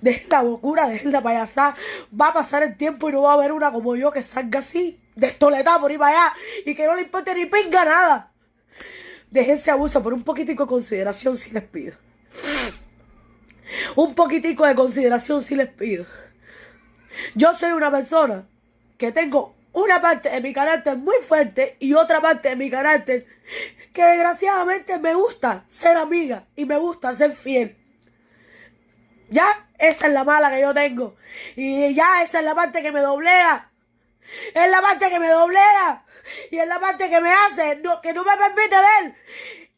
De 0.00 0.10
esta 0.10 0.42
locura, 0.42 0.88
de 0.88 0.96
esta 0.96 1.22
payasada. 1.22 1.76
Va 2.18 2.28
a 2.28 2.32
pasar 2.32 2.62
el 2.62 2.76
tiempo 2.76 3.08
y 3.08 3.12
no 3.12 3.22
va 3.22 3.32
a 3.32 3.34
haber 3.34 3.52
una 3.52 3.72
como 3.72 3.94
yo 3.96 4.10
que 4.10 4.22
salga 4.22 4.60
así, 4.60 5.00
de 5.14 5.28
estoletada 5.28 5.80
por 5.80 5.92
ir 5.92 5.98
para 5.98 6.26
allá 6.28 6.34
y 6.64 6.74
que 6.74 6.86
no 6.86 6.94
le 6.94 7.02
importe 7.02 7.34
ni 7.34 7.46
pinga 7.46 7.84
nada. 7.84 8.32
Déjense 9.30 9.70
abuso 9.70 10.02
por 10.02 10.14
un 10.14 10.22
poquitico 10.22 10.64
de 10.64 10.68
consideración 10.68 11.36
si 11.36 11.50
les 11.50 11.64
pido. 11.64 11.94
Un 13.96 14.14
poquitico 14.14 14.64
de 14.64 14.74
consideración 14.74 15.42
si 15.42 15.56
les 15.56 15.68
pido. 15.68 16.06
Yo 17.34 17.54
soy 17.54 17.72
una 17.72 17.90
persona 17.90 18.46
que 18.98 19.12
tengo 19.12 19.54
una 19.72 20.00
parte 20.00 20.30
de 20.30 20.40
mi 20.40 20.52
carácter 20.52 20.96
muy 20.96 21.16
fuerte 21.26 21.76
y 21.80 21.92
otra 21.94 22.20
parte 22.20 22.48
de 22.50 22.56
mi 22.56 22.70
carácter 22.70 23.26
que 23.92 24.02
desgraciadamente 24.02 24.98
me 24.98 25.14
gusta 25.14 25.64
ser 25.66 25.96
amiga 25.96 26.44
y 26.56 26.64
me 26.64 26.78
gusta 26.78 27.14
ser 27.14 27.32
fiel. 27.32 27.76
Ya, 29.28 29.68
esa 29.78 30.06
es 30.06 30.12
la 30.12 30.24
mala 30.24 30.50
que 30.50 30.60
yo 30.60 30.72
tengo. 30.72 31.16
Y 31.56 31.94
ya, 31.94 32.22
esa 32.22 32.38
es 32.38 32.44
la 32.44 32.54
parte 32.54 32.82
que 32.82 32.92
me 32.92 33.00
doblea. 33.00 33.70
Es 34.54 34.70
la 34.70 34.80
parte 34.80 35.10
que 35.10 35.18
me 35.18 35.28
doblea. 35.28 36.04
Y 36.50 36.58
es 36.58 36.66
la 36.66 36.80
parte 36.80 37.10
que 37.10 37.20
me 37.20 37.32
hace, 37.32 37.80
que 38.02 38.12
no 38.12 38.24
me 38.24 38.36
permite 38.36 38.76
ver 38.76 39.14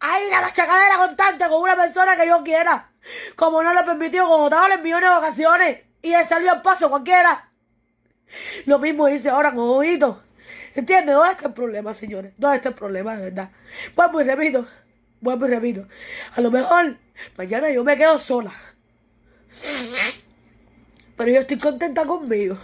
ahí 0.01 0.31
la 0.31 0.41
machacadera 0.41 0.97
constante 0.97 1.49
con 1.49 1.63
una 1.63 1.77
persona 1.77 2.17
que 2.17 2.27
yo 2.27 2.43
quiera. 2.43 2.91
Como 3.37 3.63
no 3.63 3.73
lo 3.73 3.85
permitió 3.85 4.29
con 4.29 4.43
otras 4.43 4.71
en 4.71 4.83
millones 4.83 5.11
de 5.11 5.17
ocasiones. 5.17 5.79
Y 6.03 6.15
he 6.15 6.25
salido 6.25 6.53
al 6.53 6.63
paso 6.63 6.89
cualquiera. 6.89 7.51
Lo 8.67 8.79
mismo 8.79 9.07
dice 9.07 9.31
ahora 9.31 9.51
con 9.55 9.69
Ojito. 9.69 10.23
¿Entiendes? 10.75 11.15
¿Dónde 11.15 11.33
está 11.33 11.49
el 11.49 11.55
problema, 11.55 11.95
señores? 11.95 12.33
¿Dónde 12.37 12.59
está 12.59 12.69
el 12.69 12.75
problema, 12.75 13.17
de 13.17 13.25
verdad? 13.25 13.51
Vuelvo 13.97 14.21
y 14.21 14.25
repito, 14.25 14.69
vuelvo 15.21 15.47
y 15.47 15.51
repito. 15.51 15.89
A 16.35 16.41
lo 16.41 16.51
mejor 16.51 16.97
mañana 17.37 17.71
yo 17.71 17.83
me 17.83 17.97
quedo 17.97 18.19
sola. 18.19 18.55
Pero 21.17 21.31
yo 21.31 21.41
estoy 21.41 21.59
contenta 21.59 22.05
conmigo. 22.05 22.59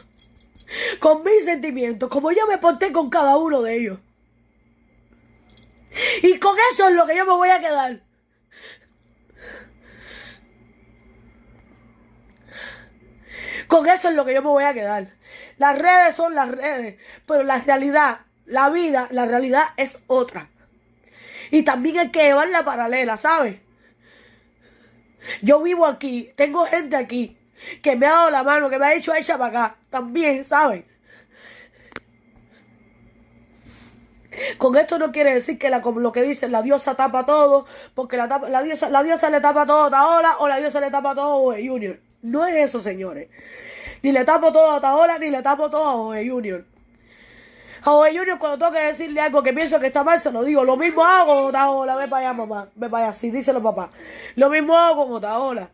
Con 1.00 1.24
mis 1.24 1.44
sentimientos, 1.44 2.08
como 2.08 2.30
yo 2.32 2.46
me 2.46 2.58
porté 2.58 2.92
con 2.92 3.10
cada 3.10 3.36
uno 3.36 3.62
de 3.62 3.76
ellos. 3.76 3.98
Y 6.22 6.38
con 6.38 6.56
eso 6.72 6.88
es 6.88 6.94
lo 6.94 7.06
que 7.06 7.16
yo 7.16 7.24
me 7.24 7.32
voy 7.32 7.48
a 7.48 7.60
quedar. 7.60 8.00
Con 13.68 13.88
eso 13.88 14.08
es 14.08 14.14
lo 14.14 14.24
que 14.24 14.34
yo 14.34 14.42
me 14.42 14.48
voy 14.48 14.64
a 14.64 14.74
quedar. 14.74 15.14
Las 15.58 15.78
redes 15.78 16.14
son 16.14 16.34
las 16.34 16.50
redes, 16.50 16.96
pero 17.26 17.42
la 17.42 17.58
realidad, 17.58 18.20
la 18.46 18.70
vida, 18.70 19.08
la 19.10 19.24
realidad 19.26 19.64
es 19.76 19.98
otra. 20.06 20.48
Y 21.50 21.62
también 21.62 21.98
hay 21.98 22.10
que 22.10 22.22
llevar 22.22 22.48
la 22.48 22.64
paralela, 22.64 23.16
¿sabes? 23.16 23.56
Yo 25.42 25.62
vivo 25.62 25.86
aquí, 25.86 26.32
tengo 26.36 26.64
gente 26.66 26.96
aquí 26.96 27.38
que 27.82 27.96
me 27.96 28.06
ha 28.06 28.12
dado 28.12 28.30
la 28.30 28.42
mano, 28.42 28.68
que 28.68 28.78
me 28.78 28.86
ha 28.86 28.90
dicho 28.90 29.14
echa 29.14 29.38
para 29.38 29.66
acá, 29.66 29.76
también, 29.90 30.44
¿sabes? 30.44 30.84
Con 34.58 34.76
esto 34.76 34.98
no 34.98 35.12
quiere 35.12 35.34
decir 35.34 35.58
que 35.58 35.70
lo 35.70 36.12
que 36.12 36.22
dicen, 36.22 36.50
la 36.52 36.62
diosa 36.62 36.94
tapa 36.94 37.24
todo, 37.24 37.66
porque 37.94 38.16
la, 38.16 38.26
la, 38.26 38.62
diosa, 38.62 38.90
la 38.90 39.02
diosa 39.02 39.30
le 39.30 39.40
tapa 39.40 39.64
todo 39.66 39.84
a 39.84 39.90
Taola 39.90 40.36
o 40.38 40.48
la 40.48 40.56
diosa 40.58 40.80
le 40.80 40.90
tapa 40.90 41.14
todo 41.14 41.52
a 41.52 41.56
Junior. 41.56 41.98
No 42.24 42.46
es 42.46 42.56
eso, 42.56 42.80
señores. 42.80 43.28
Ni 44.02 44.10
le 44.10 44.24
tapo 44.24 44.50
todo 44.50 44.72
a 44.72 44.80
Taola, 44.80 45.18
ni 45.18 45.28
le 45.28 45.42
tapo 45.42 45.70
todo 45.70 45.86
a 45.86 45.94
Oe 45.96 46.26
Junior. 46.26 46.64
A 47.82 47.92
Oe 47.92 48.16
Junior 48.16 48.38
cuando 48.38 48.56
tengo 48.58 48.72
que 48.72 48.86
decirle 48.86 49.20
algo 49.20 49.42
que 49.42 49.52
pienso 49.52 49.78
que 49.78 49.88
está 49.88 50.02
mal, 50.02 50.18
se 50.18 50.32
lo 50.32 50.42
digo. 50.42 50.64
Lo 50.64 50.78
mismo 50.78 51.04
hago 51.04 51.44
con 51.44 51.52
Taola. 51.52 51.96
Ve 51.96 52.08
para 52.08 52.28
allá, 52.28 52.32
mamá. 52.32 52.68
Ve 52.74 52.88
para 52.88 53.08
allá, 53.08 53.12
sí, 53.12 53.30
díselo, 53.30 53.62
papá. 53.62 53.90
Lo 54.36 54.48
mismo 54.48 54.74
hago 54.74 55.06
con 55.06 55.20
Taola. 55.20 55.68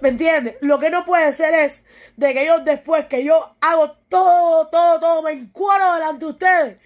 ¿Me 0.00 0.08
entiendes? 0.08 0.56
Lo 0.62 0.78
que 0.78 0.88
no 0.88 1.04
puede 1.04 1.30
ser 1.32 1.52
es 1.52 1.84
de 2.16 2.32
que 2.32 2.46
yo 2.46 2.60
después 2.60 3.04
que 3.04 3.22
yo 3.22 3.54
hago 3.60 3.92
todo, 4.08 4.68
todo, 4.68 4.98
todo, 4.98 5.22
me 5.22 5.32
encuadro 5.32 5.92
delante 5.94 6.24
de 6.24 6.30
ustedes, 6.30 6.76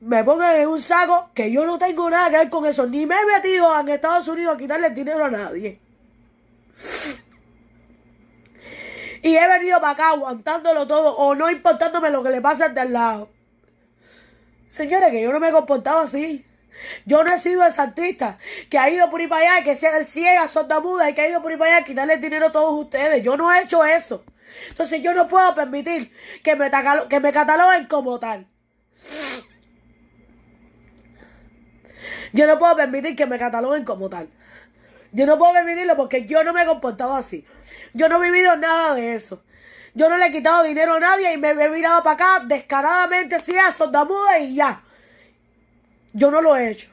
me 0.00 0.22
pongan 0.22 0.60
en 0.60 0.68
un 0.68 0.80
saco 0.80 1.30
que 1.34 1.50
yo 1.50 1.66
no 1.66 1.76
tengo 1.76 2.08
nada 2.08 2.30
que 2.30 2.36
ver 2.36 2.50
con 2.50 2.66
eso. 2.66 2.86
Ni 2.86 3.04
me 3.04 3.16
he 3.16 3.26
metido 3.26 3.80
en 3.80 3.88
Estados 3.88 4.28
Unidos 4.28 4.54
a 4.54 4.58
quitarle 4.58 4.90
dinero 4.90 5.24
a 5.24 5.30
nadie. 5.30 5.80
Y 9.24 9.38
he 9.38 9.48
venido 9.48 9.80
para 9.80 9.94
acá 9.94 10.10
aguantándolo 10.10 10.86
todo 10.86 11.16
o 11.16 11.34
no 11.34 11.50
importándome 11.50 12.10
lo 12.10 12.22
que 12.22 12.28
le 12.28 12.42
pasa 12.42 12.66
al 12.66 12.92
lado. 12.92 13.30
Señores, 14.68 15.10
que 15.10 15.22
yo 15.22 15.32
no 15.32 15.40
me 15.40 15.48
he 15.48 15.50
comportado 15.50 16.00
así. 16.00 16.44
Yo 17.06 17.24
no 17.24 17.32
he 17.32 17.38
sido 17.38 17.64
esa 17.64 17.84
artista 17.84 18.36
que 18.68 18.76
ha 18.76 18.90
ido 18.90 19.08
por 19.08 19.22
ahí 19.22 19.26
para 19.26 19.54
allá, 19.54 19.64
que 19.64 19.76
sea 19.76 19.96
el 19.96 20.04
ciega, 20.04 20.46
muda 20.82 21.08
y 21.08 21.14
que 21.14 21.22
ha 21.22 21.28
ido 21.30 21.40
por 21.40 21.52
ahí 21.52 21.56
para 21.56 21.76
allá 21.76 21.82
a 21.82 21.86
quitarle 21.86 22.18
dinero 22.18 22.48
a 22.48 22.52
todos 22.52 22.78
ustedes. 22.78 23.22
Yo 23.22 23.34
no 23.38 23.50
he 23.50 23.62
hecho 23.62 23.82
eso. 23.82 24.26
Entonces 24.68 25.00
yo 25.00 25.14
no 25.14 25.26
puedo 25.26 25.54
permitir 25.54 26.12
que 26.42 26.54
me, 26.54 26.70
que 27.08 27.20
me 27.20 27.32
cataloguen 27.32 27.86
como 27.86 28.20
tal. 28.20 28.46
Yo 32.34 32.46
no 32.46 32.58
puedo 32.58 32.76
permitir 32.76 33.16
que 33.16 33.24
me 33.24 33.38
cataloguen 33.38 33.86
como 33.86 34.10
tal. 34.10 34.28
Yo 35.12 35.24
no 35.24 35.38
puedo 35.38 35.54
permitirlo 35.54 35.96
porque 35.96 36.26
yo 36.26 36.44
no 36.44 36.52
me 36.52 36.64
he 36.64 36.66
comportado 36.66 37.14
así. 37.14 37.46
Yo 37.94 38.08
no 38.08 38.22
he 38.22 38.30
vivido 38.30 38.56
nada 38.56 38.94
de 38.94 39.14
eso. 39.14 39.42
Yo 39.94 40.08
no 40.08 40.16
le 40.16 40.26
he 40.26 40.32
quitado 40.32 40.64
dinero 40.64 40.94
a 40.94 41.00
nadie 41.00 41.32
y 41.32 41.38
me 41.38 41.50
he 41.50 41.68
mirado 41.70 42.02
para 42.02 42.14
acá 42.14 42.44
descaradamente 42.44 43.36
así 43.36 43.56
a 43.56 43.70
sordamuda 43.70 44.40
y 44.40 44.56
ya. 44.56 44.82
Yo 46.12 46.30
no 46.30 46.42
lo 46.42 46.56
he 46.56 46.70
hecho. 46.70 46.88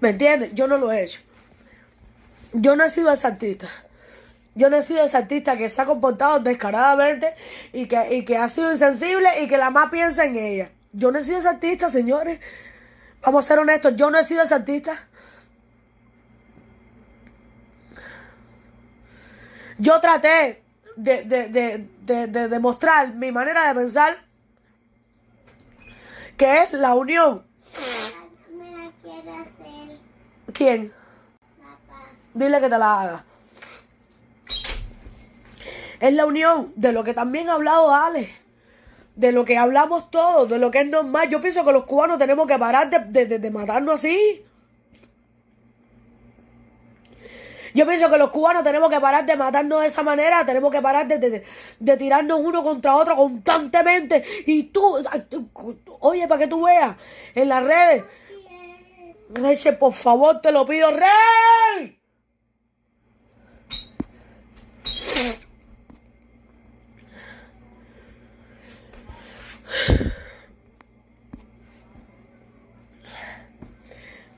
¿Me 0.00 0.10
entiendes? 0.10 0.50
Yo 0.54 0.66
no 0.66 0.76
lo 0.76 0.90
he 0.90 1.04
hecho. 1.04 1.20
Yo 2.52 2.74
no 2.74 2.84
he 2.84 2.90
sido 2.90 3.12
esa 3.12 3.28
artista. 3.28 3.68
Yo 4.56 4.68
no 4.68 4.76
he 4.76 4.82
sido 4.82 5.04
esa 5.04 5.18
artista 5.18 5.56
que 5.56 5.68
se 5.68 5.80
ha 5.80 5.86
comportado 5.86 6.40
descaradamente 6.40 7.34
y 7.72 7.86
que, 7.86 8.16
y 8.16 8.24
que 8.24 8.36
ha 8.36 8.48
sido 8.48 8.70
insensible 8.70 9.42
y 9.42 9.48
que 9.48 9.56
la 9.56 9.70
más 9.70 9.90
piensa 9.90 10.24
en 10.24 10.36
ella. 10.36 10.70
Yo 10.92 11.10
no 11.10 11.18
he 11.18 11.24
sido 11.24 11.38
esa 11.38 11.50
artista, 11.50 11.90
señores. 11.90 12.40
Vamos 13.22 13.44
a 13.44 13.48
ser 13.48 13.58
honestos, 13.60 13.94
yo 13.96 14.10
no 14.10 14.18
he 14.18 14.24
sido 14.24 14.42
esa 14.42 14.56
artista. 14.56 15.08
Yo 19.78 20.00
traté 20.00 20.62
de, 20.96 21.24
de, 21.24 22.48
demostrar 22.48 23.14
mi 23.14 23.32
manera 23.32 23.68
de 23.68 23.74
pensar, 23.74 24.16
que 26.36 26.62
es 26.62 26.72
la 26.72 26.94
unión. 26.94 27.44
Me 28.56 28.70
la 28.70 28.90
quiere 29.02 29.30
hacer. 29.30 29.98
¿Quién? 30.52 30.92
Papá. 31.58 32.10
Dile 32.32 32.60
que 32.60 32.68
te 32.68 32.78
la 32.78 33.00
haga. 33.00 33.24
Es 36.00 36.12
la 36.12 36.26
unión 36.26 36.72
de 36.76 36.92
lo 36.92 37.04
que 37.04 37.14
también 37.14 37.48
ha 37.48 37.54
hablado 37.54 37.94
Ale 37.94 38.44
de 39.16 39.32
lo 39.32 39.44
que 39.44 39.56
hablamos 39.56 40.10
todos, 40.10 40.48
de 40.48 40.58
lo 40.58 40.70
que 40.70 40.80
es 40.80 40.86
normal. 40.88 41.28
Yo 41.28 41.40
pienso 41.40 41.64
que 41.64 41.72
los 41.72 41.84
cubanos 41.84 42.18
tenemos 42.18 42.46
que 42.46 42.58
parar 42.58 42.90
de, 43.08 43.26
de, 43.26 43.50
matarnos 43.50 43.94
así. 43.94 44.44
Yo 47.74 47.84
pienso 47.84 48.08
que 48.08 48.18
los 48.18 48.30
cubanos 48.30 48.62
tenemos 48.62 48.88
que 48.88 49.00
parar 49.00 49.26
de 49.26 49.36
matarnos 49.36 49.80
de 49.80 49.88
esa 49.88 50.04
manera, 50.04 50.46
tenemos 50.46 50.70
que 50.70 50.80
parar 50.80 51.08
de, 51.08 51.44
tirarnos 51.98 52.38
uno 52.40 52.62
contra 52.62 52.94
otro 52.94 53.16
constantemente. 53.16 54.24
Y 54.46 54.64
tú, 54.64 55.02
oye, 55.98 56.28
para 56.28 56.38
que 56.38 56.46
tú 56.46 56.64
veas 56.64 56.96
en 57.34 57.48
las 57.48 57.64
redes, 57.64 58.04
Reche, 59.30 59.72
por 59.72 59.92
favor, 59.92 60.40
te 60.40 60.52
lo 60.52 60.64
pido, 60.64 60.90
Rey. 60.92 61.98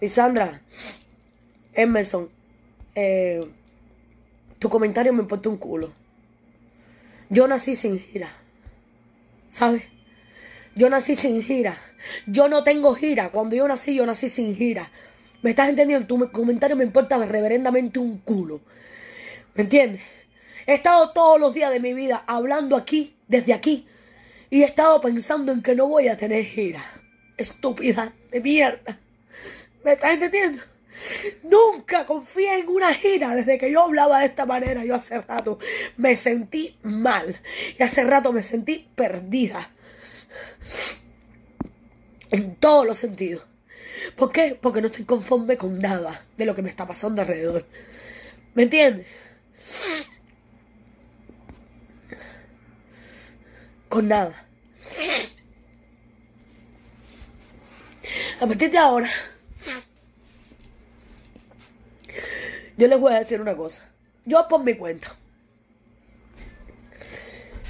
Lisandra, 0.01 0.63
Emerson, 1.75 2.31
eh, 2.97 3.41
tu 4.59 4.69
comentario 4.69 5.13
me 5.13 5.21
importa 5.21 5.49
un 5.49 5.59
culo. 5.59 5.93
Yo 7.29 7.47
nací 7.47 7.77
sin 7.77 8.01
gira. 8.01 8.31
¿Sabes? 9.49 9.85
Yo 10.75 10.89
nací 10.91 11.15
sin 11.15 11.43
gira. 11.43 11.79
Yo 12.27 12.49
no 12.49 12.65
tengo 12.65 12.95
gira. 12.95 13.29
Cuando 13.29 13.55
yo 13.55 13.69
nací, 13.69 13.95
yo 13.95 14.07
nací 14.07 14.29
sin 14.29 14.57
gira. 14.57 14.91
¿Me 15.43 15.51
estás 15.51 15.69
entendiendo? 15.69 16.07
Tu 16.07 16.33
comentario 16.33 16.77
me 16.77 16.85
importa 16.85 17.19
reverendamente 17.19 17.99
un 17.99 18.19
culo. 18.19 18.61
¿Me 19.55 19.63
entiendes? 19.65 20.03
He 20.67 20.75
estado 20.75 21.11
todos 21.11 21.39
los 21.39 21.55
días 21.55 21.71
de 21.71 21.81
mi 21.81 21.95
vida 21.95 22.25
hablando 22.27 22.77
aquí, 22.77 23.15
desde 23.29 23.55
aquí, 23.55 23.87
y 24.51 24.63
he 24.63 24.65
estado 24.65 25.01
pensando 25.01 25.53
en 25.53 25.63
que 25.63 25.77
no 25.77 25.87
voy 25.87 26.09
a 26.09 26.17
tener 26.17 26.45
gira. 26.45 26.83
Estúpida 27.37 28.13
de 28.31 28.41
mierda. 28.41 28.99
¿Me 29.85 29.93
estás 29.93 30.13
entendiendo? 30.13 30.63
Nunca 31.43 32.07
confié 32.07 32.61
en 32.61 32.69
una 32.69 32.93
gira 32.95 33.35
desde 33.35 33.59
que 33.59 33.71
yo 33.71 33.83
hablaba 33.83 34.21
de 34.21 34.27
esta 34.27 34.47
manera. 34.47 34.85
Yo 34.85 34.95
hace 34.95 35.21
rato 35.21 35.59
me 35.97 36.17
sentí 36.17 36.77
mal. 36.83 37.41
Y 37.79 37.83
hace 37.83 38.05
rato 38.05 38.33
me 38.33 38.43
sentí 38.43 38.89
perdida. 38.95 39.71
En 42.31 42.57
todos 42.57 42.87
los 42.87 42.99
sentidos. 42.99 43.45
¿Por 44.17 44.33
qué? 44.33 44.59
Porque 44.61 44.81
no 44.81 44.89
estoy 44.89 45.05
conforme 45.05 45.57
con 45.57 45.79
nada 45.79 46.27
de 46.37 46.47
lo 46.47 46.55
que 46.55 46.63
me 46.63 46.71
está 46.71 46.87
pasando 46.87 47.23
alrededor. 47.23 47.67
¿Me 48.55 48.65
entiendes? 48.65 49.07
con 53.89 54.09
nada. 54.09 54.45
A 58.41 58.47
partir 58.47 58.71
de 58.71 58.79
ahora, 58.79 59.09
yo 62.77 62.89
les 62.89 63.01
voy 63.01 63.13
a 63.13 63.19
decir 63.19 63.41
una 63.41 63.57
cosa. 63.57 63.83
Yo 64.25 64.47
por 64.49 64.63
mi 64.63 64.75
cuenta, 64.75 65.15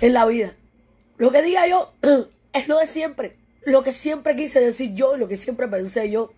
en 0.01 0.13
la 0.13 0.27
vida, 0.27 0.55
lo 1.17 1.31
que 1.31 1.43
diga 1.43 1.67
yo 1.67 1.93
es 2.53 2.69
lo 2.69 2.79
de 2.79 2.87
siempre. 2.87 3.37
Lo 3.65 3.83
que 3.83 3.93
siempre 3.93 4.37
quise 4.37 4.61
decir 4.61 4.95
yo, 4.95 5.17
lo 5.17 5.27
que 5.29 5.37
siempre 5.37 5.67
pensé 5.69 6.11
yo. 6.11 6.33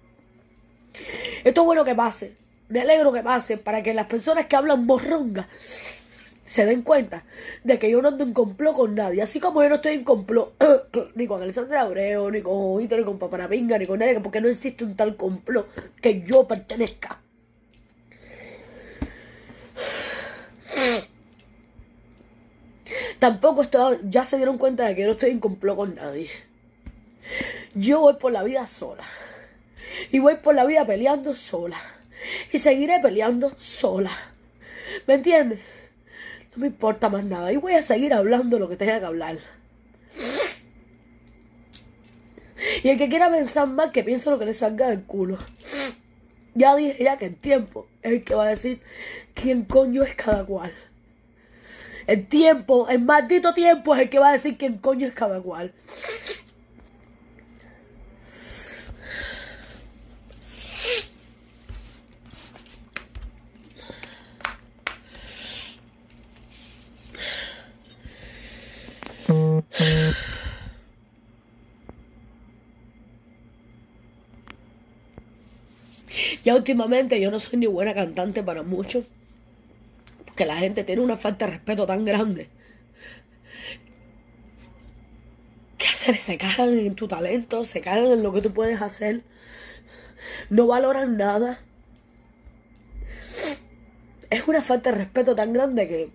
Esto 1.45 1.61
es 1.61 1.65
bueno 1.65 1.85
que 1.85 1.95
pase. 1.95 2.35
Me 2.69 2.81
alegro 2.81 3.13
que 3.13 3.23
pase 3.23 3.57
para 3.57 3.83
que 3.83 3.95
las 3.95 4.07
personas 4.07 4.47
que 4.47 4.57
hablan 4.57 4.85
morronga 4.87 5.49
se 6.45 6.65
den 6.65 6.83
cuenta 6.83 7.25
de 7.63 7.79
que 7.79 7.91
yo 7.91 8.01
no 8.01 8.09
ando 8.09 8.25
en 8.25 8.33
complot 8.33 8.75
con 8.75 8.95
nadie. 8.95 9.23
Así 9.23 9.41
como 9.41 9.63
yo 9.63 9.69
no 9.69 9.77
estoy 9.77 9.95
en 9.95 10.05
complot 10.05 10.55
ni 11.15 11.27
con 11.27 11.43
Alessandra 11.43 11.83
Abreu, 11.83 12.31
ni 12.31 12.41
con 12.41 12.83
Hito, 12.83 12.97
ni 12.97 13.05
con 13.05 13.19
Paparapinga, 13.19 13.79
ni 13.79 13.87
con 13.87 13.99
nadie, 13.99 14.21
porque 14.21 14.41
no 14.41 14.49
existe 14.49 14.85
un 14.85 14.97
tal 14.97 15.17
complot 15.17 15.69
que 16.01 16.23
yo 16.23 16.47
pertenezca. 16.49 17.21
Tampoco 23.19 23.63
estoy, 23.63 23.99
ya 24.05 24.25
se 24.25 24.37
dieron 24.37 24.59
cuenta 24.59 24.87
de 24.87 24.95
que 24.95 25.05
no 25.05 25.13
estoy 25.13 25.31
en 25.31 25.41
complot 25.41 25.77
con 25.77 25.95
nadie. 25.95 26.31
Yo 27.75 28.01
voy 28.01 28.15
por 28.15 28.33
la 28.33 28.43
vida 28.43 28.67
sola. 28.67 29.05
Y 30.11 30.19
voy 30.19 30.37
por 30.37 30.55
la 30.55 30.65
vida 30.65 30.87
peleando 30.87 31.35
sola. 31.35 31.79
Y 32.53 32.59
seguiré 32.59 33.01
peleando 33.01 33.53
sola. 33.57 34.13
¿Me 35.07 35.15
entiendes? 35.15 35.61
No 36.55 36.63
me 36.63 36.67
importa 36.69 37.09
más 37.09 37.25
nada. 37.25 37.53
Y 37.53 37.57
voy 37.57 37.75
a 37.75 37.83
seguir 37.83 38.15
hablando 38.15 38.59
lo 38.59 38.69
que 38.69 38.77
tenga 38.77 39.01
que 39.01 39.07
hablar. 39.07 39.39
Y 42.83 42.89
el 42.89 42.99
que 42.99 43.09
quiera 43.09 43.31
pensar 43.31 43.69
mal, 43.69 43.93
que 43.93 44.05
piense 44.05 44.31
lo 44.31 44.39
que 44.39 44.47
le 44.47 44.55
salga 44.55 44.89
del 44.89 45.05
culo. 45.05 45.39
Ya 46.55 46.75
dije 46.75 47.05
ya 47.05 47.19
que 47.19 47.27
el 47.27 47.37
tiempo 47.37 47.87
es 48.03 48.13
el 48.13 48.25
que 48.25 48.35
va 48.35 48.47
a 48.47 48.49
decir 48.49 48.81
quién 49.41 49.65
coño 49.65 50.03
es 50.03 50.15
cada 50.15 50.45
cual. 50.45 50.73
El 52.07 52.27
tiempo, 52.27 52.89
el 52.89 53.01
maldito 53.01 53.55
tiempo 53.55 53.95
es 53.95 54.03
el 54.03 54.11
que 54.11 54.19
va 54.19 54.31
a 54.31 54.33
decir 54.33 54.57
quién 54.57 54.79
coño 54.79 55.07
es 55.07 55.15
cada 55.15 55.41
cual. 55.41 55.73
Ya 76.45 76.55
últimamente 76.55 77.21
yo 77.21 77.31
no 77.31 77.39
soy 77.39 77.59
ni 77.59 77.67
buena 77.67 77.95
cantante 77.95 78.43
para 78.43 78.63
muchos. 78.63 79.05
Porque 80.39 80.53
la 80.55 80.59
gente 80.59 80.85
tiene 80.85 81.03
una 81.03 81.17
falta 81.17 81.47
de 81.47 81.51
respeto 81.51 81.85
tan 81.85 82.05
grande. 82.05 82.49
¿Qué 85.77 85.89
hacer? 85.89 86.17
Se 86.19 86.39
cagan 86.39 86.79
en 86.79 86.95
tu 86.95 87.09
talento, 87.09 87.65
se 87.65 87.81
cagan 87.81 88.07
en 88.07 88.23
lo 88.23 88.33
que 88.33 88.41
tú 88.41 88.53
puedes 88.53 88.81
hacer. 88.81 89.23
No 90.49 90.69
valoran 90.69 91.17
nada. 91.17 91.59
Es 94.31 94.47
una 94.47 94.63
falta 94.63 94.93
de 94.93 94.99
respeto 94.99 95.35
tan 95.35 95.53
grande 95.53 95.89
que 95.89 96.11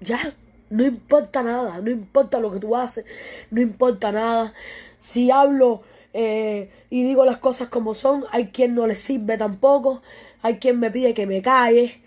ya 0.00 0.34
no 0.68 0.84
importa 0.84 1.42
nada, 1.42 1.80
no 1.80 1.88
importa 1.88 2.40
lo 2.40 2.52
que 2.52 2.60
tú 2.60 2.76
haces, 2.76 3.06
no 3.50 3.62
importa 3.62 4.12
nada. 4.12 4.52
Si 4.98 5.30
hablo 5.30 5.82
eh, 6.12 6.70
y 6.90 7.04
digo 7.04 7.24
las 7.24 7.38
cosas 7.38 7.68
como 7.68 7.94
son. 7.94 8.26
Hay 8.32 8.48
quien 8.48 8.74
no 8.74 8.86
le 8.86 8.96
sirve 8.96 9.38
tampoco. 9.38 10.02
Hay 10.42 10.58
quien 10.58 10.78
me 10.78 10.90
pide 10.90 11.14
que 11.14 11.26
me 11.26 11.40
calle. 11.40 12.02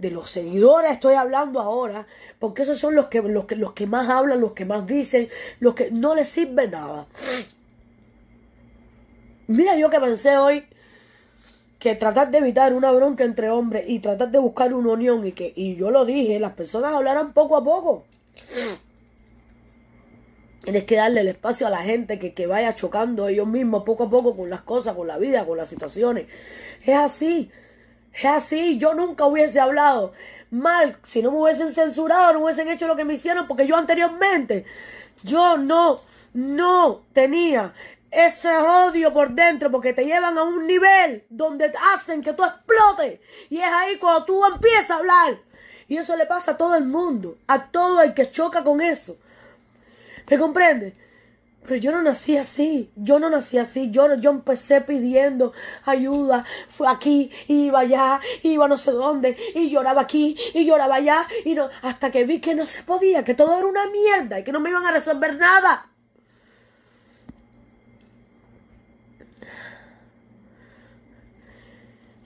De 0.00 0.10
los 0.10 0.30
seguidores 0.30 0.92
estoy 0.92 1.14
hablando 1.14 1.60
ahora. 1.60 2.06
Porque 2.38 2.62
esos 2.62 2.78
son 2.78 2.94
los 2.94 3.06
que, 3.06 3.20
los 3.20 3.44
que, 3.44 3.54
los 3.54 3.74
que 3.74 3.86
más 3.86 4.08
hablan, 4.08 4.40
los 4.40 4.52
que 4.52 4.64
más 4.64 4.86
dicen, 4.86 5.28
los 5.60 5.74
que 5.74 5.90
no 5.90 6.14
les 6.14 6.28
sirve 6.28 6.68
nada. 6.68 7.06
Mira 9.46 9.76
yo 9.76 9.90
que 9.90 10.00
pensé 10.00 10.38
hoy 10.38 10.64
que 11.80 11.96
tratar 11.96 12.30
de 12.30 12.38
evitar 12.38 12.74
una 12.74 12.92
bronca 12.92 13.24
entre 13.24 13.50
hombres 13.50 13.84
y 13.88 13.98
tratar 13.98 14.30
de 14.30 14.38
buscar 14.38 14.72
una 14.74 14.92
unión 14.92 15.26
y 15.26 15.32
que, 15.32 15.52
y 15.56 15.76
yo 15.76 15.90
lo 15.90 16.04
dije, 16.04 16.38
las 16.38 16.52
personas 16.52 16.92
hablarán 16.94 17.32
poco 17.32 17.56
a 17.56 17.64
poco. 17.64 18.04
Tienes 20.62 20.84
que 20.84 20.96
darle 20.96 21.22
el 21.22 21.28
espacio 21.28 21.66
a 21.66 21.70
la 21.70 21.82
gente 21.82 22.18
que, 22.18 22.34
que 22.34 22.46
vaya 22.46 22.74
chocando 22.74 23.28
ellos 23.28 23.46
mismos 23.46 23.82
poco 23.84 24.04
a 24.04 24.10
poco 24.10 24.36
con 24.36 24.50
las 24.50 24.60
cosas, 24.60 24.94
con 24.94 25.08
la 25.08 25.16
vida, 25.16 25.46
con 25.46 25.56
las 25.56 25.68
situaciones. 25.68 26.26
Es 26.84 26.96
así. 26.96 27.50
Es 28.12 28.24
así. 28.24 28.78
Yo 28.78 28.94
nunca 28.94 29.26
hubiese 29.26 29.60
hablado 29.60 30.12
mal 30.50 30.98
si 31.04 31.22
no 31.22 31.30
me 31.30 31.38
hubiesen 31.38 31.72
censurado, 31.72 32.32
no 32.32 32.44
hubiesen 32.44 32.68
hecho 32.68 32.86
lo 32.86 32.96
que 32.96 33.04
me 33.04 33.14
hicieron, 33.14 33.46
porque 33.46 33.66
yo 33.66 33.76
anteriormente, 33.76 34.64
yo 35.22 35.56
no, 35.56 36.00
no 36.34 37.02
tenía 37.12 37.72
ese 38.10 38.48
odio 38.56 39.12
por 39.12 39.30
dentro, 39.30 39.70
porque 39.70 39.92
te 39.92 40.04
llevan 40.04 40.36
a 40.36 40.42
un 40.42 40.66
nivel 40.66 41.24
donde 41.28 41.72
hacen 41.94 42.22
que 42.22 42.32
tú 42.32 42.44
explotes. 42.44 43.20
Y 43.48 43.58
es 43.58 43.72
ahí 43.72 43.98
cuando 43.98 44.24
tú 44.24 44.44
empiezas 44.44 44.90
a 44.90 44.96
hablar. 44.96 45.38
Y 45.86 45.96
eso 45.96 46.16
le 46.16 46.26
pasa 46.26 46.52
a 46.52 46.56
todo 46.56 46.74
el 46.76 46.84
mundo, 46.84 47.38
a 47.46 47.66
todo 47.66 48.02
el 48.02 48.14
que 48.14 48.30
choca 48.30 48.64
con 48.64 48.80
eso. 48.80 49.16
¿Me 50.28 50.38
comprende? 50.38 50.94
Pero 51.62 51.76
yo 51.76 51.92
no 51.92 52.02
nací 52.02 52.36
así, 52.36 52.90
yo 52.96 53.18
no 53.18 53.28
nací 53.30 53.58
así, 53.58 53.90
yo, 53.90 54.14
yo 54.14 54.30
empecé 54.30 54.80
pidiendo 54.80 55.52
ayuda, 55.84 56.44
fue 56.68 56.88
aquí, 56.88 57.30
iba 57.48 57.80
allá, 57.80 58.20
iba 58.42 58.66
no 58.66 58.78
sé 58.78 58.92
dónde, 58.92 59.36
y 59.54 59.70
lloraba 59.70 60.00
aquí, 60.00 60.36
y 60.54 60.64
lloraba 60.64 60.96
allá, 60.96 61.26
y 61.44 61.54
no, 61.54 61.68
hasta 61.82 62.10
que 62.10 62.24
vi 62.24 62.40
que 62.40 62.54
no 62.54 62.66
se 62.66 62.82
podía, 62.82 63.24
que 63.24 63.34
todo 63.34 63.56
era 63.56 63.66
una 63.66 63.86
mierda, 63.86 64.40
y 64.40 64.44
que 64.44 64.52
no 64.52 64.60
me 64.60 64.70
iban 64.70 64.86
a 64.86 64.90
resolver 64.90 65.36
nada. 65.36 65.90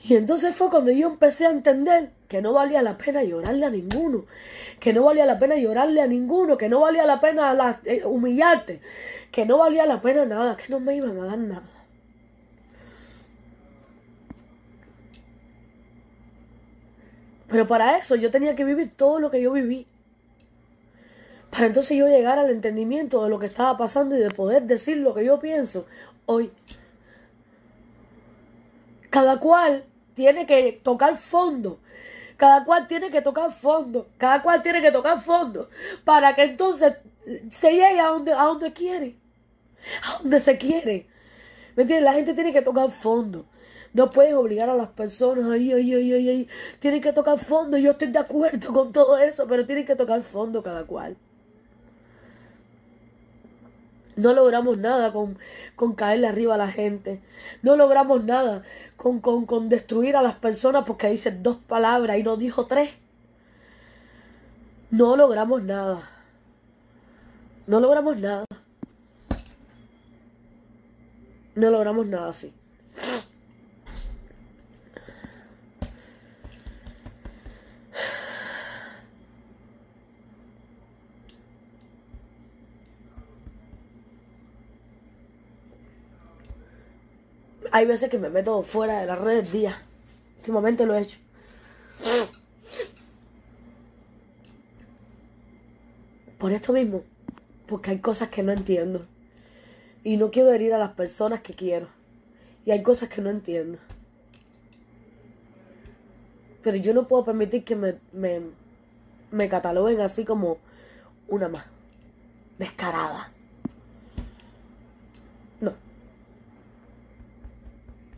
Y 0.07 0.17
entonces 0.17 0.55
fue 0.55 0.69
cuando 0.69 0.91
yo 0.91 1.09
empecé 1.09 1.47
a 1.47 1.51
entender 1.51 2.11
que 2.29 2.43
no 2.43 2.53
valía 2.53 2.83
la 2.83 2.99
pena 2.99 3.23
llorarle 3.23 3.65
a 3.65 3.71
ninguno, 3.71 4.27
que 4.79 4.93
no 4.93 5.05
valía 5.05 5.25
la 5.25 5.39
pena 5.39 5.57
llorarle 5.57 6.03
a 6.03 6.07
ninguno, 6.07 6.59
que 6.59 6.69
no 6.69 6.81
valía 6.81 7.07
la 7.07 7.21
pena 7.21 7.81
eh, 7.85 8.03
humillarte, 8.05 8.83
que 9.35 9.45
no 9.45 9.59
valía 9.59 9.85
la 9.85 10.01
pena 10.01 10.25
nada, 10.25 10.57
que 10.57 10.69
no 10.69 10.79
me 10.79 10.95
iban 10.95 11.19
a 11.19 11.25
dar 11.25 11.39
nada. 11.39 11.69
Pero 17.49 17.67
para 17.67 17.99
eso 17.99 18.15
yo 18.15 18.31
tenía 18.31 18.55
que 18.55 18.65
vivir 18.65 18.93
todo 18.95 19.19
lo 19.19 19.33
que 19.33 19.43
yo 19.43 19.51
viví. 19.51 19.89
Para 21.51 21.67
entonces 21.67 21.99
yo 21.99 22.07
llegar 22.07 22.39
al 22.39 22.49
entendimiento 22.49 23.25
de 23.25 23.29
lo 23.29 23.41
que 23.41 23.47
estaba 23.47 23.77
pasando 23.77 24.17
y 24.17 24.21
de 24.21 24.31
poder 24.31 24.63
decir 24.63 24.99
lo 24.99 25.13
que 25.13 25.25
yo 25.25 25.41
pienso 25.41 25.85
hoy. 26.27 26.53
Cada 29.11 29.41
cual 29.41 29.85
tiene 30.15 30.47
que 30.47 30.81
tocar 30.81 31.19
fondo. 31.19 31.81
Cada 32.37 32.65
cual 32.65 32.87
tiene 32.87 33.11
que 33.11 33.21
tocar 33.21 33.51
fondo. 33.51 34.07
Cada 34.17 34.43
cual 34.43 34.63
tiene 34.63 34.81
que 34.81 34.93
tocar 34.93 35.21
fondo. 35.21 35.71
Para 36.05 36.37
que 36.37 36.45
entonces 36.45 36.99
se 37.51 37.73
llegue 37.73 37.99
a 37.99 38.07
donde, 38.07 38.33
a 38.33 38.45
donde 38.45 38.73
quiere. 38.73 39.24
A 40.03 40.23
donde 40.23 40.41
se 40.41 40.59
quiere. 40.59 41.07
¿Me 41.77 41.83
entiendes? 41.83 42.05
La 42.05 42.13
gente 42.15 42.35
tiene 42.35 42.53
que 42.53 42.63
tocar 42.63 42.91
fondo. 42.91 43.47
No 43.93 44.11
puedes 44.11 44.35
obligar 44.35 44.69
a 44.69 44.75
las 44.75 44.89
personas 44.89 45.51
ahí, 45.51 45.73
ahí, 45.73 45.95
ahí, 45.95 46.13
ahí, 46.13 46.29
ahí. 46.29 46.49
Tienen 46.81 47.01
que 47.01 47.13
tocar 47.13 47.39
fondo. 47.39 47.79
Yo 47.79 47.93
estoy 47.93 48.09
de 48.09 48.19
acuerdo 48.19 48.73
con 48.73 48.93
todo 48.93 49.19
eso, 49.19 49.47
pero 49.47 49.67
tienen 49.67 49.87
que 49.87 49.95
tocar 49.95 50.21
fondo 50.23 50.63
cada 50.63 50.85
cual. 50.85 51.17
No 54.17 54.33
logramos 54.33 54.79
nada 54.79 55.13
con, 55.13 55.39
con 55.77 55.95
caerle 55.95 56.29
arriba 56.29 56.55
a 56.55 56.59
la 56.59 56.71
gente. 56.71 57.23
No 57.63 57.77
logramos 57.77 58.25
nada 58.25 58.63
con, 58.97 59.21
con, 59.21 59.47
con 59.47 59.69
destruir 59.69 60.17
a 60.17 60.23
las 60.23 60.37
personas 60.37 60.85
porque 60.87 61.09
dice 61.09 61.31
dos 61.33 61.57
palabras 61.57 62.19
y 62.19 62.23
no 62.23 62.37
dijo 62.37 62.67
tres. 62.67 62.91
No 64.91 65.17
logramos 65.17 65.63
nada. 65.63 66.09
No 67.67 67.81
logramos 67.81 68.17
nada. 68.17 68.45
No 71.55 71.71
logramos 71.71 72.07
nada 72.07 72.31
así. 72.31 72.53
Hay 87.71 87.87
veces 87.87 88.09
que 88.09 88.19
me 88.19 88.31
meto 88.31 88.63
fuera 88.63 89.01
de 89.01 89.07
las 89.07 89.19
redes 89.19 89.51
día. 89.51 89.83
Últimamente 90.39 90.87
lo 90.87 90.95
he 90.95 91.03
hecho. 91.03 91.19
Por 96.39 96.53
esto 96.53 96.73
mismo. 96.73 97.03
Porque 97.67 97.91
hay 97.91 97.99
cosas 97.99 98.29
que 98.29 98.43
no 98.45 98.53
entiendo. 98.53 99.07
Y 100.05 100.19
no 100.19 100.31
quiero 100.31 100.53
herir 100.53 100.75
a 100.75 100.79
las 100.79 100.91
personas 100.91 101.41
que 101.41 101.55
quiero. 101.55 101.89
Y 102.67 102.71
hay 102.71 102.83
cosas 102.83 103.09
que 103.09 103.23
no 103.23 103.31
entiendo. 103.31 103.79
Pero 106.63 106.77
yo 106.77 106.93
no 106.95 107.09
puedo 107.09 107.25
permitir 107.25 107.65
que 107.65 107.75
me, 107.75 107.97
me, 108.13 108.43
me 109.31 109.49
cataloguen 109.49 110.03
así 110.03 110.25
como 110.25 110.59
una 111.29 111.49
más. 111.49 111.65
Descarada. 112.59 113.33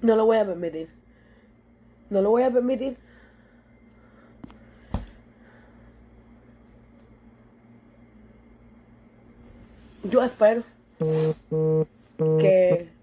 No 0.03 0.14
lo 0.14 0.26
voy 0.26 0.37
a 0.37 0.45
permitir. 0.45 0.91
No 2.11 2.20
lo 2.20 2.30
voy 2.30 2.43
a 2.43 2.51
permitir. 2.51 2.97
Yo 10.05 10.22
espero 10.22 10.62
que 10.99 12.97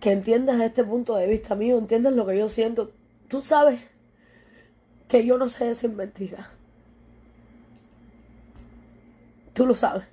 que 0.00 0.12
entiendas 0.12 0.60
este 0.60 0.82
punto 0.82 1.14
de 1.14 1.26
vista 1.26 1.54
mío, 1.54 1.78
entiendas 1.78 2.14
lo 2.14 2.26
que 2.26 2.38
yo 2.38 2.48
siento. 2.48 2.90
Tú 3.28 3.42
sabes 3.42 3.80
que 5.08 5.24
yo 5.26 5.36
no 5.36 5.48
sé 5.48 5.66
decir 5.66 5.90
mentiras. 5.90 6.46
Tú 9.52 9.66
lo 9.66 9.74
sabes. 9.74 10.04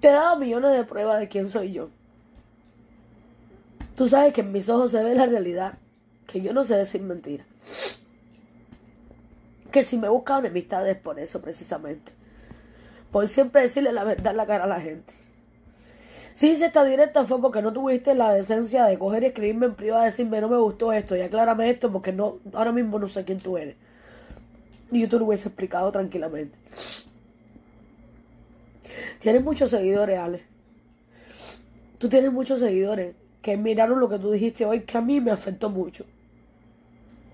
Te 0.00 0.08
he 0.08 0.12
dado 0.12 0.36
millones 0.36 0.76
de 0.76 0.84
pruebas 0.84 1.18
de 1.18 1.28
quién 1.28 1.48
soy 1.48 1.72
yo. 1.72 1.90
Tú 3.96 4.08
sabes 4.08 4.32
que 4.32 4.42
en 4.42 4.52
mis 4.52 4.68
ojos 4.68 4.90
se 4.90 5.02
ve 5.02 5.14
la 5.14 5.26
realidad, 5.26 5.78
que 6.26 6.40
yo 6.40 6.52
no 6.52 6.62
sé 6.62 6.76
decir 6.76 7.00
mentiras. 7.02 7.46
Que 9.74 9.82
si 9.82 9.98
me 9.98 10.08
buscan 10.08 10.38
enemistades 10.38 10.96
por 10.96 11.18
eso 11.18 11.42
precisamente. 11.42 12.12
Por 13.10 13.26
siempre 13.26 13.62
decirle 13.62 13.90
la 13.90 14.04
verdad 14.04 14.30
en 14.30 14.36
la 14.36 14.46
cara 14.46 14.62
a 14.62 14.68
la 14.68 14.80
gente. 14.80 15.12
Si 16.32 16.52
hice 16.52 16.66
esta 16.66 16.84
directa 16.84 17.24
fue 17.24 17.40
porque 17.40 17.60
no 17.60 17.72
tuviste 17.72 18.14
la 18.14 18.32
decencia 18.32 18.84
de 18.84 18.96
coger 18.96 19.24
y 19.24 19.26
escribirme 19.26 19.66
en 19.66 19.74
privado 19.74 20.04
y 20.04 20.06
decirme 20.06 20.40
no 20.40 20.48
me 20.48 20.58
gustó 20.58 20.92
esto 20.92 21.16
y 21.16 21.22
aclárame 21.22 21.68
esto 21.70 21.90
porque 21.90 22.12
no, 22.12 22.38
ahora 22.52 22.70
mismo 22.70 23.00
no 23.00 23.08
sé 23.08 23.24
quién 23.24 23.38
tú 23.38 23.58
eres. 23.58 23.74
Y 24.92 25.00
yo 25.00 25.08
te 25.08 25.18
lo 25.18 25.24
hubiese 25.24 25.48
explicado 25.48 25.90
tranquilamente. 25.90 26.56
Tienes 29.18 29.42
muchos 29.42 29.70
seguidores, 29.70 30.20
Ale. 30.20 30.44
Tú 31.98 32.08
tienes 32.08 32.32
muchos 32.32 32.60
seguidores 32.60 33.16
que 33.42 33.56
miraron 33.56 33.98
lo 33.98 34.08
que 34.08 34.20
tú 34.20 34.30
dijiste 34.30 34.64
hoy, 34.66 34.82
que 34.82 34.98
a 34.98 35.00
mí 35.00 35.20
me 35.20 35.32
afectó 35.32 35.68
mucho. 35.68 36.04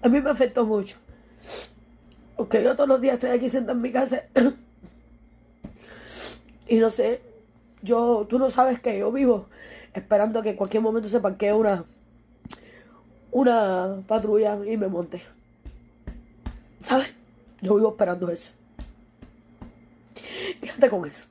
A 0.00 0.08
mí 0.08 0.22
me 0.22 0.30
afectó 0.30 0.64
mucho. 0.64 0.96
Porque 2.40 2.62
yo 2.62 2.74
todos 2.74 2.88
los 2.88 3.02
días 3.02 3.16
estoy 3.16 3.32
aquí 3.32 3.50
sentada 3.50 3.74
en 3.74 3.82
mi 3.82 3.92
casa 3.92 4.22
y 6.66 6.78
no 6.78 6.88
sé, 6.88 7.20
yo, 7.82 8.26
tú 8.30 8.38
no 8.38 8.48
sabes 8.48 8.80
que 8.80 8.98
yo 8.98 9.12
vivo 9.12 9.44
esperando 9.92 10.40
que 10.40 10.48
en 10.48 10.56
cualquier 10.56 10.82
momento 10.82 11.06
se 11.06 11.20
parquee 11.20 11.52
una, 11.52 11.84
una 13.30 14.02
patrulla 14.06 14.58
y 14.64 14.78
me 14.78 14.88
monte. 14.88 15.20
¿Sabes? 16.80 17.08
Yo 17.60 17.74
vivo 17.74 17.90
esperando 17.90 18.30
eso. 18.30 18.52
Quédate 20.62 20.88
con 20.88 21.06
eso. 21.06 21.26